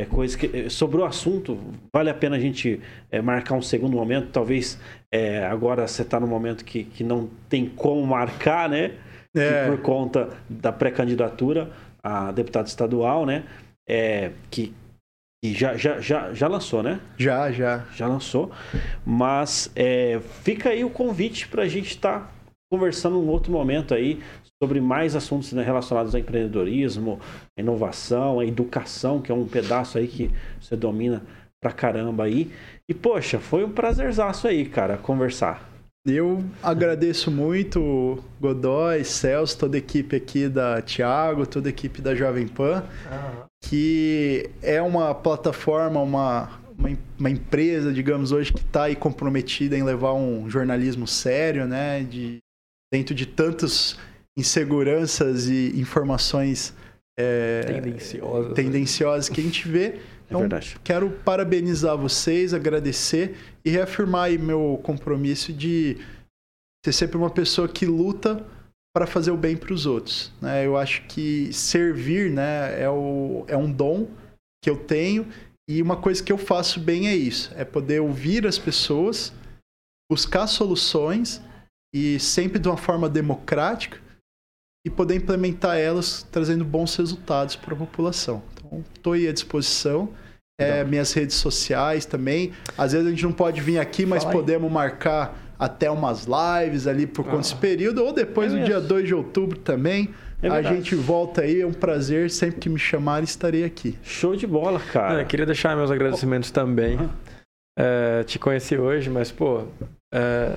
[0.00, 1.58] é coisa que eh, sobre o assunto
[1.92, 4.30] vale a pena a gente é, marcar um segundo momento.
[4.32, 4.80] Talvez
[5.12, 8.92] é, agora você está no momento que, que não tem como marcar né?
[9.36, 9.68] É.
[9.68, 11.70] por conta da pré-candidatura
[12.02, 13.44] a deputado estadual né?
[13.88, 14.74] É, que,
[15.44, 16.98] que já, já, já, já lançou né?
[17.18, 17.84] Já já.
[17.94, 18.50] Já lançou.
[19.04, 22.32] Mas é, fica aí o convite para a gente estar tá
[22.72, 24.22] conversando um outro momento aí
[24.62, 27.18] sobre mais assuntos né, relacionados ao empreendedorismo,
[27.56, 30.30] a inovação, a educação, que é um pedaço aí que
[30.60, 31.22] você domina
[31.62, 32.52] pra caramba aí.
[32.86, 35.70] E, poxa, foi um prazerzaço aí, cara, conversar.
[36.06, 42.14] Eu agradeço muito Godoy, Celso, toda a equipe aqui da Thiago, toda a equipe da
[42.14, 42.84] Jovem Pan,
[43.62, 49.82] que é uma plataforma, uma, uma, uma empresa, digamos, hoje que está aí comprometida em
[49.82, 52.02] levar um jornalismo sério, né?
[52.02, 52.38] De,
[52.92, 53.98] dentro de tantos
[54.40, 56.74] inseguranças e informações
[57.18, 60.00] é, tendenciosas, tendenciosas que a gente vê.
[60.26, 60.76] Então, verdade.
[60.82, 65.98] quero parabenizar vocês, agradecer e reafirmar meu compromisso de
[66.84, 68.46] ser sempre uma pessoa que luta
[68.94, 70.32] para fazer o bem para os outros.
[70.40, 70.66] Né?
[70.66, 74.08] Eu acho que servir né, é, o, é um dom
[74.62, 75.26] que eu tenho
[75.68, 79.32] e uma coisa que eu faço bem é isso: é poder ouvir as pessoas,
[80.10, 81.40] buscar soluções
[81.94, 84.00] e sempre de uma forma democrática
[84.86, 88.42] e poder implementar elas trazendo bons resultados para a população.
[88.54, 90.08] Então, estou aí à disposição.
[90.60, 92.52] É, minhas redes sociais também.
[92.76, 94.40] Às vezes a gente não pode vir aqui, mas Fala aí.
[94.40, 97.58] podemos marcar até umas lives ali por conta desse Ah.
[97.58, 98.88] período, ou depois É no dia mesmo.
[98.88, 100.10] 2 de outubro também.
[100.42, 102.30] É a gente volta aí, é um prazer.
[102.30, 103.98] Sempre que me chamarem, estarei aqui.
[104.02, 105.22] Show de bola, Não, cara.
[105.22, 106.96] eu queria deixar meus agradecimentos também.
[106.96, 107.10] Aham.
[107.78, 109.64] É, te conheci hoje, mas, pô,
[110.12, 110.56] é,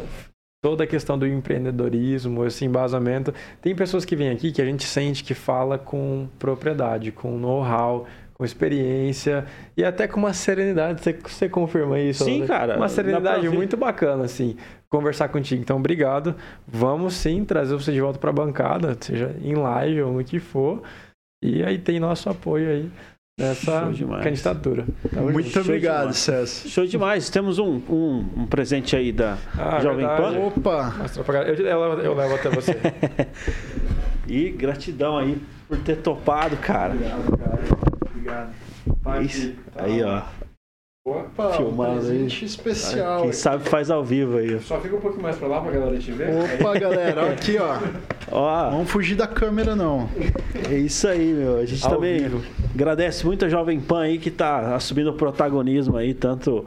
[0.63, 3.33] toda a questão do empreendedorismo, esse embasamento.
[3.61, 8.07] Tem pessoas que vêm aqui que a gente sente que fala com propriedade, com know-how,
[8.33, 9.45] com experiência
[9.75, 11.01] e até com uma serenidade.
[11.01, 12.23] Você, você confirma isso?
[12.23, 14.55] Sim, cara, Uma serenidade muito bacana, assim,
[14.89, 15.61] conversar contigo.
[15.61, 16.33] Então, obrigado.
[16.65, 20.39] Vamos sim trazer você de volta para a bancada, seja em live ou no que
[20.39, 20.81] for.
[21.43, 22.89] E aí tem nosso apoio aí
[23.37, 24.23] nessa Show demais.
[24.23, 24.85] candidatura.
[25.11, 25.61] Tamo Muito junto.
[25.61, 26.17] obrigado, demais.
[26.17, 26.69] César.
[26.69, 27.29] Show demais.
[27.29, 30.35] Temos um, um, um presente aí da Ah, Jovem verdade.
[30.35, 30.39] Pan.
[30.39, 30.93] Opa!
[31.47, 32.75] Eu, eu levo- eu levo até você.
[34.25, 35.37] E gratidão aí
[35.67, 36.93] por ter topado, cara.
[38.09, 38.53] Obrigado.
[39.21, 39.53] Isso.
[39.75, 40.21] Aí, ó.
[41.05, 41.99] Opa, Filmado um aí.
[41.99, 43.19] presente especial.
[43.21, 43.35] Quem aqui.
[43.37, 44.57] sabe faz ao vivo aí.
[44.61, 46.29] Só fica um pouco mais pra lá pra galera te ver.
[46.29, 47.77] Opa, galera, aqui, ó.
[48.31, 50.09] Ó, Vamos fugir da câmera, não.
[50.71, 51.57] é isso aí, meu.
[51.57, 52.41] A gente Ao também vivo.
[52.73, 56.65] agradece muito a Jovem Pan aí que tá assumindo o protagonismo aí, tanto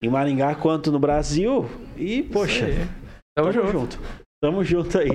[0.00, 1.68] em Maringá quanto no Brasil.
[1.96, 2.86] E, poxa, aí.
[3.36, 3.72] Tamo, tamo junto.
[3.72, 4.00] junto.
[4.42, 5.10] Tamo junto aí.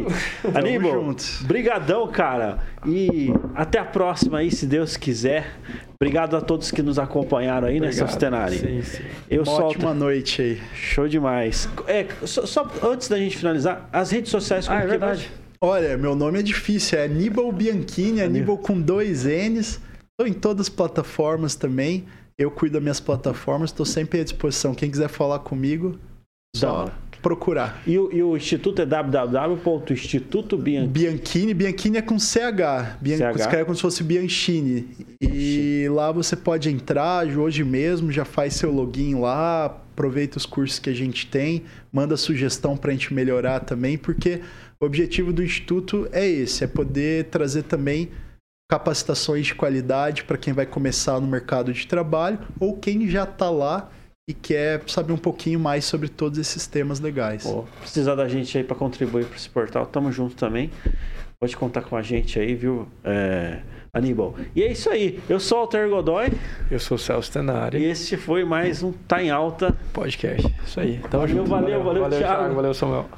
[0.54, 1.16] Aníbal,
[1.48, 2.60] brigadão, cara.
[2.86, 5.58] E até a próxima aí, se Deus quiser.
[6.00, 8.08] Obrigado a todos que nos acompanharam aí Obrigado.
[8.08, 8.58] Sustenari.
[8.60, 9.04] Sim, sim.
[9.28, 9.64] Eu Uma solto.
[9.78, 10.62] ótima noite aí.
[10.76, 11.68] Show demais.
[11.88, 15.32] É, só, só antes da gente finalizar, as redes sociais como Ah, é que verdade.
[15.60, 19.82] Olha, meu nome é difícil, é Aníbal Bianchini, Aníbal com dois N's.
[20.12, 22.06] Estou em todas as plataformas também.
[22.38, 24.76] Eu cuido das minhas plataformas, estou sempre à disposição.
[24.76, 25.98] Quem quiser falar comigo,
[26.56, 26.94] Da hora.
[27.26, 27.82] Procurar.
[27.88, 30.88] E o, e o instituto é www.institutobianchi.
[30.88, 33.00] Bianchini, Bianchini é com CH.
[33.02, 33.18] Bian...
[33.18, 33.40] CH.
[33.40, 34.88] Escreve como se fosse Bianchini.
[35.20, 40.78] E lá você pode entrar hoje mesmo, já faz seu login lá, aproveita os cursos
[40.78, 44.42] que a gente tem, manda sugestão para a gente melhorar também, porque
[44.80, 48.12] o objetivo do Instituto é esse, é poder trazer também
[48.70, 53.50] capacitações de qualidade para quem vai começar no mercado de trabalho ou quem já está
[53.50, 53.90] lá
[54.28, 57.44] e quer saber um pouquinho mais sobre todos esses temas legais.
[57.44, 60.72] Pô, precisar da gente aí para contribuir para esse portal, tamo junto também.
[61.40, 63.60] Pode contar com a gente aí, viu, é,
[63.94, 64.36] Aníbal?
[64.56, 65.20] E é isso aí.
[65.30, 66.32] Eu sou o Alter Godoy
[66.72, 67.84] Eu sou o Celso e Tenari.
[67.84, 69.76] este foi mais um Tá em Alta.
[69.94, 70.52] Podcast.
[70.66, 71.00] Isso aí.
[71.12, 71.50] Tamo Valeu, junto.
[71.50, 72.36] valeu, valeu, valeu Thiago.
[72.40, 72.56] Thiago.
[72.56, 73.10] Valeu, Samuel.